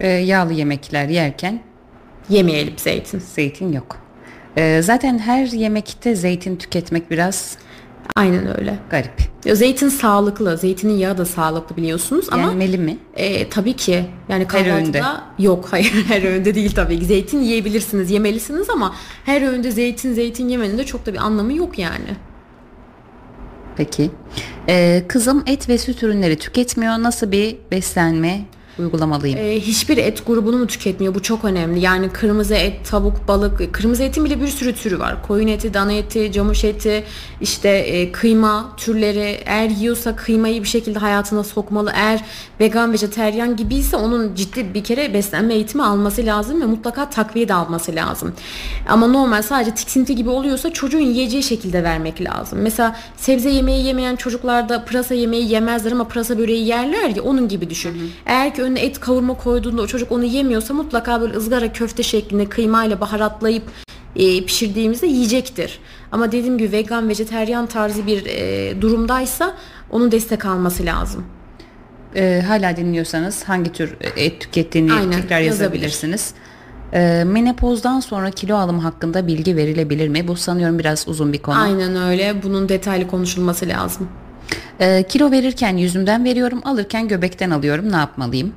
e, 0.00 0.08
yağlı 0.08 0.52
yemekler 0.52 1.08
yerken 1.08 1.60
yemeyelim 2.28 2.74
zeytin. 2.76 3.18
Zeytin 3.18 3.72
yok. 3.72 3.96
Ee, 4.58 4.80
zaten 4.82 5.18
her 5.18 5.46
yemekte 5.46 6.14
zeytin 6.16 6.56
tüketmek 6.56 7.10
biraz 7.10 7.56
Aynen 8.16 8.58
öyle. 8.60 8.78
garip. 8.90 9.12
Ya 9.44 9.54
Zeytin 9.54 9.88
sağlıklı. 9.88 10.56
Zeytinin 10.56 10.92
yağı 10.92 11.18
da 11.18 11.24
sağlıklı 11.24 11.76
biliyorsunuz 11.76 12.26
ama 12.30 12.42
Yenmeli 12.48 12.78
mi? 12.78 12.98
e, 13.14 13.48
tabii 13.48 13.72
ki 13.72 14.04
yani 14.28 14.46
kahvaltıda 14.46 14.76
öğünde. 14.76 15.02
yok 15.38 15.68
hayır 15.70 16.04
her 16.08 16.22
öğünde 16.22 16.54
değil 16.54 16.74
tabii 16.74 16.98
ki. 16.98 17.04
Zeytin 17.04 17.40
yiyebilirsiniz, 17.40 18.10
yemelisiniz 18.10 18.70
ama 18.70 18.94
her 19.24 19.42
öğünde 19.42 19.70
zeytin 19.70 20.12
zeytin 20.14 20.48
yemenin 20.48 20.78
de 20.78 20.84
çok 20.84 21.06
da 21.06 21.12
bir 21.12 21.18
anlamı 21.18 21.52
yok 21.52 21.78
yani. 21.78 22.16
Peki. 23.76 24.10
Ee, 24.68 25.02
kızım 25.08 25.42
et 25.46 25.68
ve 25.68 25.78
süt 25.78 26.02
ürünleri 26.02 26.38
tüketmiyor. 26.38 26.92
Nasıl 26.92 27.32
bir 27.32 27.56
beslenme 27.70 28.40
uygulamalıyım? 28.78 29.38
E, 29.38 29.60
hiçbir 29.60 29.96
et 29.96 30.26
grubunu 30.26 30.56
mu 30.56 30.66
tüketmiyor? 30.66 31.14
Bu 31.14 31.22
çok 31.22 31.44
önemli. 31.44 31.80
Yani 31.80 32.08
kırmızı 32.08 32.54
et, 32.54 32.86
tavuk, 32.90 33.28
balık. 33.28 33.74
Kırmızı 33.74 34.02
etin 34.02 34.24
bile 34.24 34.40
bir 34.40 34.46
sürü 34.46 34.74
türü 34.74 34.98
var. 34.98 35.22
Koyun 35.26 35.48
eti, 35.48 35.74
dana 35.74 35.92
eti, 35.92 36.32
camış 36.32 36.64
eti, 36.64 37.04
işte 37.40 37.68
e, 37.68 38.12
kıyma 38.12 38.72
türleri. 38.76 39.40
Eğer 39.46 39.70
yiyorsa 39.70 40.16
kıymayı 40.16 40.62
bir 40.62 40.68
şekilde 40.68 40.98
hayatına 40.98 41.44
sokmalı. 41.44 41.92
Eğer 41.94 42.24
vegan, 42.60 42.92
vejeteryan 42.92 43.56
gibiyse 43.56 43.96
onun 43.96 44.34
ciddi 44.34 44.74
bir 44.74 44.84
kere 44.84 45.14
beslenme 45.14 45.54
eğitimi 45.54 45.82
alması 45.82 46.26
lazım 46.26 46.60
ve 46.60 46.66
mutlaka 46.66 47.10
takviye 47.10 47.48
de 47.48 47.54
alması 47.54 47.94
lazım. 47.94 48.32
Ama 48.88 49.06
normal 49.06 49.42
sadece 49.42 49.74
tiksinti 49.74 50.16
gibi 50.16 50.30
oluyorsa 50.30 50.72
çocuğun 50.72 51.00
yiyeceği 51.00 51.42
şekilde 51.42 51.82
vermek 51.82 52.22
lazım. 52.22 52.58
Mesela 52.62 52.96
sebze 53.16 53.50
yemeği 53.50 53.86
yemeyen 53.86 54.16
çocuklarda 54.16 54.84
pırasa 54.84 55.14
yemeği 55.14 55.52
yemezler 55.52 55.92
ama 55.92 56.08
pırasa 56.08 56.38
böreği 56.38 56.66
yerler 56.66 57.08
ya 57.08 57.22
onun 57.22 57.48
gibi 57.48 57.70
düşün. 57.70 58.12
Eğer 58.26 58.54
ki 58.54 58.62
önüne 58.66 58.80
et 58.80 59.00
kavurma 59.00 59.34
koyduğunda 59.34 59.82
o 59.82 59.86
çocuk 59.86 60.12
onu 60.12 60.24
yemiyorsa 60.24 60.74
mutlaka 60.74 61.20
böyle 61.20 61.36
ızgara 61.36 61.72
köfte 61.72 62.02
şeklinde 62.02 62.48
kıymayla 62.48 63.00
baharatlayıp 63.00 63.62
e, 64.16 64.44
pişirdiğimizde 64.44 65.06
yiyecektir. 65.06 65.78
Ama 66.12 66.32
dediğim 66.32 66.58
gibi 66.58 66.72
vegan, 66.72 67.08
vejeteryan 67.08 67.66
tarzı 67.66 68.06
bir 68.06 68.26
e, 68.26 68.80
durumdaysa 68.80 69.56
onun 69.90 70.12
destek 70.12 70.44
alması 70.44 70.86
lazım. 70.86 71.24
Ee, 72.16 72.42
hala 72.46 72.76
dinliyorsanız 72.76 73.44
hangi 73.44 73.72
tür 73.72 73.96
et 74.16 74.40
tükettiğini 74.40 74.92
Aynen, 74.92 75.20
tekrar 75.20 75.40
yazabilirsiniz. 75.40 76.34
Ee, 76.92 77.24
menopozdan 77.26 78.00
sonra 78.00 78.30
kilo 78.30 78.56
alımı 78.56 78.80
hakkında 78.80 79.26
bilgi 79.26 79.56
verilebilir 79.56 80.08
mi? 80.08 80.28
Bu 80.28 80.36
sanıyorum 80.36 80.78
biraz 80.78 81.08
uzun 81.08 81.32
bir 81.32 81.38
konu. 81.38 81.58
Aynen 81.58 81.96
öyle. 81.96 82.42
Bunun 82.42 82.68
detaylı 82.68 83.08
konuşulması 83.08 83.68
lazım. 83.68 84.08
Ee, 84.80 85.04
kilo 85.08 85.30
verirken 85.30 85.76
yüzümden 85.76 86.24
veriyorum, 86.24 86.60
alırken 86.64 87.08
göbekten 87.08 87.50
alıyorum. 87.50 87.92
Ne 87.92 87.96
yapmalıyım? 87.96 88.52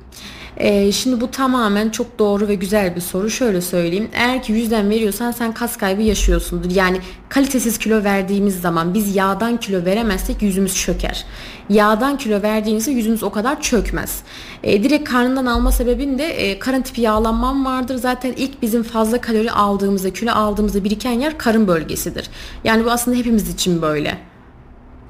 Ee, 0.56 0.92
şimdi 0.92 1.20
bu 1.20 1.30
tamamen 1.30 1.90
çok 1.90 2.18
doğru 2.18 2.48
ve 2.48 2.54
güzel 2.54 2.96
bir 2.96 3.00
soru. 3.00 3.30
Şöyle 3.30 3.60
söyleyeyim. 3.60 4.08
Eğer 4.12 4.42
ki 4.42 4.52
yüzden 4.52 4.90
veriyorsan 4.90 5.30
sen 5.30 5.52
kas 5.52 5.76
kaybı 5.76 6.02
yaşıyorsundur. 6.02 6.70
Yani 6.70 6.98
kalitesiz 7.28 7.78
kilo 7.78 8.04
verdiğimiz 8.04 8.60
zaman 8.60 8.94
biz 8.94 9.16
yağdan 9.16 9.56
kilo 9.56 9.84
veremezsek 9.84 10.42
yüzümüz 10.42 10.76
çöker. 10.76 11.24
Yağdan 11.68 12.18
kilo 12.18 12.42
verdiğinizde 12.42 12.90
yüzümüz 12.90 13.22
o 13.22 13.30
kadar 13.30 13.62
çökmez. 13.62 14.22
Ee, 14.62 14.82
direkt 14.82 15.08
karnından 15.08 15.46
alma 15.46 15.72
sebebin 15.72 16.18
de 16.18 16.24
e, 16.24 16.58
karın 16.58 16.82
tipi 16.82 17.00
yağlanmam 17.00 17.64
vardır. 17.64 17.96
Zaten 17.96 18.32
ilk 18.36 18.62
bizim 18.62 18.82
fazla 18.82 19.20
kalori 19.20 19.50
aldığımızda, 19.50 20.12
kilo 20.12 20.32
aldığımızda 20.32 20.84
biriken 20.84 21.12
yer 21.12 21.38
karın 21.38 21.68
bölgesidir. 21.68 22.30
Yani 22.64 22.84
bu 22.84 22.90
aslında 22.90 23.16
hepimiz 23.16 23.54
için 23.54 23.82
böyle. 23.82 24.29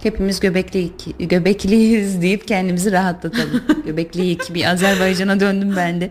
Hepimiz 0.03 0.41
göbekli 0.41 0.91
göbekliyiz 1.19 2.23
deyip 2.23 2.49
kendimizi 2.49 2.93
rahatlatalım. 2.93 3.63
Göbekliyik 3.87 4.55
bir 4.55 4.65
Azerbaycan'a 4.65 5.41
döndüm 5.41 5.77
ben 5.77 6.01
de. 6.01 6.11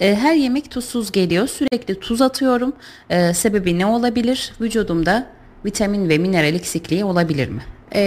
Ee, 0.00 0.14
her 0.14 0.34
yemek 0.34 0.70
tuzsuz 0.70 1.12
geliyor. 1.12 1.48
Sürekli 1.48 2.00
tuz 2.00 2.22
atıyorum. 2.22 2.72
Ee, 3.10 3.34
sebebi 3.34 3.78
ne 3.78 3.86
olabilir? 3.86 4.52
Vücudumda 4.60 5.26
vitamin 5.64 6.08
ve 6.08 6.18
mineral 6.18 6.54
eksikliği 6.54 7.04
olabilir 7.04 7.48
mi? 7.48 7.62
Ee, 7.92 8.00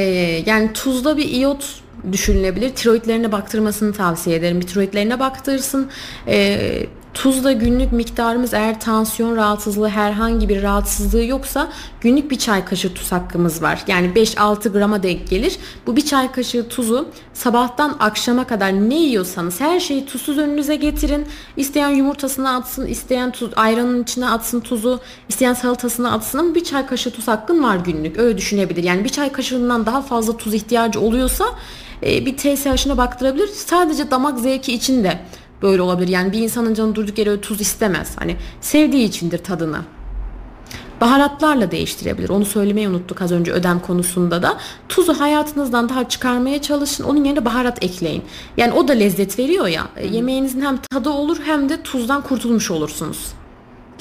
yani 0.45 0.73
tuzda 0.73 1.17
bir 1.17 1.25
iyot 1.25 1.81
düşünülebilir. 2.11 2.69
Tiroidlerine 2.69 3.31
baktırmasını 3.31 3.93
tavsiye 3.93 4.35
ederim. 4.35 4.61
Bir 4.61 4.67
tiroidlerine 4.67 5.19
baktırsın. 5.19 5.89
Ee, 6.27 6.85
tuzda 7.13 7.51
günlük 7.51 7.91
miktarımız 7.91 8.53
eğer 8.53 8.79
tansiyon 8.79 9.35
rahatsızlığı 9.35 9.89
herhangi 9.89 10.49
bir 10.49 10.63
rahatsızlığı 10.63 11.23
yoksa 11.23 11.69
günlük 12.01 12.31
bir 12.31 12.37
çay 12.37 12.65
kaşığı 12.65 12.93
tuz 12.93 13.11
hakkımız 13.11 13.61
var. 13.61 13.83
Yani 13.87 14.07
5-6 14.07 14.69
grama 14.69 15.03
denk 15.03 15.27
gelir. 15.27 15.57
Bu 15.87 15.95
bir 15.95 16.05
çay 16.05 16.31
kaşığı 16.31 16.67
tuzu 16.69 17.09
sabahtan 17.33 17.95
akşama 17.99 18.47
kadar 18.47 18.71
ne 18.71 18.95
yiyorsanız 18.95 19.61
her 19.61 19.79
şeyi 19.79 20.05
tuzsuz 20.05 20.37
önünüze 20.37 20.75
getirin. 20.75 21.27
İsteyen 21.57 21.89
yumurtasına 21.89 22.55
atsın, 22.55 22.87
isteyen 22.87 23.31
tuz, 23.31 23.49
ayranın 23.55 24.03
içine 24.03 24.29
atsın 24.29 24.59
tuzu, 24.59 24.99
isteyen 25.29 25.53
salatasına 25.53 26.11
atsın 26.11 26.39
ama 26.39 26.55
bir 26.55 26.63
çay 26.63 26.85
kaşığı 26.85 27.11
tuz 27.11 27.27
hakkın 27.27 27.63
var 27.63 27.77
günlük. 27.77 28.19
Öyle 28.19 28.37
düşünebilir. 28.37 28.83
Yani 28.83 29.03
bir 29.03 29.09
çay 29.09 29.31
kaşığından 29.31 29.85
daha 29.85 30.01
fazla 30.01 30.37
tuz 30.37 30.53
ihtiyacı 30.53 30.99
oluyorsa 30.99 31.45
e, 32.03 32.25
bir 32.25 32.37
TSH'ına 32.37 32.97
baktırabilir. 32.97 33.47
Sadece 33.47 34.11
damak 34.11 34.39
zevki 34.39 34.73
için 34.73 35.03
de 35.03 35.19
böyle 35.63 35.81
olabilir. 35.81 36.07
Yani 36.07 36.31
bir 36.31 36.39
insanın 36.39 36.73
canı 36.73 36.95
durduk 36.95 37.17
yere 37.17 37.41
tuz 37.41 37.61
istemez. 37.61 38.11
Hani 38.19 38.35
sevdiği 38.61 39.07
içindir 39.07 39.37
tadını. 39.37 39.77
Baharatlarla 41.01 41.71
değiştirebilir. 41.71 42.29
Onu 42.29 42.45
söylemeyi 42.45 42.89
unuttuk 42.89 43.21
az 43.21 43.31
önce 43.31 43.51
ödem 43.51 43.79
konusunda 43.79 44.41
da. 44.43 44.57
Tuzu 44.89 45.13
hayatınızdan 45.19 45.89
daha 45.89 46.09
çıkarmaya 46.09 46.61
çalışın. 46.61 47.03
Onun 47.03 47.23
yerine 47.23 47.45
baharat 47.45 47.83
ekleyin. 47.83 48.23
Yani 48.57 48.73
o 48.73 48.87
da 48.87 48.93
lezzet 48.93 49.39
veriyor 49.39 49.67
ya. 49.67 49.87
E, 49.95 50.07
Yemeğinizin 50.07 50.61
hem 50.61 50.77
tadı 50.91 51.09
olur 51.09 51.37
hem 51.45 51.69
de 51.69 51.81
tuzdan 51.83 52.21
kurtulmuş 52.21 52.71
olursunuz. 52.71 53.27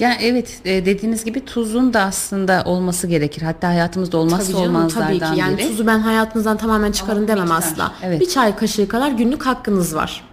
Ya 0.00 0.14
evet 0.20 0.60
e, 0.64 0.86
dediğiniz 0.86 1.24
gibi 1.24 1.44
tuzun 1.44 1.94
da 1.94 2.00
aslında 2.00 2.62
olması 2.66 3.06
gerekir. 3.06 3.42
Hatta 3.42 3.68
hayatımızda 3.68 4.16
olmazsa 4.18 4.52
Tabii 4.52 4.62
canım, 4.62 4.76
olmazlardan 4.76 5.18
tabii 5.18 5.34
ki. 5.34 5.40
Yani 5.40 5.58
biri. 5.58 5.68
tuzu 5.68 5.86
ben 5.86 5.98
hayatınızdan 5.98 6.56
tamamen 6.56 6.92
çıkarın 6.92 7.18
Ama 7.18 7.28
demem 7.28 7.42
miktar, 7.44 7.58
asla. 7.58 7.92
evet. 8.02 8.20
Bir 8.20 8.28
çay 8.28 8.56
kaşığı 8.56 8.88
kadar 8.88 9.10
günlük 9.10 9.46
hakkınız 9.46 9.94
var. 9.94 10.24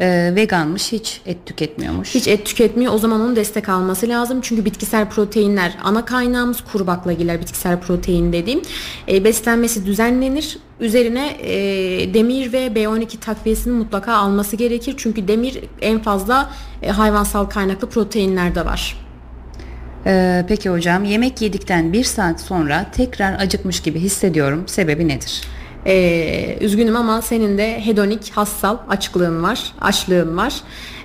Ee, 0.00 0.32
veganmış, 0.36 0.92
hiç 0.92 1.20
et 1.26 1.46
tüketmiyormuş. 1.46 2.14
Hiç 2.14 2.28
et 2.28 2.46
tüketmiyor. 2.46 2.94
O 2.94 2.98
zaman 2.98 3.20
onun 3.20 3.36
destek 3.36 3.68
alması 3.68 4.08
lazım. 4.08 4.40
Çünkü 4.42 4.64
bitkisel 4.64 5.08
proteinler 5.08 5.76
ana 5.84 6.04
kaynağımız 6.04 6.60
kuru 6.72 6.86
baklagiller 6.86 7.40
bitkisel 7.40 7.80
protein 7.80 8.32
dediğim. 8.32 8.62
E, 9.08 9.24
beslenmesi 9.24 9.86
düzenlenir. 9.86 10.58
Üzerine 10.80 11.36
e, 11.40 11.54
demir 12.14 12.52
ve 12.52 12.66
B12 12.66 13.18
takviyesini 13.18 13.72
mutlaka 13.72 14.14
alması 14.14 14.56
gerekir. 14.56 14.94
Çünkü 14.96 15.28
demir 15.28 15.60
en 15.80 16.02
fazla 16.02 16.50
e, 16.82 16.90
hayvansal 16.90 17.44
kaynaklı 17.44 17.88
proteinlerde 17.88 18.64
var. 18.64 19.04
Ee, 20.06 20.44
peki 20.48 20.70
hocam 20.70 21.04
yemek 21.04 21.42
yedikten 21.42 21.92
bir 21.92 22.04
saat 22.04 22.40
sonra 22.40 22.86
tekrar 22.92 23.40
acıkmış 23.40 23.80
gibi 23.80 24.00
hissediyorum. 24.00 24.64
Sebebi 24.66 25.08
nedir? 25.08 25.42
Ee, 25.86 26.58
üzgünüm 26.60 26.96
ama 26.96 27.22
senin 27.22 27.58
de 27.58 27.86
hedonik 27.86 28.32
hassal 28.34 28.76
açıklığın 28.88 29.42
var, 29.42 29.72
açlığın 29.80 30.36
var. 30.36 30.54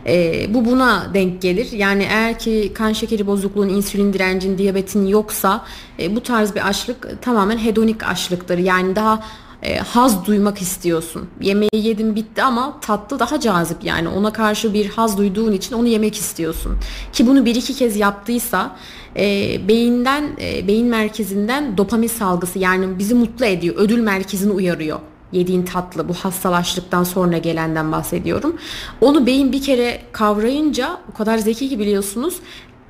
Ee, 0.08 0.54
bu 0.54 0.66
buna 0.66 1.14
denk 1.14 1.42
gelir. 1.42 1.72
Yani 1.72 2.04
eğer 2.04 2.40
ki 2.40 2.72
kan 2.76 2.94
şekeri 2.94 3.28
bozukluğun, 3.28 3.70
insülin 3.70 4.14
direncin, 4.14 4.58
diyabetin 4.58 5.08
yoksa 5.08 5.66
e, 6.00 6.16
bu 6.16 6.24
tarz 6.24 6.56
bir 6.56 6.68
açlık 6.68 7.22
tamamen 7.22 7.58
hedonik 7.58 8.04
açlıktır. 8.04 8.58
Yani 8.58 8.96
daha 8.96 9.24
e, 9.64 9.80
haz 9.80 10.26
duymak 10.26 10.62
istiyorsun. 10.62 11.30
Yemeği 11.42 11.70
yedim 11.74 12.16
bitti 12.16 12.44
ama 12.44 12.80
tatlı 12.82 13.20
daha 13.20 13.40
cazip 13.40 13.84
yani 13.84 14.08
ona 14.08 14.34
karşı 14.34 14.74
bir 14.74 14.90
haz 14.90 15.18
duyduğun 15.18 15.52
için 15.52 15.76
onu 15.76 15.88
yemek 15.88 16.16
istiyorsun. 16.16 16.78
Ki 17.14 17.28
bunu 17.28 17.46
bir 17.46 17.56
iki 17.56 17.74
kez 17.74 17.96
yaptıysa 17.96 18.76
e, 19.16 19.58
beyinden 19.68 20.24
e, 20.42 20.68
beyin 20.68 20.88
merkezinden 20.88 21.78
dopamin 21.78 22.08
salgısı 22.08 22.60
yani 22.60 23.00
bizi 23.00 23.14
mutlu 23.16 23.46
ediyor. 23.46 23.76
Ödül 23.78 24.00
merkezini 24.00 24.52
uyarıyor. 24.52 25.00
Yediğin 25.32 25.66
tatlı 25.66 26.10
bu 26.10 26.14
hastalaştıktan 26.14 27.04
sonra 27.04 27.38
gelenden 27.38 27.92
bahsediyorum. 27.92 28.58
Onu 29.02 29.26
beyin 29.26 29.52
bir 29.52 29.62
kere 29.62 30.02
kavrayınca 30.12 30.98
o 31.14 31.18
kadar 31.18 31.38
zeki 31.38 31.70
ki 31.70 31.80
biliyorsunuz 31.80 32.36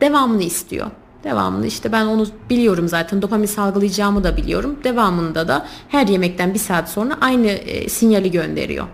devamını 0.01 0.43
istiyor. 0.43 0.87
Devamını 1.23 1.67
işte 1.67 1.91
ben 1.91 2.05
onu 2.05 2.27
biliyorum 2.49 2.87
zaten 2.87 3.21
dopamin 3.21 3.45
salgılayacağımı 3.45 4.23
da 4.23 4.37
biliyorum. 4.37 4.79
Devamında 4.83 5.47
da 5.47 5.65
her 5.87 6.07
yemekten 6.07 6.53
bir 6.53 6.59
saat 6.59 6.89
sonra 6.89 7.17
aynı 7.21 7.47
e, 7.47 7.89
sinyali 7.89 8.31
gönderiyor. 8.31 8.87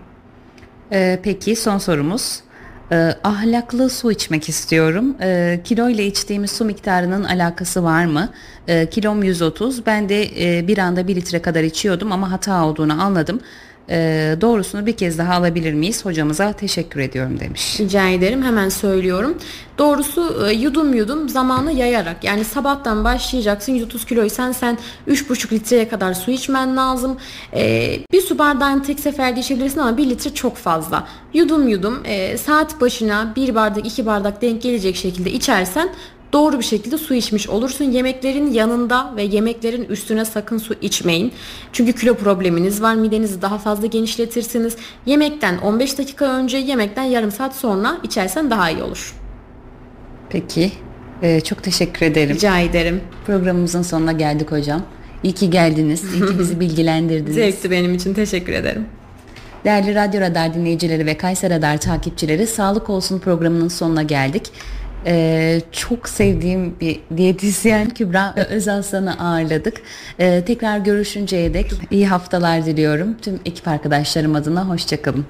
Ee, 0.92 1.20
peki 1.22 1.56
son 1.56 1.78
sorumuz. 1.78 2.40
Ee, 2.92 3.14
ahlaklı 3.24 3.90
su 3.90 4.12
içmek 4.12 4.48
istiyorum. 4.48 5.16
Ee, 5.20 5.60
kilo 5.64 5.88
ile 5.88 6.06
içtiğimiz 6.06 6.50
su 6.50 6.64
miktarının 6.64 7.24
alakası 7.24 7.84
var 7.84 8.04
mı? 8.04 8.28
Ee, 8.68 8.86
kilom 8.90 9.22
130. 9.22 9.86
Ben 9.86 10.08
de 10.08 10.58
e, 10.58 10.68
bir 10.68 10.78
anda 10.78 11.08
1 11.08 11.16
litre 11.16 11.42
kadar 11.42 11.62
içiyordum 11.62 12.12
ama 12.12 12.32
hata 12.32 12.64
olduğunu 12.64 13.02
anladım. 13.02 13.40
Ee, 13.90 14.36
doğrusunu 14.40 14.86
bir 14.86 14.96
kez 14.96 15.18
daha 15.18 15.34
alabilir 15.34 15.74
miyiz? 15.74 16.04
Hocamıza 16.04 16.52
teşekkür 16.52 17.00
ediyorum 17.00 17.40
demiş. 17.40 17.80
Rica 17.80 18.08
ederim 18.08 18.42
hemen 18.42 18.68
söylüyorum. 18.68 19.38
Doğrusu 19.78 20.46
e, 20.48 20.52
yudum 20.52 20.94
yudum 20.94 21.28
zamanı 21.28 21.72
yayarak 21.72 22.24
yani 22.24 22.44
sabahtan 22.44 23.04
başlayacaksın 23.04 23.72
130 23.72 24.04
kiloysan 24.04 24.52
sen 24.52 24.78
3,5 25.08 25.52
litreye 25.52 25.88
kadar 25.88 26.14
su 26.14 26.30
içmen 26.30 26.76
lazım. 26.76 27.16
Ee, 27.54 27.98
bir 28.12 28.20
su 28.20 28.38
bardağını 28.38 28.82
tek 28.82 29.00
seferde 29.00 29.40
içebilirsin 29.40 29.80
ama 29.80 29.96
1 29.96 30.10
litre 30.10 30.34
çok 30.34 30.56
fazla. 30.56 31.08
Yudum 31.34 31.68
yudum 31.68 32.02
e, 32.04 32.38
saat 32.38 32.80
başına 32.80 33.32
1 33.36 33.54
bardak 33.54 33.86
2 33.86 34.06
bardak 34.06 34.42
denk 34.42 34.62
gelecek 34.62 34.96
şekilde 34.96 35.32
içersen 35.32 35.88
doğru 36.32 36.58
bir 36.58 36.64
şekilde 36.64 36.98
su 36.98 37.14
içmiş 37.14 37.48
olursun. 37.48 37.84
Yemeklerin 37.84 38.52
yanında 38.52 39.12
ve 39.16 39.22
yemeklerin 39.22 39.84
üstüne 39.84 40.24
sakın 40.24 40.58
su 40.58 40.74
içmeyin. 40.80 41.32
Çünkü 41.72 41.92
kilo 41.92 42.14
probleminiz 42.14 42.82
var. 42.82 42.94
Midenizi 42.94 43.42
daha 43.42 43.58
fazla 43.58 43.86
genişletirsiniz. 43.86 44.76
Yemekten 45.06 45.58
15 45.58 45.98
dakika 45.98 46.24
önce, 46.24 46.56
yemekten 46.56 47.04
yarım 47.04 47.30
saat 47.30 47.56
sonra 47.56 47.98
içersen 48.02 48.50
daha 48.50 48.70
iyi 48.70 48.82
olur. 48.82 49.14
Peki. 50.30 50.72
Ee, 51.22 51.40
çok 51.40 51.62
teşekkür 51.62 52.06
ederim. 52.06 52.34
Rica 52.34 52.58
ederim. 52.58 53.00
Programımızın 53.26 53.82
sonuna 53.82 54.12
geldik 54.12 54.52
hocam. 54.52 54.82
İyi 55.22 55.32
ki 55.32 55.50
geldiniz. 55.50 56.14
İyi 56.14 56.26
ki 56.26 56.38
bizi 56.38 56.60
bilgilendirdiniz. 56.60 57.34
Zevkti 57.34 57.70
benim 57.70 57.94
için. 57.94 58.14
Teşekkür 58.14 58.52
ederim. 58.52 58.86
Değerli 59.64 59.94
Radyo 59.94 60.20
Radar 60.20 60.54
dinleyicileri 60.54 61.06
ve 61.06 61.16
Kayser 61.16 61.50
Radar 61.50 61.80
takipçileri 61.80 62.46
Sağlık 62.46 62.90
Olsun 62.90 63.18
programının 63.18 63.68
sonuna 63.68 64.02
geldik. 64.02 64.42
Ee, 65.06 65.60
çok 65.72 66.08
sevdiğim 66.08 66.80
bir 66.80 67.00
diyetisyen 67.16 67.90
Kübra 67.90 68.34
Özaslan'ı 68.50 69.18
ağırladık. 69.18 69.82
Ee, 70.18 70.44
tekrar 70.46 70.78
görüşünceye 70.78 71.54
dek 71.54 71.72
iyi 71.90 72.06
haftalar 72.06 72.66
diliyorum. 72.66 73.16
Tüm 73.22 73.40
ekip 73.44 73.68
arkadaşlarım 73.68 74.34
adına 74.34 74.68
hoşçakalın. 74.68 75.26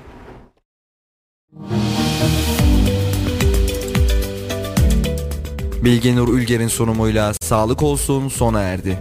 Bilge 5.85 6.16
Nur 6.16 6.29
Ülger'in 6.29 6.68
sunumuyla 6.68 7.33
Sağlık 7.35 7.83
Olsun 7.83 8.29
sona 8.29 8.61
erdi. 8.61 8.99